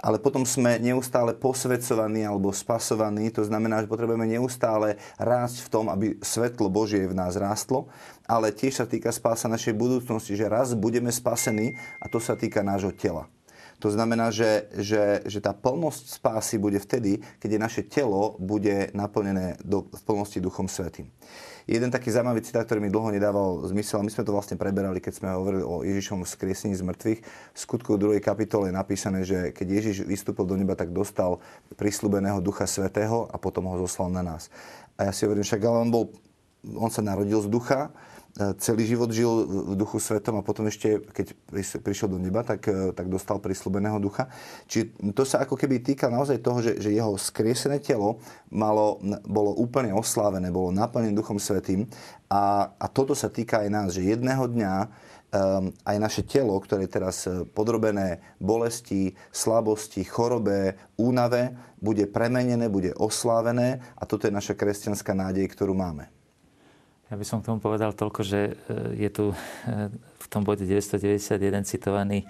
ale 0.00 0.16
potom 0.16 0.46
sme 0.46 0.80
neustále 0.80 1.34
posvedcovaní 1.36 2.22
alebo 2.22 2.54
spasovaní, 2.54 3.34
to 3.34 3.44
znamená, 3.44 3.84
že 3.84 3.90
potrebujeme 3.90 4.24
neustále 4.30 4.96
rásť 5.20 5.66
v 5.66 5.68
tom, 5.68 5.84
aby 5.90 6.16
svetlo 6.22 6.70
Božie 6.70 7.04
v 7.04 7.18
nás 7.18 7.36
rástlo, 7.36 7.90
ale 8.26 8.52
tiež 8.52 8.82
sa 8.82 8.86
týka 8.86 9.14
spása 9.14 9.46
našej 9.46 9.72
budúcnosti, 9.72 10.34
že 10.34 10.50
raz 10.50 10.74
budeme 10.74 11.14
spasení 11.14 11.78
a 12.02 12.10
to 12.10 12.18
sa 12.18 12.34
týka 12.34 12.60
nášho 12.66 12.90
tela. 12.92 13.30
To 13.84 13.92
znamená, 13.92 14.32
že, 14.32 14.72
že, 14.72 15.20
že 15.28 15.36
tá 15.36 15.52
plnosť 15.52 16.16
spásy 16.16 16.56
bude 16.56 16.80
vtedy, 16.80 17.20
keď 17.36 17.50
je 17.52 17.60
naše 17.60 17.82
telo 17.84 18.32
bude 18.40 18.88
naplnené 18.96 19.60
do, 19.60 19.84
v 19.84 20.02
plnosti 20.02 20.40
Duchom 20.40 20.64
Svetým. 20.64 21.12
Jeden 21.66 21.90
taký 21.90 22.14
zaujímavý 22.14 22.46
citát, 22.46 22.62
ktorý 22.62 22.78
mi 22.78 22.94
dlho 22.94 23.10
nedával 23.10 23.66
zmysel, 23.66 24.00
my 24.06 24.08
sme 24.08 24.22
to 24.22 24.30
vlastne 24.30 24.54
preberali, 24.54 25.02
keď 25.02 25.12
sme 25.18 25.34
hovorili 25.34 25.66
o 25.66 25.82
Ježišovom 25.82 26.22
skriesení 26.22 26.78
z 26.78 26.86
mŕtvych. 26.86 27.20
V 27.26 27.58
skutku 27.58 27.98
2. 27.98 28.22
kapitole 28.22 28.70
je 28.70 28.78
napísané, 28.78 29.26
že 29.26 29.50
keď 29.50 29.66
Ježiš 29.82 29.96
vystúpil 30.06 30.46
do 30.46 30.54
neba, 30.54 30.78
tak 30.78 30.94
dostal 30.94 31.42
prislúbeného 31.74 32.38
Ducha 32.38 32.70
Svetého 32.70 33.26
a 33.28 33.36
potom 33.36 33.66
ho 33.66 33.82
zoslal 33.82 34.14
na 34.14 34.22
nás. 34.22 34.46
A 34.94 35.10
ja 35.10 35.12
si 35.12 35.26
hovorím, 35.26 35.42
však 35.42 35.60
ale 35.66 35.78
on, 35.84 35.90
bol, 35.90 36.04
on 36.70 36.88
sa 36.88 37.02
narodil 37.02 37.42
z 37.42 37.50
ducha, 37.50 37.90
celý 38.36 38.84
život 38.84 39.08
žil 39.08 39.48
v 39.48 39.74
duchu 39.80 39.96
svetom 39.96 40.36
a 40.36 40.44
potom 40.44 40.68
ešte, 40.68 41.00
keď 41.00 41.32
prišiel 41.80 42.12
do 42.12 42.20
neba, 42.20 42.44
tak, 42.44 42.68
e, 42.68 42.92
tak 42.92 43.08
dostal 43.08 43.40
prislúbeného 43.40 43.96
ducha. 43.96 44.28
Čiže 44.68 45.12
to 45.16 45.24
sa 45.24 45.40
ako 45.40 45.56
keby 45.56 45.80
týka 45.80 46.12
naozaj 46.12 46.44
toho, 46.44 46.60
že, 46.60 46.76
že 46.76 46.92
jeho 46.92 47.16
skriesené 47.16 47.80
telo 47.80 48.20
malo, 48.52 49.00
bolo 49.24 49.56
úplne 49.56 49.96
oslávené, 49.96 50.52
bolo 50.52 50.68
naplnené 50.68 51.16
duchom 51.16 51.40
svetým 51.40 51.88
a, 52.28 52.76
a 52.76 52.86
toto 52.92 53.16
sa 53.16 53.32
týka 53.32 53.64
aj 53.64 53.68
nás, 53.72 53.88
že 53.96 54.04
jedného 54.04 54.44
dňa 54.44 54.72
um, 54.84 54.88
aj 55.72 55.96
naše 55.96 56.22
telo, 56.28 56.60
ktoré 56.60 56.84
je 56.84 56.92
teraz 56.92 57.24
e, 57.24 57.48
podrobené 57.48 58.20
bolesti, 58.36 59.16
slabosti, 59.32 60.04
chorobe, 60.04 60.76
únave, 61.00 61.56
bude 61.80 62.04
premenené, 62.04 62.68
bude 62.68 62.92
oslávené 63.00 63.80
a 63.96 64.04
toto 64.04 64.28
je 64.28 64.36
naša 64.36 64.52
kresťanská 64.52 65.16
nádej, 65.16 65.48
ktorú 65.48 65.72
máme. 65.72 66.15
Ja 67.06 67.14
by 67.14 67.22
som 67.22 67.38
k 67.38 67.54
tomu 67.54 67.62
povedal 67.62 67.94
toľko, 67.94 68.20
že 68.26 68.40
e, 68.50 68.52
je 68.98 69.10
tu 69.14 69.30
e, 69.30 69.36
v 69.94 70.26
tom 70.26 70.42
bode 70.42 70.66
991 70.66 71.38
citovaný 71.62 72.26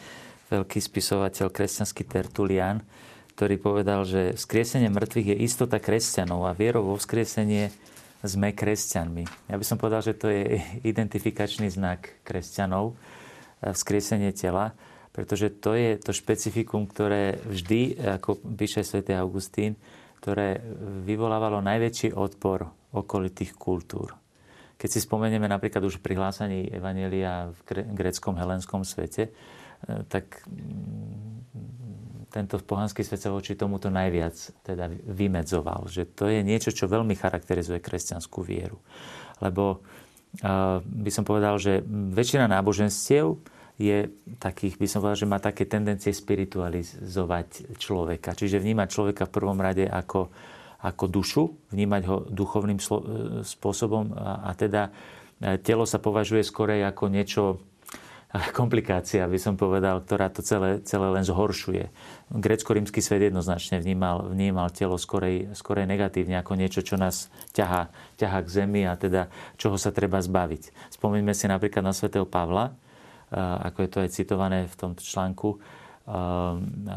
veľký 0.53 0.79
spisovateľ 0.85 1.49
kresťanský 1.49 2.05
Tertulian, 2.05 2.85
ktorý 3.33 3.57
povedal, 3.57 4.05
že 4.05 4.37
vzkriesenie 4.37 4.93
mŕtvych 4.93 5.33
je 5.33 5.37
istota 5.49 5.81
kresťanov 5.81 6.45
a 6.45 6.53
vierou 6.53 6.93
vo 6.93 7.01
vzkriesenie 7.01 7.73
sme 8.21 8.53
kresťanmi. 8.53 9.49
Ja 9.49 9.57
by 9.57 9.65
som 9.65 9.81
povedal, 9.81 10.05
že 10.05 10.13
to 10.13 10.29
je 10.29 10.61
identifikačný 10.85 11.73
znak 11.73 12.21
kresťanov, 12.21 12.93
e, 12.93 13.73
vzkriesenie 13.73 14.37
tela, 14.37 14.77
pretože 15.17 15.57
to 15.57 15.73
je 15.73 15.97
to 15.97 16.13
špecifikum, 16.13 16.85
ktoré 16.85 17.41
vždy, 17.49 17.97
ako 18.21 18.45
píše 18.45 18.85
svätý 18.85 19.17
Augustín, 19.17 19.81
ktoré 20.21 20.61
vyvolávalo 21.09 21.65
najväčší 21.65 22.13
odpor 22.13 22.69
okolitých 22.93 23.57
kultúr. 23.57 24.26
Keď 24.77 24.89
si 24.93 25.01
spomenieme 25.01 25.49
napríklad 25.49 25.81
už 25.85 26.05
pri 26.05 26.21
hlásaní 26.21 26.69
Evanelia 26.69 27.49
v 27.65 27.89
greckom 27.97 28.37
helenskom 28.37 28.85
svete, 28.85 29.29
e, 29.29 29.33
tak 30.09 30.45
mm, 30.45 32.31
tento 32.33 32.61
pohanský 32.61 33.01
svet 33.01 33.25
sa 33.25 33.33
voči 33.33 33.57
tomuto 33.57 33.89
najviac 33.89 34.37
teda 34.61 34.93
vymedzoval. 35.09 35.89
Že 35.89 36.03
to 36.13 36.25
je 36.29 36.41
niečo, 36.45 36.69
čo 36.69 36.85
veľmi 36.85 37.17
charakterizuje 37.17 37.81
kresťanskú 37.81 38.45
vieru. 38.45 38.77
Lebo 39.41 39.81
by 40.85 41.11
som 41.13 41.25
povedal, 41.25 41.57
že 41.57 41.81
väčšina 41.89 42.45
náboženstiev 42.51 43.41
je 43.77 44.09
takých, 44.41 44.81
by 44.81 44.87
som 44.89 45.01
povedal, 45.05 45.21
že 45.21 45.29
má 45.29 45.39
také 45.41 45.69
tendencie 45.69 46.13
spiritualizovať 46.13 47.77
človeka. 47.77 48.37
Čiže 48.37 48.61
vnímať 48.61 48.89
človeka 48.89 49.29
v 49.29 49.35
prvom 49.37 49.59
rade 49.61 49.85
ako 49.85 50.33
ako 50.87 51.05
dušu, 51.11 51.43
vnímať 51.75 52.03
ho 52.07 52.17
duchovným 52.31 52.79
spôsobom 53.43 54.15
a, 54.15 54.47
a 54.47 54.51
teda 54.55 54.95
e, 55.43 55.59
telo 55.59 55.83
sa 55.83 55.99
považuje 55.99 56.47
skorej 56.47 56.87
ako 56.87 57.05
niečo, 57.11 57.43
komplikácia, 58.59 59.25
by 59.25 59.39
som 59.39 59.55
povedal, 59.55 60.03
ktorá 60.03 60.29
to 60.29 60.43
celé, 60.43 60.83
celé 60.85 61.09
len 61.09 61.25
zhoršuje. 61.25 61.89
Grecko-rímsky 62.35 63.01
svet 63.01 63.31
jednoznačne 63.31 63.81
vnímal, 63.81 64.29
vnímal 64.35 64.69
telo 64.75 64.99
skorej, 64.99 65.55
skorej 65.57 65.87
negatívne 65.89 66.37
ako 66.41 66.59
niečo, 66.59 66.83
čo 66.83 66.99
nás 66.99 67.31
ťahá, 67.55 67.89
ťahá 68.19 68.39
k 68.43 68.49
zemi 68.53 68.83
a 68.85 68.99
teda 68.99 69.31
čoho 69.57 69.79
sa 69.79 69.95
treba 69.95 70.21
zbaviť. 70.21 70.93
Spomíňme 70.99 71.33
si 71.33 71.47
napríklad 71.47 71.87
na 71.87 71.95
svätého 71.95 72.27
Pavla, 72.27 72.75
ako 73.33 73.79
je 73.83 73.91
to 73.91 73.99
aj 74.03 74.11
citované 74.15 74.59
v 74.71 74.75
tomto 74.75 75.03
článku, 75.03 75.59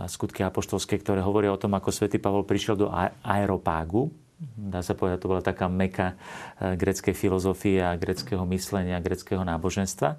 skutky 0.05 0.45
apoštolské, 0.45 1.01
ktoré 1.01 1.25
hovoria 1.25 1.49
o 1.49 1.57
tom, 1.57 1.73
ako 1.73 1.89
svätý 1.89 2.21
Pavol 2.21 2.45
prišiel 2.45 2.77
do 2.77 2.87
aeropágu. 3.25 4.13
Dá 4.55 4.79
sa 4.85 4.95
povedať, 4.95 5.19
to 5.19 5.31
bola 5.33 5.43
taká 5.43 5.67
meka 5.67 6.15
eh, 6.15 6.77
greckej 6.77 7.11
filozofie 7.11 7.83
a 7.83 7.97
greckého 7.99 8.45
myslenia, 8.47 9.03
greckého 9.03 9.43
náboženstva. 9.43 10.15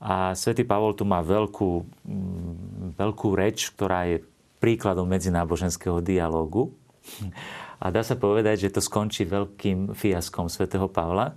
A 0.00 0.32
svätý 0.32 0.64
Pavol 0.64 0.96
tu 0.96 1.04
má 1.04 1.20
veľkú, 1.20 1.70
mm, 2.08 2.96
veľkú 2.96 3.28
reč, 3.36 3.68
ktorá 3.76 4.08
je 4.08 4.24
príkladom 4.62 5.04
medzináboženského 5.04 6.00
dialógu. 6.00 6.72
A 7.80 7.88
dá 7.88 8.04
sa 8.04 8.16
povedať, 8.16 8.68
že 8.68 8.76
to 8.76 8.80
skončí 8.80 9.24
veľkým 9.24 9.92
fiaskom 9.96 10.48
svätého 10.52 10.88
Pavla 10.88 11.36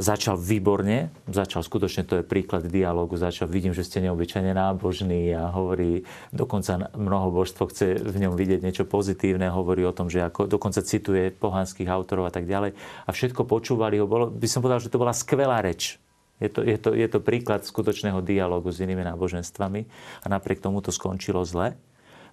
začal 0.00 0.40
výborne, 0.40 1.12
začal 1.28 1.60
skutočne, 1.60 2.08
to 2.08 2.20
je 2.20 2.24
príklad 2.24 2.66
dialogu, 2.66 3.14
začal, 3.20 3.46
vidím, 3.46 3.76
že 3.76 3.84
ste 3.84 4.00
neobyčajne 4.02 4.56
nábožní 4.56 5.30
a 5.36 5.52
hovorí, 5.52 6.02
dokonca 6.32 6.90
mnoho 6.96 7.28
božstvo 7.30 7.68
chce 7.68 8.00
v 8.00 8.16
ňom 8.26 8.34
vidieť 8.34 8.64
niečo 8.64 8.84
pozitívne, 8.88 9.52
hovorí 9.52 9.84
o 9.84 9.94
tom, 9.94 10.08
že 10.08 10.24
ako, 10.24 10.48
dokonca 10.48 10.80
cituje 10.80 11.30
pohanských 11.30 11.86
autorov 11.86 12.26
a 12.28 12.32
tak 12.32 12.48
ďalej. 12.48 12.74
A 13.06 13.10
všetko 13.12 13.44
počúvali 13.44 14.00
ho, 14.00 14.08
bolo, 14.08 14.32
by 14.32 14.48
som 14.48 14.64
povedal, 14.64 14.80
že 14.80 14.90
to 14.90 14.98
bola 14.98 15.14
skvelá 15.14 15.60
reč. 15.60 16.00
Je 16.40 16.48
to, 16.48 16.64
je, 16.64 16.80
to, 16.80 16.96
je 16.96 17.04
to 17.04 17.20
príklad 17.20 17.68
skutočného 17.68 18.24
dialogu 18.24 18.72
s 18.72 18.80
inými 18.80 19.04
náboženstvami 19.04 19.80
a 20.24 20.26
napriek 20.32 20.64
tomu 20.64 20.80
to 20.80 20.88
skončilo 20.88 21.44
zle, 21.44 21.76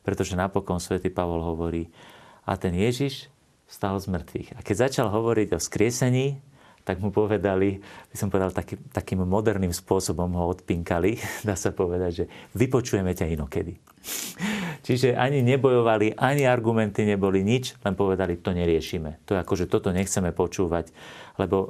pretože 0.07 0.39
napokon 0.39 0.79
svätý 0.79 1.11
Pavol 1.11 1.43
hovorí, 1.43 1.91
a 2.47 2.55
ten 2.55 2.71
Ježiš 2.71 3.27
stal 3.67 3.99
z 3.99 4.07
mŕtvych. 4.07 4.55
A 4.55 4.63
keď 4.63 4.87
začal 4.87 5.11
hovoriť 5.11 5.51
o 5.51 5.59
skriesení, 5.59 6.39
tak 6.87 7.03
mu 7.03 7.11
povedali, 7.11 7.83
by 7.83 8.15
som 8.15 8.31
povedal, 8.31 8.55
taký, 8.55 8.79
takým 8.95 9.27
moderným 9.27 9.75
spôsobom 9.75 10.31
ho 10.39 10.55
odpinkali, 10.55 11.19
dá 11.47 11.59
sa 11.59 11.75
povedať, 11.75 12.23
že 12.23 12.25
vypočujeme 12.55 13.11
ťa 13.11 13.27
inokedy. 13.35 13.75
Čiže 14.87 15.19
ani 15.19 15.43
nebojovali, 15.43 16.15
ani 16.15 16.47
argumenty 16.47 17.03
neboli 17.03 17.43
nič, 17.43 17.75
len 17.83 17.91
povedali, 17.91 18.39
to 18.39 18.55
neriešime. 18.55 19.19
To 19.27 19.35
je 19.35 19.43
ako, 19.43 19.53
že 19.59 19.67
toto 19.67 19.91
nechceme 19.91 20.31
počúvať. 20.31 20.95
Lebo 21.35 21.57
e, 21.59 21.67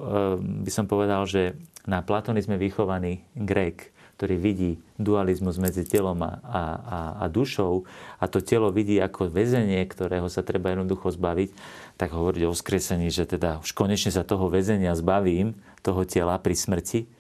by 0.62 0.72
som 0.72 0.86
povedal, 0.86 1.26
že 1.26 1.58
na 1.90 2.06
platonizme 2.06 2.62
vychovaný 2.62 3.26
Grek, 3.34 3.97
ktorý 4.18 4.36
vidí 4.42 4.72
dualizmus 4.98 5.62
medzi 5.62 5.86
telom 5.86 6.18
a, 6.26 6.42
a, 6.42 6.60
a 7.22 7.26
dušou 7.30 7.86
a 8.18 8.26
to 8.26 8.42
telo 8.42 8.74
vidí 8.74 8.98
ako 8.98 9.30
väzenie, 9.30 9.86
ktorého 9.86 10.26
sa 10.26 10.42
treba 10.42 10.74
jednoducho 10.74 11.14
zbaviť, 11.14 11.54
tak 12.02 12.18
hovoriť 12.18 12.42
o 12.50 12.52
vzkresení, 12.52 13.14
že 13.14 13.30
teda 13.30 13.62
už 13.62 13.78
konečne 13.78 14.10
sa 14.10 14.26
toho 14.26 14.50
väzenia 14.50 14.98
zbavím, 14.98 15.54
toho 15.86 16.02
tela 16.04 16.34
pri 16.42 16.58
smrti, 16.58 17.17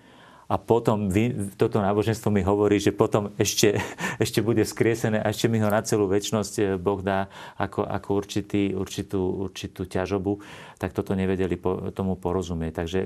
a 0.47 0.55
potom 0.55 1.11
vy, 1.11 1.51
toto 1.59 1.83
náboženstvo 1.83 2.31
mi 2.31 2.39
hovorí, 2.39 2.79
že 2.79 2.95
potom 2.95 3.35
ešte, 3.35 3.83
ešte 4.23 4.39
bude 4.39 4.63
skriesené 4.63 5.19
a 5.19 5.31
ešte 5.35 5.51
mi 5.51 5.59
ho 5.59 5.67
na 5.67 5.83
celú 5.83 6.07
väčnosť 6.07 6.53
eh, 6.59 6.65
Boh 6.79 7.03
dá 7.03 7.27
ako, 7.59 7.83
ako 7.83 8.09
určitý, 8.15 8.71
určitú, 8.71 9.51
určitú 9.51 9.83
ťažobu, 9.83 10.39
tak 10.79 10.95
toto 10.95 11.13
nevedeli 11.19 11.59
po, 11.59 11.91
tomu 11.91 12.15
porozumieť. 12.15 12.73
Takže 12.79 12.99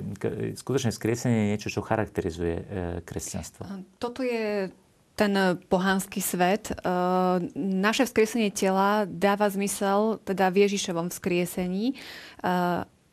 skutočne 0.53 0.93
skriesenie 0.93 1.45
je 1.45 1.49
niečo, 1.57 1.73
čo 1.73 1.81
charakterizuje 1.81 2.55
eh, 2.55 2.65
kresťanstvo. 3.01 3.65
Toto 3.97 4.21
je 4.21 4.69
ten 5.17 5.33
pohanský 5.65 6.21
svet. 6.21 6.69
Eh, 6.69 6.77
naše 7.57 8.05
vzkriesenie 8.05 8.53
tela 8.53 9.09
dáva 9.09 9.49
zmysel 9.49 10.21
teda 10.29 10.53
v 10.53 10.69
Ježišovom 10.69 11.09
vzkriesení 11.09 11.97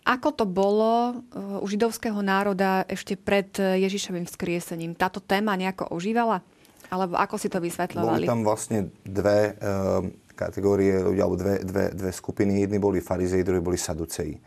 ako 0.09 0.29
to 0.33 0.45
bolo 0.49 1.21
uh, 1.21 1.61
u 1.61 1.67
židovského 1.69 2.17
národa 2.25 2.89
ešte 2.89 3.13
pred 3.13 3.53
uh, 3.61 3.77
Ježišovým 3.77 4.25
vzkriesením? 4.25 4.97
Táto 4.97 5.21
téma 5.21 5.53
nejako 5.53 5.93
ožívala? 5.93 6.41
Alebo 6.89 7.21
ako 7.21 7.37
si 7.37 7.53
to 7.53 7.61
vysvetľovali? 7.61 8.25
Boli 8.25 8.33
tam 8.33 8.41
vlastne 8.41 8.89
dve 9.05 9.53
uh, 9.61 10.01
kategórie 10.33 10.97
ľudí, 11.05 11.21
alebo 11.21 11.37
dve, 11.37 11.61
dve, 11.61 11.93
dve 11.93 12.11
skupiny. 12.17 12.65
Jedni 12.65 12.81
boli 12.81 13.05
farizei, 13.05 13.45
druhí 13.45 13.61
boli 13.61 13.77
saduceji. 13.77 14.41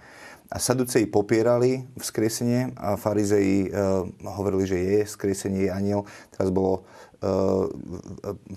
A 0.51 0.57
saduceji 0.57 1.05
popierali 1.07 1.85
vzkriesenie 1.95 2.73
a 2.75 2.97
farizei 2.97 3.69
uh, 3.69 4.03
hovorili, 4.33 4.65
že 4.65 4.77
je 4.81 4.99
vzkriesenie, 5.05 5.69
je 5.69 5.71
aniel. 5.71 6.01
Teraz 6.33 6.49
bolo 6.49 6.89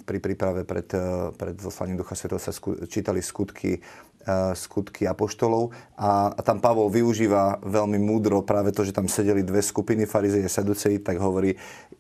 pri 0.09 0.25
príprave 0.25 0.65
pred, 0.65 0.89
pred 1.37 1.53
zoslaním 1.61 2.01
Ducha 2.01 2.17
Svetova 2.17 2.41
sa 2.41 2.49
sku- 2.49 2.89
čítali 2.89 3.21
skutky 3.21 3.77
Eh, 3.77 4.14
skutky 4.57 5.05
apoštolov 5.05 5.75
a, 5.95 6.35
tam 6.43 6.59
Pavol 6.59 6.91
využíva 6.91 7.63
veľmi 7.63 8.03
múdro 8.03 8.43
práve 8.43 8.75
to, 8.75 8.83
že 8.83 8.91
tam 8.91 9.07
sedeli 9.07 9.47
dve 9.47 9.63
skupiny, 9.63 10.11
farizeje 10.11 10.43
a 10.43 10.51
saduceji, 10.51 10.99
tak 10.99 11.23
hovorí, 11.23 11.55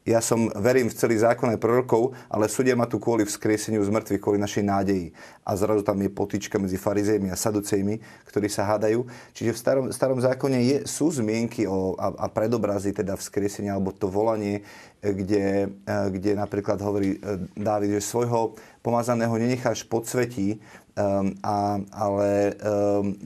ja 0.05 0.21
som 0.21 0.53
verím 0.53 0.93
v 0.93 0.99
celý 0.99 1.17
zákon 1.17 1.49
aj 1.49 1.63
prorokov, 1.63 2.13
ale 2.29 2.51
súdia 2.51 2.77
ma 2.77 2.85
tu 2.85 3.01
kvôli 3.01 3.25
vzkrieseniu 3.25 3.81
z 3.81 3.89
mŕtvych, 3.89 4.21
kvôli 4.21 4.37
našej 4.37 4.65
nádeji. 4.67 5.07
A 5.47 5.57
zrazu 5.57 5.81
tam 5.81 5.97
je 6.03 6.13
potička 6.13 6.61
medzi 6.61 6.77
farizejmi 6.77 7.33
a 7.33 7.41
saducejmi, 7.41 8.27
ktorí 8.29 8.51
sa 8.53 8.69
hádajú. 8.69 9.09
Čiže 9.33 9.57
v 9.57 9.59
starom, 9.59 9.87
starom 9.95 10.21
zákone 10.21 10.59
je, 10.61 10.77
sú 10.85 11.09
zmienky 11.09 11.65
o, 11.65 11.97
a, 11.97 12.13
a 12.21 12.27
predobrazy 12.29 12.93
teda 12.93 13.17
vzkriesenia, 13.17 13.79
alebo 13.79 13.97
to 13.97 14.11
volanie, 14.13 14.61
eh, 15.01 15.15
kde, 15.15 15.73
eh, 15.73 16.07
kde 16.13 16.37
napríklad 16.37 16.77
hovorí 16.85 17.17
Dávid, 17.57 17.97
že 17.97 18.05
svojho 18.05 18.59
pomazaného 18.85 19.33
nenecháš 19.41 19.89
podsvetí, 19.89 20.61
Um, 20.95 21.35
a, 21.43 21.83
ale 21.91 22.55
um, 22.55 23.19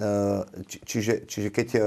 či, 0.64 0.80
čiže, 0.88 1.28
čiže 1.28 1.48
keď 1.52 1.68
e, 1.76 1.80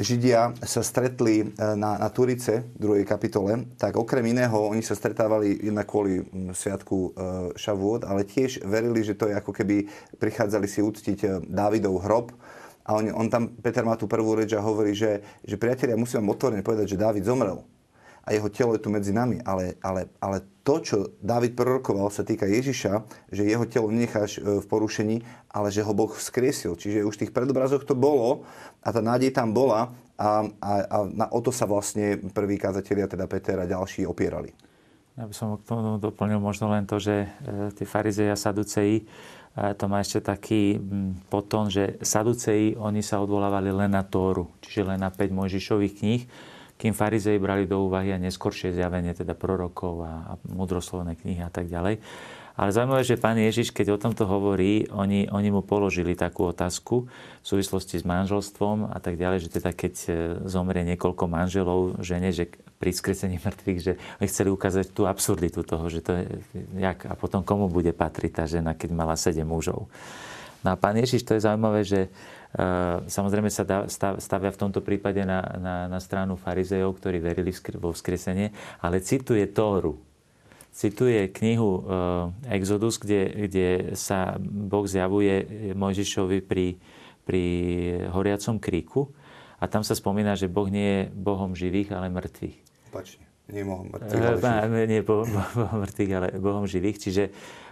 Židia 0.00 0.56
sa 0.64 0.80
stretli 0.80 1.44
e, 1.44 1.46
na, 1.76 2.00
na 2.00 2.08
Turice 2.08 2.64
druhej 2.72 3.04
kapitole, 3.04 3.68
tak 3.76 4.00
okrem 4.00 4.24
iného 4.24 4.56
oni 4.56 4.80
sa 4.80 4.96
stretávali 4.96 5.68
jednak 5.68 5.84
kvôli 5.84 6.24
sviatku 6.56 6.96
uh, 6.96 7.12
Šavôd, 7.52 8.08
ale 8.08 8.24
tiež 8.24 8.64
verili, 8.64 9.04
že 9.04 9.12
to 9.12 9.28
je 9.28 9.36
ako 9.36 9.52
keby 9.52 9.84
prichádzali 10.16 10.64
si 10.64 10.80
uctiť 10.80 11.44
Dávidov 11.44 12.00
hrob. 12.00 12.32
A 12.88 12.96
on, 12.96 13.04
on 13.12 13.28
tam, 13.28 13.52
Peter 13.60 13.84
má 13.84 14.00
tú 14.00 14.08
prvú 14.08 14.32
reč 14.32 14.56
a 14.56 14.64
hovorí, 14.64 14.96
že, 14.96 15.20
že 15.44 15.60
priatelia, 15.60 16.00
musím 16.00 16.24
vám 16.24 16.40
otvorene 16.40 16.64
povedať, 16.64 16.96
že 16.96 17.00
Dávid 17.04 17.28
zomrel 17.28 17.60
a 18.24 18.32
jeho 18.32 18.48
telo 18.48 18.72
je 18.72 18.80
tu 18.80 18.88
medzi 18.88 19.12
nami. 19.12 19.44
Ale, 19.44 19.76
ale, 19.84 20.08
ale 20.16 20.40
to, 20.64 20.80
čo 20.80 20.96
Dávid 21.20 21.52
prorokoval, 21.52 22.08
sa 22.08 22.24
týka 22.24 22.48
Ježiša, 22.48 23.04
že 23.28 23.44
jeho 23.44 23.68
telo 23.68 23.92
necháš 23.92 24.40
e, 24.40 24.64
v 24.64 24.66
porušení, 24.66 25.20
ale 25.52 25.68
že 25.68 25.84
ho 25.84 25.92
Boh 25.92 26.08
vzkriesil. 26.08 26.80
Čiže 26.80 27.04
už 27.04 27.20
v 27.20 27.22
tých 27.28 27.34
predobrazoch 27.36 27.84
to 27.84 27.92
bolo 27.92 28.48
a 28.80 28.88
tá 28.88 29.04
nádej 29.04 29.36
tam 29.36 29.52
bola 29.52 29.92
a, 30.16 30.48
a, 30.48 30.72
a 30.88 30.96
na, 31.12 31.28
o 31.28 31.40
to 31.44 31.52
sa 31.52 31.68
vlastne 31.68 32.16
prví 32.32 32.56
kazatelia, 32.56 33.04
teda 33.04 33.28
Peter 33.28 33.60
a 33.60 33.68
ďalší 33.68 34.08
opierali. 34.08 34.56
Ja 35.14 35.30
by 35.30 35.34
som 35.36 35.54
k 35.60 35.68
tomu 35.68 36.00
doplnil 36.02 36.42
možno 36.42 36.72
len 36.72 36.88
to, 36.88 36.96
že 36.96 37.28
e, 37.28 37.70
tí 37.76 37.84
farizeji 37.84 38.32
a 38.32 38.40
saduceji, 38.40 39.04
to 39.54 39.86
má 39.86 40.02
ešte 40.02 40.18
taký 40.18 40.82
potom, 41.30 41.70
že 41.70 42.02
saduceji, 42.02 42.74
oni 42.74 43.06
sa 43.06 43.22
odvolávali 43.22 43.70
len 43.70 43.94
na 43.94 44.02
Tóru, 44.02 44.50
čiže 44.58 44.82
len 44.82 44.98
na 44.98 45.14
5 45.14 45.30
Mojžišových 45.30 45.94
kníh 45.94 46.22
kým 46.74 46.92
farizei 46.92 47.38
brali 47.38 47.64
do 47.70 47.86
úvahy 47.86 48.10
a 48.10 48.18
neskôršie 48.18 48.74
zjavenie 48.74 49.14
teda 49.14 49.32
prorokov 49.38 50.02
a, 50.02 50.12
a 50.30 50.42
mudroslovné 50.50 51.14
knihy 51.14 51.40
a 51.44 51.50
tak 51.50 51.70
ďalej. 51.70 52.02
Ale 52.54 52.70
zaujímavé, 52.70 53.02
že 53.02 53.18
pán 53.18 53.34
Ježiš, 53.34 53.74
keď 53.74 53.98
o 53.98 53.98
tomto 53.98 54.30
hovorí, 54.30 54.86
oni, 54.94 55.26
oni 55.26 55.50
mu 55.50 55.58
položili 55.58 56.14
takú 56.14 56.46
otázku 56.54 57.10
v 57.42 57.46
súvislosti 57.46 57.98
s 57.98 58.06
manželstvom 58.06 58.94
a 58.94 58.98
tak 59.02 59.18
ďalej, 59.18 59.50
že 59.50 59.58
teda 59.58 59.74
keď 59.74 59.94
e, 60.06 60.10
zomrie 60.46 60.86
niekoľko 60.86 61.26
manželov 61.26 61.98
žene, 61.98 62.30
že 62.30 62.46
pri 62.78 62.94
skresení 62.94 63.42
mŕtvych, 63.42 63.80
že 63.82 63.98
oni 64.22 64.26
chceli 64.30 64.54
ukázať 64.54 64.86
tú 64.94 65.02
absurditu 65.02 65.66
toho, 65.66 65.82
že 65.90 65.98
to 65.98 66.14
je, 66.14 66.24
jak, 66.78 67.02
a 67.10 67.18
potom 67.18 67.42
komu 67.42 67.66
bude 67.66 67.90
patriť 67.90 68.30
tá 68.30 68.44
žena, 68.46 68.78
keď 68.78 68.90
mala 68.94 69.18
sedem 69.18 69.50
mužov. 69.50 69.90
No 70.62 70.72
a 70.72 70.78
pán 70.78 70.94
Ježiš, 70.94 71.26
to 71.26 71.34
je 71.34 71.42
zaujímavé, 71.42 71.82
že 71.82 72.06
samozrejme 73.10 73.50
sa 73.50 73.66
stavia 74.22 74.50
v 74.54 74.60
tomto 74.60 74.78
prípade 74.78 75.26
na, 75.26 75.42
na, 75.58 75.76
na 75.90 75.98
stranu 75.98 76.38
farizejov, 76.38 76.94
ktorí 77.02 77.18
verili 77.18 77.50
vo 77.74 77.90
vzkresenie, 77.90 78.54
ale 78.78 79.02
cituje 79.02 79.50
Tóru. 79.50 79.98
Cituje 80.74 81.30
knihu 81.30 81.82
eh, 81.82 82.58
Exodus, 82.58 82.98
kde, 82.98 83.46
kde 83.46 83.68
sa 83.94 84.38
Boh 84.42 84.86
zjavuje 84.86 85.46
Mojžišovi 85.74 86.42
pri, 86.42 86.78
pri 87.22 87.44
horiacom 88.10 88.58
kríku 88.58 89.10
a 89.58 89.70
tam 89.70 89.86
sa 89.86 89.94
spomína, 89.94 90.34
že 90.34 90.50
Boh 90.50 90.66
nie 90.66 90.86
je 90.86 91.02
Bohom 91.14 91.54
živých, 91.54 91.94
ale 91.94 92.10
mŕtvych. 92.10 92.58
Pačne. 92.90 93.33
Nie 93.52 93.62
Bohom 93.66 93.92
mŕtvych, 93.92 94.24
ale 94.24 94.36
eh, 94.36 94.40
živých. 94.40 94.88
Nie 94.88 95.00
Bohom 95.04 95.28
mŕtvych, 95.84 96.12
ale 96.16 96.28
Bohom 96.40 96.64
živých. 96.64 96.98
Čiže 97.00 97.24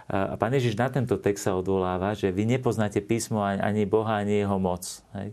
a 0.03 0.35
pán 0.35 0.51
Ježiš 0.51 0.75
na 0.75 0.91
tento 0.91 1.15
text 1.15 1.47
sa 1.47 1.55
odvoláva, 1.55 2.11
že 2.11 2.27
vy 2.27 2.43
nepoznáte 2.43 2.99
písmo 2.99 3.39
ani 3.39 3.87
Boha, 3.87 4.19
ani 4.19 4.43
jeho 4.43 4.59
moc. 4.59 4.83
Hej. 5.15 5.31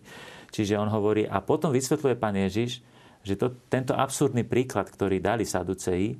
Čiže 0.54 0.78
on 0.78 0.86
hovorí, 0.86 1.26
a 1.26 1.42
potom 1.42 1.74
vysvetľuje 1.74 2.14
pán 2.14 2.38
Ježiš, 2.38 2.82
že 3.26 3.34
to, 3.34 3.50
tento 3.66 3.92
absurdný 3.98 4.46
príklad, 4.46 4.86
ktorý 4.86 5.18
dali 5.18 5.42
Saduceji, 5.42 6.18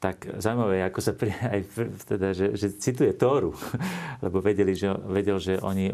tak 0.00 0.40
zaujímavé, 0.40 0.80
ako 0.88 1.00
sa 1.04 1.12
pri, 1.12 1.28
aj 1.54 1.60
teda, 2.08 2.32
že, 2.32 2.56
že 2.56 2.72
cituje 2.72 3.12
Tóru, 3.12 3.52
lebo 4.24 4.40
vedeli, 4.40 4.72
že, 4.72 4.96
vedel, 5.04 5.36
že 5.36 5.60
oni 5.60 5.92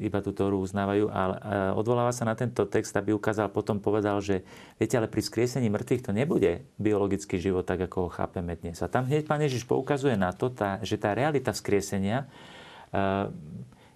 iba 0.00 0.18
tú 0.24 0.32
Tóru 0.32 0.56
uznávajú, 0.64 1.12
ale 1.12 1.36
odvoláva 1.76 2.16
sa 2.16 2.24
na 2.24 2.32
tento 2.32 2.64
text, 2.64 2.96
aby 2.96 3.12
ukázal, 3.12 3.52
potom 3.52 3.76
povedal, 3.76 4.24
že 4.24 4.40
viete, 4.80 4.96
ale 4.96 5.06
pri 5.06 5.20
skriesení 5.20 5.68
mŕtvych 5.68 6.08
to 6.08 6.16
nebude 6.16 6.64
biologický 6.80 7.36
život, 7.36 7.68
tak 7.68 7.84
ako 7.84 8.08
ho 8.08 8.10
chápeme 8.10 8.56
dnes. 8.56 8.80
A 8.80 8.88
tam 8.88 9.04
hneď 9.04 9.28
pán 9.28 9.44
Ježiš 9.44 9.68
poukazuje 9.68 10.16
na 10.16 10.32
to, 10.32 10.48
tá, 10.48 10.80
že 10.80 10.96
tá 10.96 11.12
realita 11.12 11.52
vzkriesenia 11.52 12.24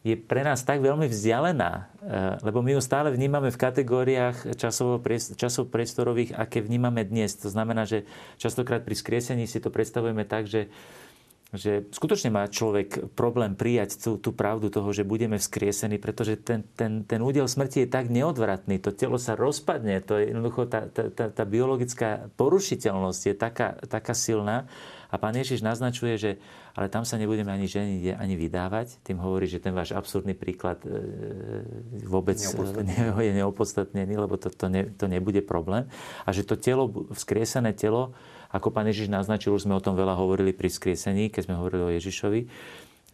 je 0.06 0.14
pre 0.14 0.46
nás 0.46 0.62
tak 0.62 0.78
veľmi 0.78 1.10
vzdialená, 1.10 1.72
eh, 1.74 2.38
lebo 2.46 2.62
my 2.62 2.78
ju 2.78 2.80
stále 2.80 3.10
vnímame 3.10 3.50
v 3.50 3.58
kategóriách 3.58 4.54
časov 5.34 5.66
priestorových, 5.66 6.38
aké 6.38 6.62
vnímame 6.62 7.02
dnes. 7.02 7.34
To 7.42 7.50
znamená, 7.50 7.82
že 7.82 8.06
častokrát 8.38 8.86
pri 8.86 8.94
skriesení 8.94 9.50
si 9.50 9.58
to 9.58 9.74
predstavujeme 9.74 10.22
tak, 10.22 10.46
že 10.46 10.70
že 11.54 11.86
skutočne 11.94 12.34
má 12.34 12.50
človek 12.50 13.14
problém 13.14 13.54
prijať 13.54 14.02
tú, 14.02 14.18
tú 14.18 14.34
pravdu 14.34 14.66
toho, 14.66 14.90
že 14.90 15.06
budeme 15.06 15.38
vzkriesení, 15.38 16.02
pretože 16.02 16.34
ten, 16.42 16.66
ten, 16.74 17.06
ten 17.06 17.22
údel 17.22 17.46
smrti 17.46 17.86
je 17.86 17.88
tak 17.88 18.10
neodvratný, 18.10 18.82
to 18.82 18.90
telo 18.90 19.14
sa 19.14 19.38
rozpadne, 19.38 20.02
to 20.02 20.18
je 20.18 20.34
jednoducho 20.34 20.66
tá, 20.66 20.90
tá, 20.90 21.06
tá, 21.06 21.30
tá 21.30 21.44
biologická 21.46 22.26
porušiteľnosť 22.34 23.22
je 23.30 23.34
taká, 23.38 23.78
taká 23.86 24.10
silná. 24.12 24.66
A 25.06 25.22
pán 25.22 25.38
Ježiš 25.38 25.62
naznačuje, 25.62 26.18
že 26.18 26.30
ale 26.76 26.92
tam 26.92 27.08
sa 27.08 27.16
nebudeme 27.16 27.48
ani 27.48 27.64
ženiť, 27.64 28.20
ani 28.20 28.34
vydávať. 28.36 29.00
Tým 29.00 29.16
hovorí, 29.16 29.48
že 29.48 29.64
ten 29.64 29.72
váš 29.72 29.96
absurdný 29.96 30.36
príklad 30.36 30.84
e, 30.84 30.92
vôbec 32.04 32.36
je 33.24 33.32
neopodstatnený, 33.32 34.14
lebo 34.20 34.36
to, 34.36 34.52
to, 34.52 34.68
ne, 34.68 34.92
to 34.92 35.08
nebude 35.08 35.40
problém. 35.48 35.88
A 36.28 36.36
že 36.36 36.44
to 36.44 36.60
telo, 36.60 37.08
vzkriesené 37.16 37.72
telo, 37.72 38.12
ako 38.52 38.68
pán 38.68 38.84
Ježiš 38.92 39.08
naznačil, 39.08 39.56
už 39.56 39.64
sme 39.64 39.72
o 39.72 39.80
tom 39.80 39.96
veľa 39.96 40.20
hovorili 40.20 40.52
pri 40.52 40.68
skriesení, 40.68 41.32
keď 41.32 41.48
sme 41.48 41.56
hovorili 41.56 41.82
o 41.82 41.94
Ježišovi 41.96 42.40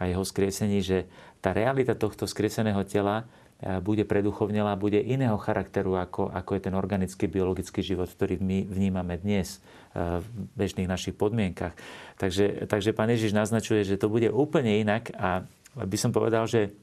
a 0.03 0.11
jeho 0.11 0.27
skriesení, 0.27 0.83
že 0.83 1.07
tá 1.39 1.55
realita 1.55 1.95
tohto 1.95 2.27
skrieseného 2.27 2.83
tela 2.83 3.23
e, 3.23 3.25
bude 3.63 4.03
preduchovnelá, 4.03 4.75
bude 4.75 4.99
iného 4.99 5.39
charakteru, 5.39 5.95
ako, 5.95 6.27
ako 6.35 6.51
je 6.59 6.63
ten 6.67 6.75
organický, 6.75 7.31
biologický 7.31 7.79
život, 7.79 8.11
ktorý 8.11 8.43
my 8.43 8.67
vnímame 8.67 9.15
dnes 9.23 9.63
e, 9.95 10.19
v 10.19 10.27
bežných 10.59 10.91
našich 10.91 11.15
podmienkach. 11.15 11.79
Takže, 12.19 12.67
takže 12.67 12.91
pán 12.91 13.15
Ježiš 13.15 13.31
naznačuje, 13.31 13.87
že 13.87 14.03
to 14.03 14.11
bude 14.11 14.27
úplne 14.35 14.83
inak 14.83 15.15
a 15.15 15.47
by 15.79 15.97
som 15.97 16.11
povedal, 16.11 16.51
že 16.51 16.75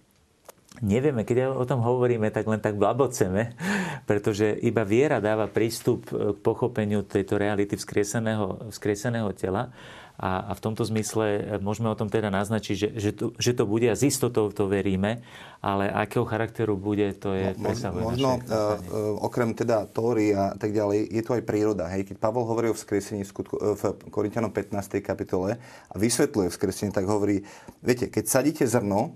nevieme, 0.80 1.28
keď 1.28 1.52
o 1.52 1.68
tom 1.68 1.84
hovoríme, 1.84 2.32
tak 2.32 2.48
len 2.48 2.64
tak 2.64 2.80
blaboceme, 2.80 3.60
pretože 4.10 4.56
iba 4.64 4.88
viera 4.88 5.20
dáva 5.20 5.52
prístup 5.52 6.08
k 6.08 6.40
pochopeniu 6.40 7.04
tejto 7.04 7.36
reality 7.36 7.76
vzkrieseného, 7.76 8.72
vzkrieseného 8.72 9.36
tela. 9.36 9.76
A, 10.20 10.52
a 10.52 10.54
v 10.54 10.60
tomto 10.60 10.84
zmysle 10.84 11.58
môžeme 11.64 11.88
o 11.88 11.96
tom 11.96 12.12
teda 12.12 12.28
naznačiť, 12.28 12.76
že, 12.76 12.90
že, 12.92 13.12
to, 13.16 13.32
že 13.40 13.56
to 13.56 13.64
bude 13.64 13.88
a 13.88 13.96
z 13.96 14.12
istotou 14.12 14.52
to 14.52 14.68
veríme, 14.68 15.24
ale 15.64 15.88
akého 15.88 16.28
charakteru 16.28 16.76
bude, 16.76 17.16
to 17.16 17.32
je 17.32 17.56
no, 17.56 17.72
Možno 17.96 18.44
uh, 18.44 18.76
okrem 19.24 19.56
teda 19.56 19.88
Tóry 19.88 20.36
a 20.36 20.60
tak 20.60 20.76
ďalej, 20.76 21.08
je 21.08 21.22
to 21.24 21.40
aj 21.40 21.44
príroda. 21.48 21.88
Hej? 21.88 22.12
Keď 22.12 22.20
Pavol 22.20 22.44
hovorí 22.44 22.68
o 22.68 22.76
vzkriesení 22.76 23.24
v, 23.24 23.30
skutku, 23.32 23.56
v 23.56 23.84
Korintianom 24.12 24.52
15. 24.52 25.00
kapitole 25.00 25.56
a 25.88 25.96
vysvetľuje 25.96 26.52
vzkriesenie, 26.52 26.92
tak 26.92 27.08
hovorí, 27.08 27.48
viete, 27.80 28.12
keď 28.12 28.24
sadíte 28.28 28.68
zrno, 28.68 29.16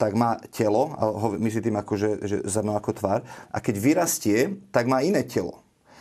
tak 0.00 0.16
má 0.16 0.40
telo, 0.48 0.96
a 0.96 1.04
myslí 1.36 1.60
tým 1.60 1.76
ako, 1.76 1.92
že, 1.98 2.10
že 2.24 2.36
zrno 2.48 2.72
ako 2.78 2.96
tvár, 2.96 3.20
a 3.52 3.58
keď 3.60 3.74
vyrastie, 3.76 4.38
tak 4.72 4.88
má 4.88 5.04
iné 5.04 5.26
telo. 5.26 5.60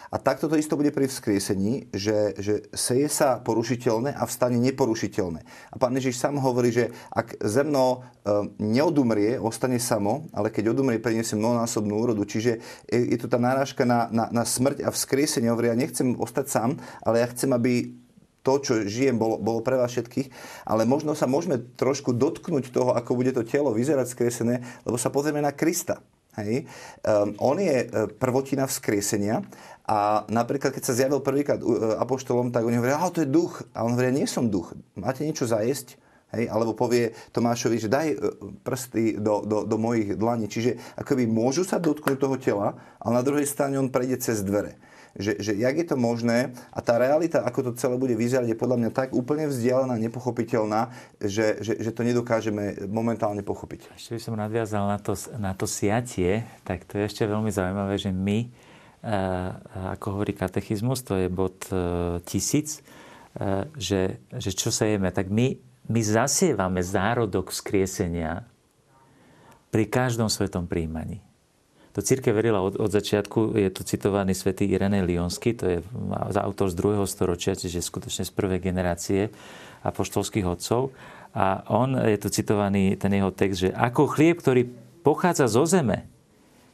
A 0.10 0.18
takto 0.18 0.50
to 0.50 0.58
isto 0.58 0.74
bude 0.74 0.90
pri 0.90 1.06
vzkriesení, 1.06 1.94
že, 1.94 2.34
že 2.42 2.66
seje 2.74 3.06
sa 3.14 3.38
porušiteľné 3.38 4.18
a 4.18 4.26
vstane 4.26 4.58
neporušiteľné. 4.58 5.40
A 5.46 5.76
pán 5.78 5.94
Ježiš 5.94 6.18
sám 6.18 6.42
hovorí, 6.42 6.74
že 6.74 6.90
ak 7.14 7.38
zrno 7.46 7.86
e, 7.94 7.98
neodumrie, 8.58 9.38
ostane 9.38 9.78
samo, 9.78 10.26
ale 10.34 10.50
keď 10.50 10.74
odumrie, 10.74 10.98
priniesie 10.98 11.38
mnohonásobnú 11.38 11.94
úrodu. 11.94 12.26
Čiže 12.26 12.58
je 12.90 13.18
to 13.22 13.30
tá 13.30 13.38
náražka 13.38 13.86
na, 13.86 14.10
na, 14.10 14.26
na 14.34 14.44
smrť 14.50 14.82
a 14.82 14.90
vzkriesenie. 14.90 15.54
Hovorí, 15.54 15.70
ja 15.70 15.78
nechcem 15.78 16.18
ostať 16.18 16.46
sám, 16.50 16.70
ale 17.06 17.22
ja 17.22 17.30
chcem, 17.30 17.54
aby 17.54 17.94
to, 18.42 18.54
čo 18.64 18.74
žijem, 18.88 19.20
bolo, 19.20 19.38
bolo 19.38 19.62
pre 19.62 19.78
vás 19.78 19.92
všetkých, 19.94 20.32
ale 20.66 20.88
možno 20.88 21.14
sa 21.14 21.30
môžeme 21.30 21.60
trošku 21.78 22.16
dotknúť 22.16 22.72
toho, 22.72 22.96
ako 22.96 23.14
bude 23.14 23.36
to 23.36 23.46
telo 23.46 23.76
vyzerať 23.76 24.10
skresené, 24.10 24.64
lebo 24.88 24.98
sa 24.98 25.12
pozrieme 25.14 25.44
na 25.44 25.54
Krista. 25.54 26.02
Hej. 26.40 26.70
Um, 27.04 27.36
on 27.42 27.58
je 27.60 27.84
e, 27.84 27.88
prvotina 28.16 28.64
vzkriesenia 28.70 29.44
a 29.90 30.30
napríklad, 30.30 30.70
keď 30.70 30.84
sa 30.86 30.94
zjavil 30.94 31.18
prvýkrát 31.18 31.58
e, 31.58 31.66
apoštolom, 31.98 32.54
tak 32.54 32.62
oni 32.62 32.78
hovoria, 32.78 33.02
ale 33.02 33.10
to 33.10 33.26
je 33.26 33.34
duch. 33.34 33.66
A 33.74 33.82
on 33.82 33.98
hovorí, 33.98 34.14
nie 34.14 34.30
som 34.30 34.46
duch. 34.46 34.78
Máte 34.94 35.26
niečo 35.26 35.50
zajesť? 35.50 35.98
Hej, 36.30 36.46
alebo 36.46 36.78
povie 36.78 37.18
Tomášovi, 37.34 37.82
že 37.82 37.90
daj 37.90 38.08
e, 38.14 38.18
prsty 38.62 39.18
do, 39.18 39.42
do, 39.42 39.66
do 39.66 39.78
mojich 39.82 40.14
dlaní. 40.14 40.46
Čiže 40.46 40.78
akoby 40.94 41.26
môžu 41.26 41.66
sa 41.66 41.82
dotknúť 41.82 42.22
toho 42.22 42.38
tela, 42.38 42.78
ale 43.02 43.18
na 43.18 43.26
druhej 43.26 43.50
strane 43.50 43.82
on 43.82 43.90
prejde 43.90 44.22
cez 44.22 44.46
dvere 44.46 44.78
že, 45.18 45.42
že 45.42 45.52
jak 45.58 45.74
je 45.74 45.86
to 45.88 45.98
možné 45.98 46.54
a 46.70 46.80
tá 46.86 47.02
realita, 47.02 47.42
ako 47.42 47.72
to 47.72 47.80
celé 47.80 47.98
bude 47.98 48.14
vyzerať, 48.14 48.54
je 48.54 48.58
podľa 48.58 48.78
mňa 48.78 48.90
tak 48.94 49.10
úplne 49.16 49.50
vzdialená, 49.50 49.98
nepochopiteľná, 49.98 50.94
že, 51.18 51.60
že, 51.66 51.82
že 51.82 51.92
to 51.92 52.06
nedokážeme 52.06 52.86
momentálne 52.86 53.42
pochopiť. 53.42 53.90
Ešte 53.98 54.16
by 54.16 54.22
som 54.22 54.38
nadviazal 54.38 54.86
na 54.86 55.00
to, 55.02 55.18
na 55.42 55.52
to 55.58 55.66
siatie, 55.66 56.46
tak 56.62 56.86
to 56.86 57.02
je 57.02 57.10
ešte 57.10 57.26
veľmi 57.26 57.50
zaujímavé, 57.50 57.98
že 57.98 58.14
my, 58.14 58.69
ako 59.96 60.06
hovorí 60.20 60.36
katechizmus, 60.36 61.08
to 61.08 61.16
je 61.16 61.28
bod 61.32 61.72
e, 61.72 62.20
tisíc, 62.28 62.84
e, 63.40 63.64
že, 63.80 64.20
že 64.36 64.52
čo 64.52 64.76
jeme, 64.76 65.08
tak 65.16 65.32
my, 65.32 65.56
my 65.88 66.02
zasievame 66.04 66.84
zárodok 66.84 67.56
vzkriesenia 67.56 68.44
pri 69.72 69.88
každom 69.88 70.28
svetom 70.28 70.68
príjmaní. 70.68 71.24
To 71.96 72.04
církev 72.04 72.36
verila 72.36 72.60
od, 72.60 72.76
od 72.76 72.92
začiatku, 72.92 73.56
je 73.56 73.70
tu 73.72 73.82
citovaný 73.88 74.36
svätý 74.36 74.68
Irenej 74.68 75.08
Lionsky, 75.08 75.56
to 75.56 75.66
je 75.66 75.78
autor 76.38 76.68
z 76.70 76.76
druhého 76.78 77.08
storočia, 77.08 77.58
čiže 77.58 77.82
skutočne 77.82 78.28
z 78.28 78.32
prvej 78.36 78.60
generácie 78.62 79.32
apoštolských 79.82 80.46
otcov. 80.46 80.92
A 81.34 81.66
on, 81.72 81.98
je 81.98 82.18
tu 82.20 82.30
citovaný 82.30 83.00
ten 83.00 83.16
jeho 83.16 83.32
text, 83.32 83.64
že 83.64 83.70
ako 83.74 84.12
chlieb, 84.12 84.38
ktorý 84.38 84.70
pochádza 85.02 85.48
zo 85.50 85.66
zeme, 85.66 86.06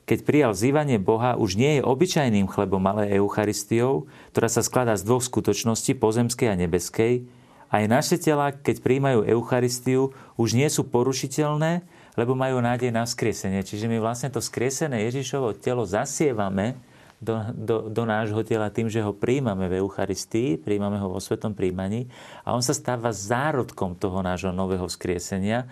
keď 0.06 0.20
prijal 0.22 0.54
zývanie 0.54 1.02
Boha, 1.02 1.34
už 1.34 1.58
nie 1.58 1.82
je 1.82 1.82
obyčajným 1.82 2.46
chlebom, 2.46 2.82
ale 2.86 3.10
Eucharistiou, 3.18 4.06
ktorá 4.32 4.48
sa 4.50 4.62
skladá 4.62 4.94
z 4.94 5.06
dvoch 5.06 5.26
skutočností, 5.26 5.98
pozemskej 5.98 6.54
a 6.54 6.56
nebeskej. 6.56 7.26
Aj 7.74 7.84
naše 7.90 8.22
tela, 8.22 8.54
keď 8.54 8.86
príjmajú 8.86 9.26
Eucharistiu, 9.26 10.14
už 10.38 10.54
nie 10.54 10.70
sú 10.70 10.86
porušiteľné, 10.86 11.82
lebo 12.16 12.38
majú 12.38 12.62
nádej 12.62 12.94
na 12.94 13.04
skriesenie. 13.04 13.66
Čiže 13.66 13.90
my 13.90 13.98
vlastne 14.00 14.30
to 14.30 14.40
skriesené 14.40 15.10
Ježišovo 15.10 15.58
telo 15.58 15.84
zasievame 15.84 16.78
do, 17.20 17.42
do, 17.58 17.76
do 17.90 18.04
nášho 18.06 18.46
tela 18.46 18.70
tým, 18.70 18.92
že 18.92 19.02
ho 19.02 19.16
príjmame 19.16 19.66
v 19.66 19.82
Eucharistii, 19.82 20.62
príjmame 20.62 21.02
ho 21.02 21.10
vo 21.10 21.20
Svetom 21.20 21.58
príjmaní 21.58 22.06
a 22.46 22.54
on 22.54 22.62
sa 22.62 22.76
stáva 22.76 23.10
zárodkom 23.10 23.98
toho 23.98 24.22
nášho 24.22 24.54
nového 24.54 24.86
skriesenia. 24.86 25.66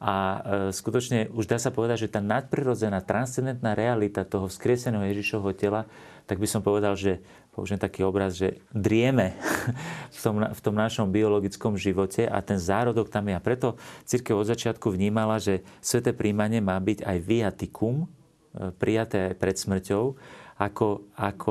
A 0.00 0.12
e, 0.16 0.38
skutočne 0.72 1.28
už 1.28 1.44
dá 1.44 1.60
sa 1.60 1.68
povedať, 1.68 2.08
že 2.08 2.12
tá 2.16 2.24
nadprirodzená, 2.24 3.04
transcendentná 3.04 3.76
realita 3.76 4.24
toho 4.24 4.48
vzkrieseného 4.48 5.04
Ježišovho 5.12 5.52
tela, 5.52 5.84
tak 6.24 6.40
by 6.40 6.48
som 6.48 6.64
povedal, 6.64 6.96
že 6.96 7.20
použijem 7.52 7.76
taký 7.76 8.00
obraz, 8.08 8.40
že 8.40 8.64
drieme 8.72 9.36
v 10.16 10.18
tom, 10.24 10.40
v 10.40 10.60
tom 10.64 10.72
našom 10.72 11.12
biologickom 11.12 11.76
živote 11.76 12.24
a 12.24 12.40
ten 12.40 12.56
zárodok 12.56 13.12
tam 13.12 13.28
je. 13.28 13.36
A 13.36 13.44
preto 13.44 13.76
církev 14.08 14.40
od 14.40 14.48
začiatku 14.48 14.88
vnímala, 14.88 15.36
že 15.36 15.60
sveté 15.84 16.16
príjmanie 16.16 16.64
má 16.64 16.80
byť 16.80 17.04
aj 17.04 17.18
viatikum, 17.20 18.08
e, 18.56 18.72
prijaté 18.80 19.28
aj 19.28 19.34
pred 19.36 19.56
smrťou, 19.60 20.16
ako, 20.64 21.12
ako 21.12 21.50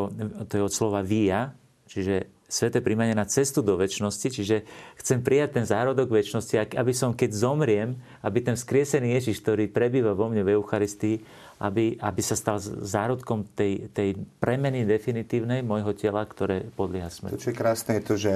to 0.49 0.53
je 0.57 0.63
od 0.65 0.73
slova 0.73 1.05
via, 1.05 1.53
čiže 1.85 2.38
sveté 2.49 2.81
príjmanie 2.81 3.13
na 3.13 3.29
cestu 3.29 3.61
do 3.61 3.77
väčšnosti, 3.77 4.27
čiže 4.33 4.65
chcem 4.97 5.21
prijať 5.21 5.61
ten 5.61 5.65
zárodok 5.69 6.09
väčšnosti, 6.09 6.73
aby 6.73 6.93
som, 6.97 7.13
keď 7.13 7.29
zomriem, 7.31 7.93
aby 8.25 8.41
ten 8.41 8.57
skriesený 8.57 9.21
Ježiš, 9.21 9.45
ktorý 9.45 9.69
prebýva 9.69 10.17
vo 10.17 10.27
mne 10.33 10.41
v 10.41 10.57
Eucharistii, 10.57 11.21
aby, 11.61 11.95
aby 12.01 12.21
sa 12.25 12.33
stal 12.33 12.57
zárodkom 12.63 13.45
tej, 13.53 13.93
tej 13.93 14.17
premeny 14.41 14.83
definitívnej 14.83 15.61
môjho 15.61 15.93
tela, 15.93 16.25
ktoré 16.25 16.65
podlieha 16.73 17.13
smrti. 17.13 17.37
To, 17.37 17.43
čo 17.45 17.51
je 17.53 17.59
krásne, 17.59 18.01
je 18.01 18.03
to, 18.03 18.15
že 18.17 18.33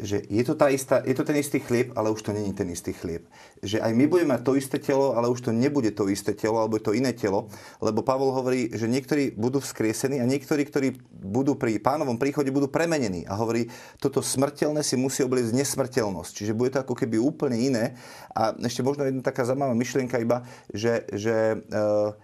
že 0.00 0.24
je 0.26 0.42
to, 0.42 0.56
tá 0.56 0.72
istá, 0.72 1.04
je 1.04 1.12
to 1.12 1.22
ten 1.22 1.36
istý 1.36 1.60
chlieb, 1.60 1.92
ale 1.94 2.10
už 2.10 2.24
to 2.24 2.32
není 2.32 2.50
ten 2.56 2.66
istý 2.72 2.96
chlieb. 2.96 3.28
Že 3.60 3.84
aj 3.84 3.92
my 3.92 4.04
budeme 4.08 4.32
mať 4.34 4.42
to 4.42 4.52
isté 4.56 4.76
telo, 4.80 5.12
ale 5.14 5.28
už 5.28 5.46
to 5.46 5.52
nebude 5.52 5.92
to 5.92 6.08
isté 6.08 6.32
telo, 6.32 6.60
alebo 6.60 6.80
je 6.80 6.84
to 6.84 6.96
iné 6.96 7.12
telo. 7.12 7.52
Lebo 7.78 8.00
Pavol 8.00 8.32
hovorí, 8.32 8.72
že 8.72 8.88
niektorí 8.88 9.36
budú 9.36 9.60
vzkriesení 9.60 10.18
a 10.18 10.28
niektorí, 10.28 10.64
ktorí 10.64 10.96
budú 11.12 11.54
pri 11.54 11.76
pánovom 11.78 12.16
príchode, 12.16 12.48
budú 12.48 12.72
premenení. 12.72 13.28
A 13.28 13.36
hovorí, 13.36 13.68
toto 14.00 14.24
smrteľné 14.24 14.80
si 14.80 14.96
musí 14.96 15.20
obliecť 15.20 15.52
nesmrteľnosť. 15.52 16.32
Čiže 16.32 16.56
bude 16.56 16.72
to 16.72 16.82
ako 16.82 16.96
keby 16.96 17.20
úplne 17.20 17.60
iné. 17.60 17.84
A 18.32 18.56
ešte 18.56 18.80
možno 18.80 19.04
jedna 19.04 19.20
taká 19.20 19.44
zaujímavá 19.44 19.76
myšlienka 19.76 20.16
iba, 20.18 20.42
že, 20.72 21.04
že 21.12 21.60
uh, 21.70 22.16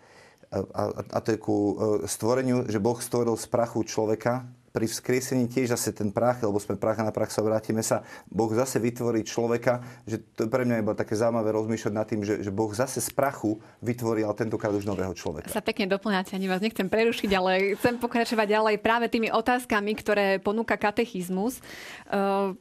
a, 0.52 0.58
a, 0.62 0.82
a 1.10 1.18
to 1.20 1.34
je 1.34 1.38
ku 1.42 1.56
e, 1.56 1.74
stvoreniu, 2.06 2.70
že 2.70 2.78
Boh 2.78 2.96
stvoril 2.96 3.34
z 3.34 3.46
prachu 3.50 3.82
človeka, 3.82 4.46
pri 4.76 4.84
vzkriesení 4.84 5.48
tiež 5.48 5.72
zase 5.72 5.96
ten 5.96 6.12
prach, 6.12 6.44
lebo 6.44 6.60
sme 6.60 6.76
prach 6.76 7.00
na 7.00 7.08
prach 7.08 7.32
sa 7.32 7.40
vrátime 7.40 7.80
sa, 7.80 8.04
Boh 8.28 8.52
zase 8.52 8.76
vytvorí 8.76 9.24
človeka, 9.24 9.80
že 10.04 10.20
to 10.36 10.44
je 10.44 10.52
pre 10.52 10.68
mňa 10.68 10.84
iba 10.84 10.92
také 10.92 11.16
zaujímavé 11.16 11.48
rozmýšľať 11.56 11.92
nad 11.96 12.04
tým, 12.04 12.20
že, 12.20 12.44
že 12.44 12.52
Boh 12.52 12.68
zase 12.76 13.00
z 13.00 13.08
prachu 13.16 13.56
vytvoril 13.80 14.28
tentokrát 14.36 14.76
už 14.76 14.84
nového 14.84 15.16
človeka. 15.16 15.48
Sa 15.48 15.64
pekne 15.64 15.88
doplňate, 15.88 16.36
ani 16.36 16.44
vás 16.44 16.60
nechcem 16.60 16.92
prerušiť, 16.92 17.30
ale 17.32 17.80
chcem 17.80 17.96
pokračovať 17.96 18.46
ďalej 18.52 18.74
práve 18.84 19.08
tými 19.08 19.32
otázkami, 19.32 19.96
ktoré 19.96 20.26
ponúka 20.44 20.76
katechizmus. 20.76 21.64
Uh, 22.12 22.52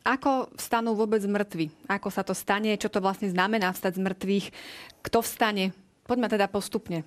ako 0.00 0.48
vstanú 0.56 0.96
vôbec 0.96 1.20
mŕtvi? 1.20 1.68
Ako 1.84 2.08
sa 2.08 2.24
to 2.24 2.32
stane? 2.32 2.72
Čo 2.80 2.88
to 2.88 3.04
vlastne 3.04 3.28
znamená 3.28 3.68
vstať 3.76 4.00
z 4.00 4.04
mŕtvych? 4.08 4.46
Kto 5.04 5.20
vstane? 5.20 5.76
Poďme 6.08 6.32
teda 6.32 6.48
postupne. 6.48 7.04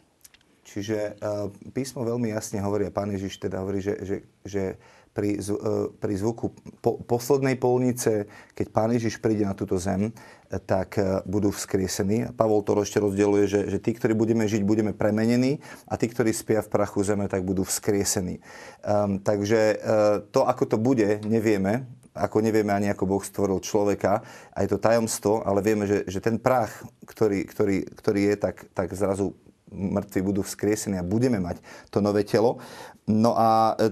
Čiže 0.63 1.19
uh, 1.19 1.51
písmo 1.75 2.07
veľmi 2.07 2.31
jasne 2.31 2.63
hovorí, 2.63 2.87
a 2.87 2.95
pán 2.95 3.11
Ježiš 3.11 3.39
teda 3.39 3.59
hovorí, 3.59 3.83
že, 3.83 3.99
že, 4.03 4.17
že 4.47 4.63
pri, 5.13 5.37
pri 6.01 6.13
zvuku 6.17 6.49
po, 6.81 6.97
poslednej 7.05 7.55
polnice, 7.55 8.25
keď 8.57 8.67
Pán 8.73 8.91
Ježiš 8.97 9.21
príde 9.21 9.45
na 9.45 9.53
túto 9.53 9.77
zem, 9.77 10.09
tak 10.65 10.97
budú 11.29 11.53
vzkriesení. 11.53 12.33
Pavol 12.33 12.65
to 12.65 12.81
ešte 12.81 12.97
rozdieluje, 12.97 13.45
že, 13.45 13.61
že 13.69 13.77
tí, 13.77 13.93
ktorí 13.93 14.17
budeme 14.17 14.49
žiť, 14.49 14.65
budeme 14.65 14.91
premenení 14.93 15.61
a 15.85 15.97
tí, 15.97 16.09
ktorí 16.09 16.33
spia 16.33 16.65
v 16.65 16.73
prachu 16.73 17.05
zeme, 17.05 17.29
tak 17.29 17.45
budú 17.45 17.61
vzkriesení. 17.61 18.41
Um, 18.81 19.21
takže 19.21 19.77
uh, 19.77 20.25
to, 20.33 20.49
ako 20.49 20.65
to 20.65 20.77
bude, 20.81 21.21
nevieme 21.25 21.85
ako 22.13 22.45
nevieme 22.45 22.69
ani 22.69 22.93
ako 22.93 23.09
Boh 23.09 23.25
stvoril 23.25 23.57
človeka, 23.57 24.21
aj 24.53 24.69
to 24.69 24.77
tajomstvo, 24.77 25.41
ale 25.41 25.65
vieme, 25.65 25.89
že, 25.89 26.05
že 26.05 26.21
ten 26.21 26.37
prach, 26.37 26.69
ktorý, 27.09 27.41
ktorý, 27.49 27.89
ktorý 27.89 28.21
je, 28.29 28.35
tak, 28.37 28.69
tak 28.77 28.93
zrazu 28.93 29.33
mŕtvi 29.73 30.19
budú 30.21 30.41
vzkriesení 30.45 31.01
a 31.01 31.03
budeme 31.03 31.41
mať 31.41 31.59
to 31.89 31.99
nové 31.99 32.21
telo. 32.23 32.61
No 33.03 33.35
a, 33.35 33.75
e, 33.75 33.91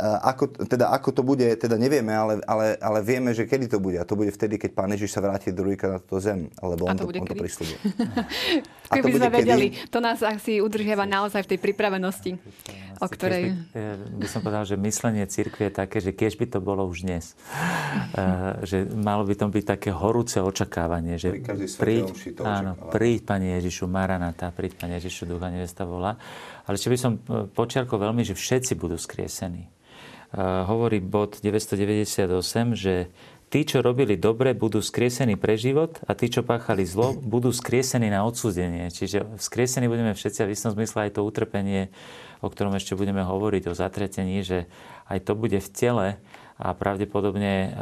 a 0.00 0.32
ako, 0.32 0.64
teda, 0.64 0.88
ako 0.88 1.12
to 1.12 1.20
bude, 1.20 1.44
teda 1.60 1.76
nevieme, 1.76 2.16
ale, 2.16 2.40
ale, 2.48 2.80
ale 2.80 2.98
vieme, 3.04 3.36
že 3.36 3.44
kedy 3.44 3.68
to 3.68 3.76
bude. 3.76 4.00
A 4.00 4.08
to 4.08 4.16
bude 4.16 4.32
vtedy, 4.32 4.56
keď 4.56 4.72
Pán 4.72 4.88
Ježiš 4.96 5.12
sa 5.12 5.20
vráti 5.20 5.52
druhýkrát 5.52 5.92
na 5.92 6.00
túto 6.00 6.24
zem. 6.24 6.48
Lebo 6.64 6.88
on 6.88 6.96
to, 6.96 7.04
to, 7.04 7.20
on 7.20 7.28
to 7.28 7.36
prislúbil. 7.36 7.76
Keby 8.86 9.10
sme 9.18 9.28
vedeli, 9.30 9.66
kedy? 9.74 9.90
to 9.90 9.98
nás 9.98 10.18
asi 10.22 10.62
udržiava 10.62 11.04
naozaj 11.04 11.42
v 11.44 11.48
tej 11.54 11.58
pripravenosti, 11.58 12.30
o 13.02 13.06
ktorej... 13.06 13.54
By, 13.74 14.22
by 14.22 14.26
som 14.30 14.40
povedal, 14.40 14.64
že 14.64 14.78
myslenie 14.78 15.26
cirkvi 15.26 15.68
je 15.68 15.72
také, 15.74 15.98
že 15.98 16.14
keď 16.14 16.32
by 16.38 16.46
to 16.54 16.58
bolo 16.62 16.86
už 16.86 17.02
dnes. 17.02 17.34
uh, 18.14 18.62
že 18.62 18.86
malo 18.86 19.26
by 19.26 19.34
to 19.34 19.50
byť 19.50 19.64
také 19.66 19.90
horúce 19.90 20.38
očakávanie, 20.38 21.18
že 21.18 21.42
príď, 21.78 22.14
áno, 22.42 22.78
príď, 22.94 23.26
Pane 23.26 23.58
Ježišu, 23.58 23.90
Maranata, 23.90 24.54
príď, 24.54 24.78
Pane 24.78 25.02
Ježišu, 25.02 25.26
Ducha 25.26 25.50
nevesta 25.50 25.82
volá. 25.82 26.14
Ale 26.66 26.78
ešte 26.78 26.90
by 26.90 26.98
som 26.98 27.12
e, 27.14 27.46
počiarkol 27.46 28.02
veľmi, 28.02 28.26
že 28.26 28.34
všetci 28.34 28.74
budú 28.74 28.98
skriesení. 28.98 29.70
Uh, 30.34 30.66
hovorí 30.66 30.98
bod 30.98 31.38
998, 31.38 32.26
že 32.74 33.06
tí, 33.48 33.62
čo 33.62 33.82
robili 33.82 34.18
dobre, 34.18 34.52
budú 34.52 34.82
skriesení 34.82 35.38
pre 35.38 35.54
život 35.54 36.02
a 36.04 36.18
tí, 36.18 36.26
čo 36.26 36.42
páchali 36.42 36.82
zlo, 36.82 37.14
budú 37.14 37.54
skriesení 37.54 38.10
na 38.10 38.26
odsúdenie. 38.26 38.90
Čiže 38.90 39.38
skriesení 39.38 39.86
budeme 39.86 40.12
všetci 40.12 40.42
a 40.42 40.48
v 40.48 40.54
istom 40.54 40.74
zmysle 40.74 41.08
aj 41.08 41.18
to 41.18 41.22
utrpenie, 41.22 41.94
o 42.42 42.48
ktorom 42.50 42.74
ešte 42.74 42.98
budeme 42.98 43.22
hovoriť, 43.22 43.62
o 43.70 43.78
zatretení, 43.78 44.42
že 44.42 44.66
aj 45.06 45.24
to 45.24 45.32
bude 45.38 45.56
v 45.56 45.68
tele 45.72 46.08
a 46.56 46.72
pravdepodobne 46.72 47.76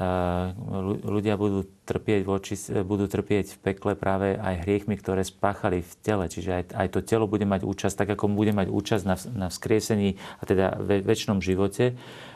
ľudia 1.06 1.38
budú 1.38 1.62
trpieť, 1.86 2.20
voči, 2.26 2.58
budú 2.82 3.06
trpieť 3.06 3.54
v 3.54 3.58
pekle 3.70 3.94
práve 3.94 4.34
aj 4.34 4.66
hriechmi, 4.66 4.98
ktoré 4.98 5.22
spáchali 5.22 5.86
v 5.86 5.94
tele. 6.02 6.26
Čiže 6.26 6.50
aj, 6.50 6.64
aj 6.74 6.88
to 6.90 7.00
telo 7.06 7.30
bude 7.30 7.46
mať 7.46 7.62
účasť, 7.62 7.94
tak 8.02 8.18
ako 8.18 8.34
bude 8.34 8.50
mať 8.50 8.74
účasť 8.74 9.04
na, 9.06 9.16
na 9.30 9.46
vzkriesení 9.46 10.18
a 10.18 10.42
teda 10.42 10.74
väčšnom 10.82 11.38
živote 11.38 11.94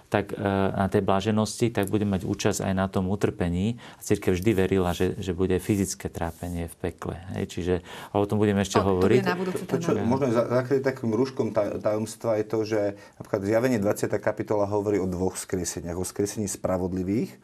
tak 0.08 0.32
e, 0.32 0.40
na 0.72 0.88
tej 0.88 1.04
bláženosti, 1.04 1.68
tak 1.68 1.92
bude 1.92 2.08
mať 2.08 2.24
účasť 2.24 2.64
aj 2.64 2.74
na 2.74 2.88
tom 2.88 3.12
utrpení. 3.12 3.76
A 3.96 4.00
církev 4.00 4.34
vždy 4.34 4.50
verila, 4.56 4.96
že, 4.96 5.14
že 5.20 5.36
bude 5.36 5.56
fyzické 5.60 6.08
trápenie 6.08 6.72
v 6.72 6.76
pekle. 6.80 7.16
Hej? 7.36 7.44
Čiže 7.52 7.74
o 8.16 8.24
tom 8.24 8.40
budeme 8.40 8.64
ešte 8.64 8.80
o, 8.80 8.84
hovoriť. 8.88 9.22
To, 9.22 9.64
to, 9.68 9.76
čo 9.78 9.90
možno 10.00 10.32
zakryť 10.32 10.80
takým 10.80 11.12
rúškom 11.12 11.52
tajomstva 11.56 12.40
je 12.40 12.44
to, 12.48 12.58
že 12.64 12.80
napríklad 13.20 13.40
zjavenie 13.44 13.78
20. 13.80 14.08
kapitola 14.16 14.64
hovorí 14.64 14.96
o 14.96 15.06
dvoch 15.06 15.36
skrieseniach. 15.36 16.00
O 16.00 16.08
skriesení 16.08 16.48
spravodlivých, 16.48 17.36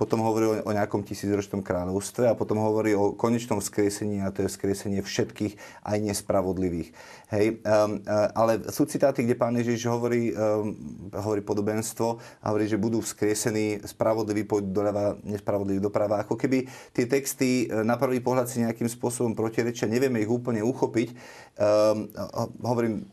potom 0.00 0.24
hovorí 0.24 0.64
o 0.64 0.72
nejakom 0.72 1.04
tisícročnom 1.04 1.60
kráľovstve 1.60 2.32
a 2.32 2.32
potom 2.32 2.56
hovorí 2.56 2.96
o 2.96 3.12
konečnom 3.12 3.60
vzkriesení 3.60 4.24
a 4.24 4.32
to 4.32 4.48
je 4.48 4.48
vzkriesenie 4.48 5.04
všetkých 5.04 5.84
aj 5.84 5.98
nespravodlivých. 6.00 6.96
Hej, 7.28 7.60
um, 7.62 8.00
ale 8.34 8.64
sú 8.72 8.88
citáty, 8.88 9.28
kde 9.28 9.36
pán 9.36 9.52
Ježiš 9.54 9.86
hovorí, 9.86 10.32
um, 10.32 10.72
hovorí 11.12 11.44
podobenstvo 11.44 12.16
a 12.40 12.44
hovorí, 12.48 12.64
že 12.64 12.80
budú 12.80 13.04
vzkriesení 13.04 13.84
spravodliví 13.84 14.48
pôjdu 14.48 14.72
doľava, 14.72 15.20
nespravodliví 15.22 15.84
doprava. 15.84 16.24
Ako 16.24 16.34
keby 16.34 16.66
tie 16.96 17.04
texty 17.06 17.70
e, 17.70 17.86
na 17.86 17.94
prvý 17.94 18.18
pohľad 18.18 18.50
si 18.50 18.64
nejakým 18.64 18.90
spôsobom 18.90 19.38
protirečia, 19.38 19.86
nevieme 19.86 20.18
ich 20.18 20.30
úplne 20.30 20.64
uchopiť. 20.64 21.14
Um, 21.60 22.08
hovorím, 22.64 23.04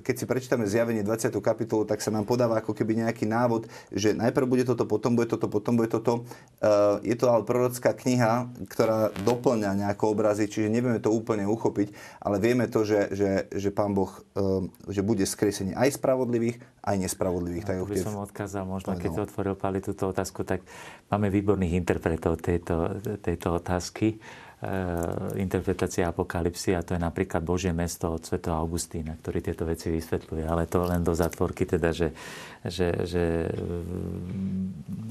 keď 0.00 0.14
si 0.14 0.24
prečítame 0.24 0.64
zjavenie 0.64 1.02
20. 1.02 1.34
kapitolu, 1.42 1.82
tak 1.84 1.98
sa 1.98 2.14
nám 2.14 2.22
podáva 2.24 2.62
ako 2.62 2.70
keby 2.70 3.02
nejaký 3.02 3.26
návod, 3.26 3.66
že 3.90 4.14
najprv 4.14 4.46
bude 4.46 4.64
toto, 4.64 4.86
potom 4.86 5.18
bude 5.18 5.26
toto, 5.26 5.50
potom 5.50 5.74
bude 5.74 5.90
toto. 5.90 6.19
Uh, 6.60 7.00
je 7.00 7.16
to 7.16 7.24
ale 7.32 7.48
prorocká 7.48 7.96
kniha, 7.96 8.52
ktorá 8.68 9.16
doplňa 9.24 9.80
nejaké 9.80 10.04
obrazy, 10.04 10.44
čiže 10.44 10.68
nevieme 10.68 11.00
to 11.00 11.08
úplne 11.08 11.48
uchopiť, 11.48 11.88
ale 12.20 12.36
vieme 12.36 12.68
to, 12.68 12.84
že, 12.84 13.16
že 13.16 13.48
že 13.48 13.72
Pán 13.72 13.96
Boh 13.96 14.12
ehm, 14.36 14.68
že 14.84 15.00
bude 15.00 15.24
skresenie 15.24 15.72
aj 15.72 15.96
spravodlivých, 15.96 16.60
aj 16.84 16.96
nespravodlivých. 17.00 17.64
tak 17.64 17.80
by 17.80 17.96
som 17.96 18.20
odkázal, 18.20 18.68
možno 18.68 18.92
keď 18.92 19.08
si 19.08 19.20
otvoril 19.24 19.56
Pali 19.56 19.80
túto 19.80 20.12
otázku, 20.12 20.44
tak 20.44 20.60
máme 21.08 21.32
výborných 21.32 21.80
interpretov 21.80 22.36
tejto, 22.44 23.00
tejto 23.24 23.56
otázky 23.56 24.20
interpretácia 25.40 26.04
apokalipsy 26.04 26.76
a 26.76 26.84
to 26.84 26.92
je 26.92 27.00
napríklad 27.00 27.40
Božie 27.40 27.72
mesto 27.72 28.12
od 28.12 28.20
Sv. 28.20 28.44
Augustína, 28.44 29.16
ktorý 29.16 29.40
tieto 29.40 29.64
veci 29.64 29.88
vysvetľuje. 29.88 30.44
Ale 30.44 30.68
to 30.68 30.84
len 30.84 31.00
do 31.00 31.16
zatvorky, 31.16 31.64
teda, 31.64 31.96
že, 31.96 32.12
že, 32.68 33.08
že 33.08 33.48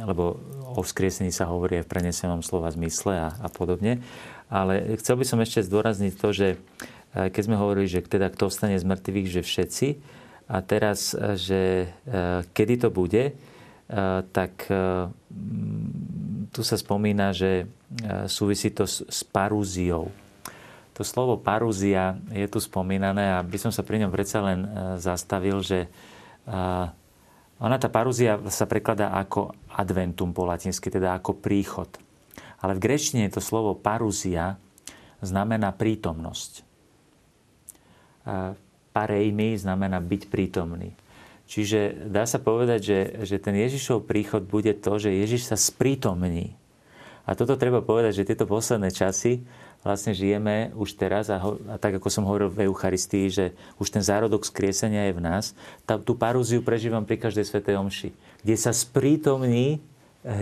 lebo 0.06 0.38
o 0.78 0.86
vzkriesení 0.86 1.34
sa 1.34 1.50
hovorí 1.50 1.82
aj 1.82 1.90
v 1.90 1.92
prenesenom 1.98 2.46
slova 2.46 2.70
zmysle 2.70 3.18
a, 3.18 3.30
a 3.42 3.50
podobne. 3.50 4.06
Ale 4.54 4.98
chcel 5.02 5.18
by 5.18 5.26
som 5.26 5.42
ešte 5.42 5.66
zdôrazniť 5.66 6.14
to, 6.14 6.30
že 6.30 6.48
keď 7.18 7.42
sme 7.42 7.58
hovorili, 7.58 7.90
že 7.90 8.06
teda 8.06 8.30
kto 8.30 8.54
stane 8.54 8.78
z 8.78 8.86
mŕtvych, 8.86 9.28
že 9.34 9.42
všetci. 9.42 9.88
A 10.46 10.62
teraz, 10.62 11.18
e, 11.18 11.34
že 11.34 11.62
kedy 12.54 12.86
to 12.86 12.90
bude, 12.94 13.34
tak 14.30 14.70
tu 16.50 16.66
sa 16.66 16.76
spomína, 16.78 17.34
že 17.34 17.70
súvisí 18.26 18.74
to 18.74 18.88
s 18.88 19.22
parúziou. 19.28 20.10
To 20.98 21.02
slovo 21.06 21.40
parúzia 21.40 22.20
je 22.34 22.44
tu 22.52 22.60
spomínané 22.60 23.38
a 23.38 23.46
by 23.46 23.58
som 23.58 23.72
sa 23.72 23.86
pri 23.86 24.04
ňom 24.04 24.12
predsa 24.12 24.44
len 24.44 24.68
zastavil, 25.00 25.64
že 25.64 25.88
ona 27.60 27.78
tá 27.80 27.88
parúzia 27.88 28.36
sa 28.52 28.68
prekladá 28.68 29.16
ako 29.16 29.56
adventum 29.72 30.36
po 30.36 30.44
latinsky, 30.44 30.92
teda 30.92 31.16
ako 31.16 31.40
príchod. 31.40 31.88
Ale 32.60 32.76
v 32.76 32.84
grečtine 32.84 33.32
to 33.32 33.40
slovo 33.40 33.78
parúzia 33.78 34.60
znamená 35.24 35.72
prítomnosť 35.72 36.68
parejmi 38.94 39.56
znamená 39.56 40.02
byť 40.02 40.22
prítomný. 40.28 40.92
Čiže 41.50 42.06
dá 42.14 42.30
sa 42.30 42.38
povedať, 42.38 42.80
že, 42.86 43.00
že 43.26 43.42
ten 43.42 43.58
Ježišov 43.58 44.06
príchod 44.06 44.46
bude 44.46 44.70
to, 44.78 45.02
že 45.02 45.10
Ježiš 45.10 45.50
sa 45.50 45.58
sprítomní. 45.58 46.54
A 47.26 47.34
toto 47.34 47.58
treba 47.58 47.82
povedať, 47.82 48.22
že 48.22 48.28
tieto 48.30 48.46
posledné 48.46 48.94
časy 48.94 49.42
vlastne 49.82 50.14
žijeme 50.14 50.70
už 50.78 50.94
teraz 50.94 51.34
a, 51.34 51.42
ho, 51.42 51.58
a 51.66 51.82
tak 51.82 51.98
ako 51.98 52.10
som 52.14 52.28
hovoril 52.30 52.54
v 52.54 52.70
Eucharistii, 52.70 53.34
že 53.34 53.46
už 53.82 53.90
ten 53.90 54.06
zárodok 54.06 54.46
skriesenia 54.46 55.10
je 55.10 55.18
v 55.18 55.26
nás, 55.26 55.58
tá, 55.90 55.98
tú 55.98 56.14
parúziu 56.14 56.62
prežívam 56.62 57.02
pri 57.02 57.18
každej 57.18 57.46
svetej 57.50 57.82
omši, 57.82 58.10
kde 58.46 58.56
sa 58.60 58.70
sprítomní 58.70 59.82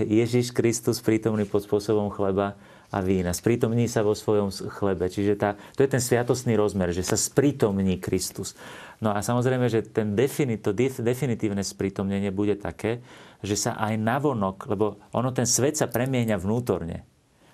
Ježiš 0.10 0.50
Kristus 0.50 0.98
prítomný 1.00 1.46
pod 1.46 1.62
spôsobom 1.62 2.10
chleba 2.10 2.58
a 2.88 3.04
vína. 3.04 3.36
Sprítomní 3.36 3.92
sa 3.92 4.04
vo 4.04 4.16
svojom 4.16 4.48
chlebe. 4.52 5.12
Čiže 5.12 5.36
tá, 5.36 5.60
to 5.76 5.84
je 5.84 5.92
ten 5.92 6.00
sviatostný 6.00 6.56
rozmer, 6.56 6.96
že 6.96 7.04
sa 7.04 7.20
sprítomní 7.20 8.00
Kristus. 8.00 8.56
No 9.04 9.12
a 9.12 9.20
samozrejme, 9.20 9.68
že 9.68 9.84
ten 9.84 10.16
definit, 10.16 10.64
to 10.64 10.72
definitívne 10.74 11.62
sprítomnenie 11.62 12.32
bude 12.32 12.56
také, 12.56 13.04
že 13.44 13.60
sa 13.60 13.78
aj 13.78 14.00
navonok, 14.00 14.72
lebo 14.72 14.98
ono 15.14 15.30
ten 15.36 15.46
svet 15.46 15.78
sa 15.78 15.86
premieňa 15.92 16.40
vnútorne. 16.40 17.06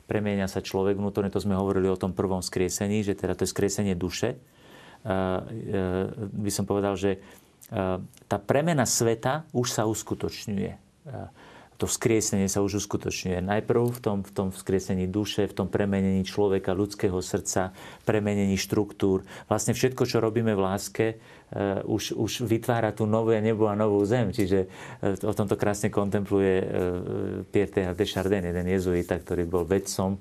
Premieňa 0.07 0.47
sa 0.47 0.61
človek 0.63 0.95
vnútorne, 0.95 1.33
to 1.33 1.43
sme 1.43 1.57
hovorili 1.57 1.89
o 1.89 1.99
tom 1.99 2.13
prvom 2.13 2.39
skriesení, 2.39 3.01
že 3.03 3.17
teda 3.17 3.33
to 3.35 3.43
je 3.43 3.51
skriesenie 3.51 3.97
duše. 3.97 4.39
By 5.03 6.51
som 6.53 6.63
povedal, 6.63 6.95
že 6.95 7.19
tá 8.29 8.37
premena 8.37 8.85
sveta 8.87 9.49
už 9.51 9.73
sa 9.73 9.83
uskutočňuje 9.89 10.71
to 11.83 11.91
vzkriesenie 11.91 12.47
sa 12.47 12.63
už 12.63 12.79
uskutočňuje. 12.87 13.43
Najprv 13.43 13.81
v 13.91 13.99
tom, 13.99 14.17
v 14.23 14.31
tom 14.31 14.47
vzkriesení 14.55 15.11
duše, 15.11 15.51
v 15.51 15.51
tom 15.51 15.67
premenení 15.67 16.23
človeka, 16.23 16.71
ľudského 16.71 17.19
srdca, 17.19 17.75
premenení 18.07 18.55
štruktúr. 18.55 19.27
Vlastne 19.51 19.75
všetko, 19.75 20.07
čo 20.07 20.23
robíme 20.23 20.55
v 20.55 20.63
láske, 20.63 21.05
už, 21.85 22.17
už 22.17 22.49
vytvára 22.49 22.89
tú 22.91 23.05
nové 23.05 23.37
nebo 23.41 23.69
a 23.69 23.77
novú 23.77 24.01
zem. 24.03 24.33
Čiže 24.33 24.65
uh, 24.65 25.29
o 25.29 25.33
tomto 25.33 25.53
krásne 25.53 25.93
kontempluje 25.93 26.55
uh, 26.59 26.67
Pierre 27.49 27.93
de 27.93 28.05
Chardin, 28.05 28.45
jeden 28.45 28.67
jezuita, 28.67 29.17
ktorý 29.21 29.45
bol 29.45 29.63
vedcom 29.65 30.17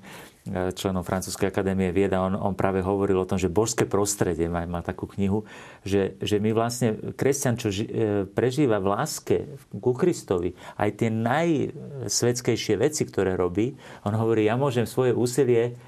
členom 0.51 1.07
Francúzskej 1.07 1.47
akadémie 1.47 1.95
vieda, 1.95 2.19
on, 2.19 2.35
on 2.35 2.51
práve 2.51 2.83
hovoril 2.83 3.15
o 3.15 3.23
tom, 3.23 3.39
že 3.39 3.47
božské 3.47 3.87
prostredie, 3.87 4.51
má, 4.51 4.67
má 4.67 4.83
takú 4.83 5.07
knihu, 5.15 5.47
že, 5.87 6.19
že 6.19 6.43
my 6.43 6.51
vlastne, 6.51 6.99
kresťan, 7.15 7.55
čo 7.55 7.71
ži, 7.71 7.87
prežíva 8.35 8.83
v 8.83 8.91
láske 8.91 9.37
ku 9.71 9.95
Kristovi, 9.95 10.51
aj 10.75 10.99
tie 10.99 11.07
najsvedskejšie 11.07 12.75
veci, 12.75 13.07
ktoré 13.07 13.39
robí, 13.39 13.79
on 14.03 14.19
hovorí, 14.19 14.43
ja 14.43 14.59
môžem 14.59 14.83
svoje 14.83 15.15
úsilie 15.15 15.79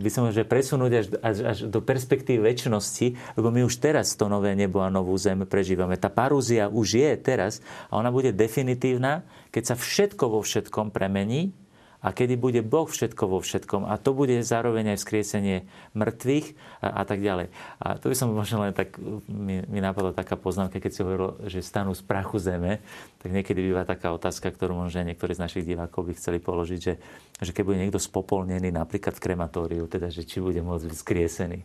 by 0.00 0.08
som 0.08 0.32
že 0.32 0.46
presunúť 0.46 0.92
až, 0.94 1.06
až, 1.20 1.36
až 1.44 1.58
do 1.68 1.84
perspektívy 1.84 2.40
väčšnosti, 2.40 3.36
lebo 3.36 3.52
my 3.52 3.66
už 3.66 3.76
teraz 3.76 4.16
to 4.16 4.30
nové 4.30 4.56
nebo 4.56 4.80
a 4.80 4.88
novú 4.88 5.12
zem 5.20 5.44
prežívame. 5.44 6.00
Tá 6.00 6.08
parúzia 6.08 6.70
už 6.72 6.96
je 6.96 7.10
teraz 7.20 7.60
a 7.92 8.00
ona 8.00 8.08
bude 8.08 8.32
definitívna, 8.32 9.26
keď 9.52 9.74
sa 9.74 9.76
všetko 9.76 10.24
vo 10.32 10.40
všetkom 10.40 10.94
premení 10.94 11.52
a 12.00 12.16
kedy 12.16 12.40
bude 12.40 12.60
Boh 12.64 12.88
všetko 12.88 13.28
vo 13.28 13.38
všetkom. 13.44 13.84
A 13.84 14.00
to 14.00 14.16
bude 14.16 14.32
zároveň 14.40 14.96
aj 14.96 15.04
vzkriesenie 15.04 15.68
mŕtvych 15.92 16.46
a, 16.80 16.88
a 16.96 17.02
tak 17.04 17.20
ďalej. 17.20 17.52
A 17.76 18.00
to 18.00 18.08
by 18.08 18.16
som 18.16 18.32
možno 18.32 18.64
len 18.64 18.72
tak, 18.72 18.96
mi, 19.28 19.60
mi 19.68 19.80
napadla 19.84 20.16
taká 20.16 20.40
poznámka, 20.40 20.80
keď 20.80 20.92
si 20.96 21.04
hovoril, 21.04 21.36
že 21.44 21.60
stanú 21.60 21.92
z 21.92 22.00
prachu 22.00 22.40
zeme, 22.40 22.80
tak 23.20 23.36
niekedy 23.36 23.60
býva 23.68 23.84
taká 23.84 24.16
otázka, 24.16 24.48
ktorú 24.48 24.80
možno 24.80 25.04
niektorí 25.04 25.36
z 25.36 25.44
našich 25.44 25.68
divákov 25.68 26.08
by 26.08 26.12
chceli 26.16 26.40
položiť, 26.40 26.80
že, 26.80 26.94
že 27.36 27.52
keď 27.52 27.62
bude 27.68 27.76
niekto 27.76 28.00
spopolnený 28.00 28.72
napríklad 28.72 29.12
v 29.12 29.20
krematóriu, 29.20 29.84
teda, 29.84 30.08
že 30.08 30.24
či 30.24 30.40
bude 30.40 30.64
môcť 30.64 30.88
byť 30.88 30.96
skriesený, 30.96 31.60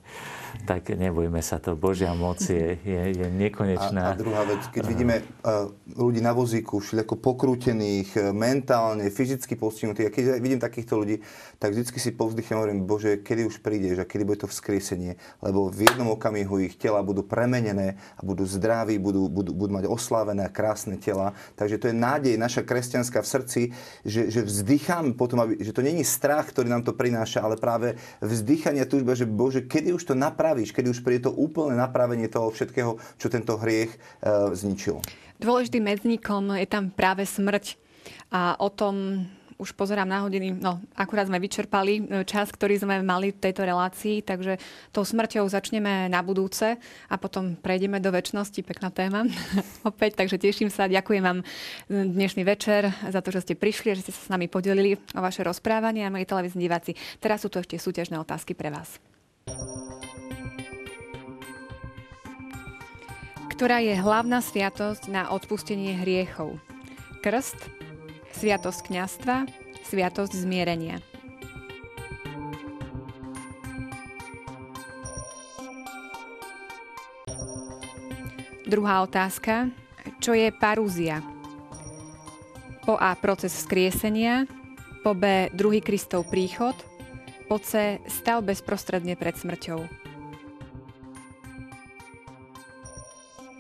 tak 0.68 0.92
nebojme 0.92 1.40
sa 1.40 1.64
to. 1.64 1.80
Božia 1.80 2.12
moc 2.12 2.44
je, 2.44 2.76
je, 2.84 3.02
je 3.16 3.28
nekonečná. 3.32 4.12
A, 4.12 4.12
a 4.12 4.20
druhá 4.20 4.44
vec, 4.44 4.68
keď 4.68 4.84
vidíme 4.84 5.16
uh, 5.24 5.72
ľudí 5.96 6.20
na 6.20 6.36
vozíku, 6.36 6.84
všelijako 6.84 7.24
pokrútených, 7.24 8.12
e, 8.20 8.36
mentálne, 8.36 9.08
fyzicky 9.08 9.56
postihnutých, 9.56 10.08
a 10.08 10.12
keď 10.12 10.24
vidím 10.44 10.60
takýchto 10.60 11.00
ľudí, 11.00 11.24
tak 11.56 11.72
vždycky 11.72 12.04
si 12.04 12.12
povzdychnem 12.12 12.60
hovorím, 12.60 12.80
Bože, 12.84 13.24
kedy 13.24 13.48
už 13.48 13.64
prídeš 13.64 14.04
a 14.04 14.06
kedy 14.06 14.28
bude 14.28 14.44
to 14.44 14.52
vzkriesenie, 14.52 15.16
lebo 15.40 15.72
v 15.72 15.88
jednom 15.88 16.12
okamihu 16.12 16.68
ich 16.68 16.76
tela 16.76 17.00
budú 17.00 17.24
premenené 17.24 17.96
a 18.20 18.22
budú 18.28 18.44
zdraví, 18.44 19.00
budú, 19.00 19.32
budú, 19.32 19.56
budú 19.56 19.72
mať 19.72 19.86
oslávené 19.88 20.44
a 20.44 20.52
krásne 20.52 21.00
tela. 21.00 21.32
Takže 21.54 21.78
to 21.78 21.86
je 21.92 21.96
nádej 21.96 22.34
naša 22.42 22.66
kresťanská 22.66 23.22
v 23.22 23.28
srdci, 23.30 23.62
že, 24.02 24.34
že 24.34 24.42
vzdychám 24.42 25.14
potom, 25.14 25.46
aby, 25.46 25.62
že 25.62 25.70
to 25.70 25.86
není 25.86 26.02
strach, 26.02 26.50
ktorý 26.50 26.74
nám 26.74 26.82
to 26.82 26.98
prináša, 26.98 27.46
ale 27.46 27.62
práve 27.62 28.02
vzdychanie 28.26 28.82
a 28.82 28.90
túžba, 28.90 29.14
že 29.14 29.30
Bože, 29.30 29.62
kedy 29.62 29.94
už 29.94 30.04
to 30.10 30.14
napravíš, 30.18 30.74
kedy 30.74 30.90
už 30.90 31.06
príde 31.06 31.30
to 31.30 31.36
úplné 31.38 31.78
napravenie 31.78 32.26
toho 32.26 32.50
všetkého, 32.50 32.98
čo 33.22 33.28
tento 33.30 33.62
hriech 33.62 33.94
e, 33.94 33.98
zničil. 34.58 35.00
Dôležitým 35.38 35.84
medzníkom 35.84 36.56
je 36.58 36.68
tam 36.68 36.90
práve 36.90 37.28
smrť. 37.28 37.78
A 38.30 38.54
o 38.62 38.70
tom 38.70 39.26
už 39.56 39.72
pozerám 39.72 40.08
na 40.08 40.20
hodiny, 40.24 40.52
no 40.52 40.84
akurát 41.00 41.32
sme 41.32 41.40
vyčerpali 41.40 41.94
e, 42.00 42.02
čas, 42.28 42.52
ktorý 42.52 42.76
sme 42.76 43.00
mali 43.00 43.32
v 43.32 43.40
tejto 43.40 43.64
relácii, 43.64 44.20
takže 44.20 44.60
tou 44.92 45.08
smrťou 45.08 45.48
začneme 45.48 46.12
na 46.12 46.20
budúce 46.20 46.76
a 47.08 47.16
potom 47.16 47.56
prejdeme 47.56 48.04
do 48.04 48.12
väčšnosti. 48.12 48.60
Pekná 48.68 48.92
téma 48.92 49.24
opäť, 49.90 50.20
takže 50.20 50.36
teším 50.36 50.68
sa. 50.68 50.92
Ďakujem 50.92 51.24
vám 51.24 51.40
e, 51.40 51.46
dnešný 51.88 52.44
večer 52.44 52.92
za 53.08 53.24
to, 53.24 53.32
že 53.32 53.48
ste 53.48 53.56
prišli 53.56 53.96
že 53.96 54.10
ste 54.10 54.14
sa 54.14 54.22
s 54.28 54.32
nami 54.34 54.52
podelili 54.52 55.00
o 55.16 55.22
vaše 55.24 55.46
rozprávanie 55.46 56.04
a 56.04 56.12
milí 56.12 56.28
televízni 56.28 56.68
diváci. 56.68 56.98
Teraz 57.24 57.46
sú 57.46 57.48
tu 57.48 57.62
ešte 57.62 57.80
súťažné 57.80 58.20
otázky 58.20 58.58
pre 58.58 58.74
vás. 58.74 59.00
Ktorá 63.56 63.80
je 63.80 63.96
hlavná 63.96 64.44
sviatosť 64.44 65.08
na 65.08 65.32
odpustenie 65.32 65.96
hriechov? 66.04 66.60
Krst, 67.24 67.75
Sviatosť 68.36 68.92
kňastva, 68.92 69.48
sviatosť 69.88 70.34
zmierenia. 70.36 71.00
Druhá 78.66 79.06
otázka. 79.06 79.70
Čo 80.20 80.34
je 80.34 80.50
parúzia? 80.50 81.22
Po 82.84 82.98
A. 82.98 83.14
Proces 83.14 83.54
vzkriesenia. 83.54 84.50
Po 85.06 85.14
B. 85.14 85.54
Druhý 85.54 85.86
Kristov 85.86 86.28
príchod. 86.34 86.74
Po 87.46 87.62
C. 87.62 88.02
Stav 88.10 88.42
bezprostredne 88.42 89.14
pred 89.14 89.38
smrťou. 89.38 89.86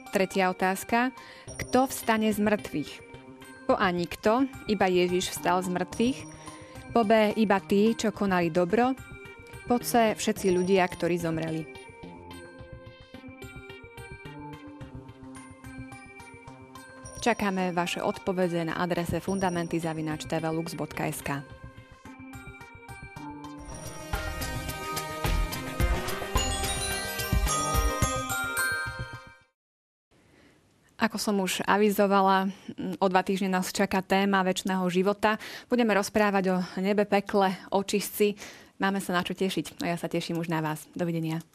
Tretia 0.09 0.49
otázka. 0.49 1.13
Kto 1.53 1.86
vstane 1.86 2.34
z 2.34 2.41
mŕtvych? 2.41 3.04
Po 3.66 3.74
A 3.74 3.89
nikto, 3.89 4.45
iba 4.70 4.86
Ježiš 4.86 5.34
vstal 5.34 5.66
z 5.66 5.74
mŕtvych. 5.74 6.20
Po 6.93 7.01
B 7.01 7.34
iba 7.34 7.57
tí, 7.57 7.97
čo 7.97 8.13
konali 8.13 8.53
dobro. 8.53 8.93
Po 9.66 9.82
C 9.82 10.13
všetci 10.13 10.53
ľudia, 10.53 10.86
ktorí 10.86 11.18
zomreli. 11.18 11.66
Čakáme 17.26 17.74
vaše 17.74 18.05
odpovede 18.05 18.70
na 18.70 18.78
adrese 18.78 19.18
fundamenty.tvlux.sk. 19.18 21.64
Ako 31.05 31.21
som 31.21 31.37
už 31.37 31.61
avizovala, 31.69 32.49
o 32.97 33.05
dva 33.05 33.21
týždne 33.21 33.53
nás 33.53 33.69
čaká 33.69 34.01
téma 34.01 34.41
väčšného 34.41 34.81
života. 34.89 35.37
Budeme 35.69 35.93
rozprávať 35.93 36.43
o 36.49 36.57
nebe, 36.81 37.05
pekle, 37.05 37.53
očistci. 37.69 38.33
Máme 38.81 38.97
sa 38.97 39.13
na 39.13 39.21
čo 39.21 39.37
tešiť 39.37 39.85
a 39.85 39.93
ja 39.93 39.97
sa 40.01 40.09
teším 40.09 40.41
už 40.41 40.49
na 40.49 40.65
vás. 40.65 40.81
Dovidenia. 40.97 41.54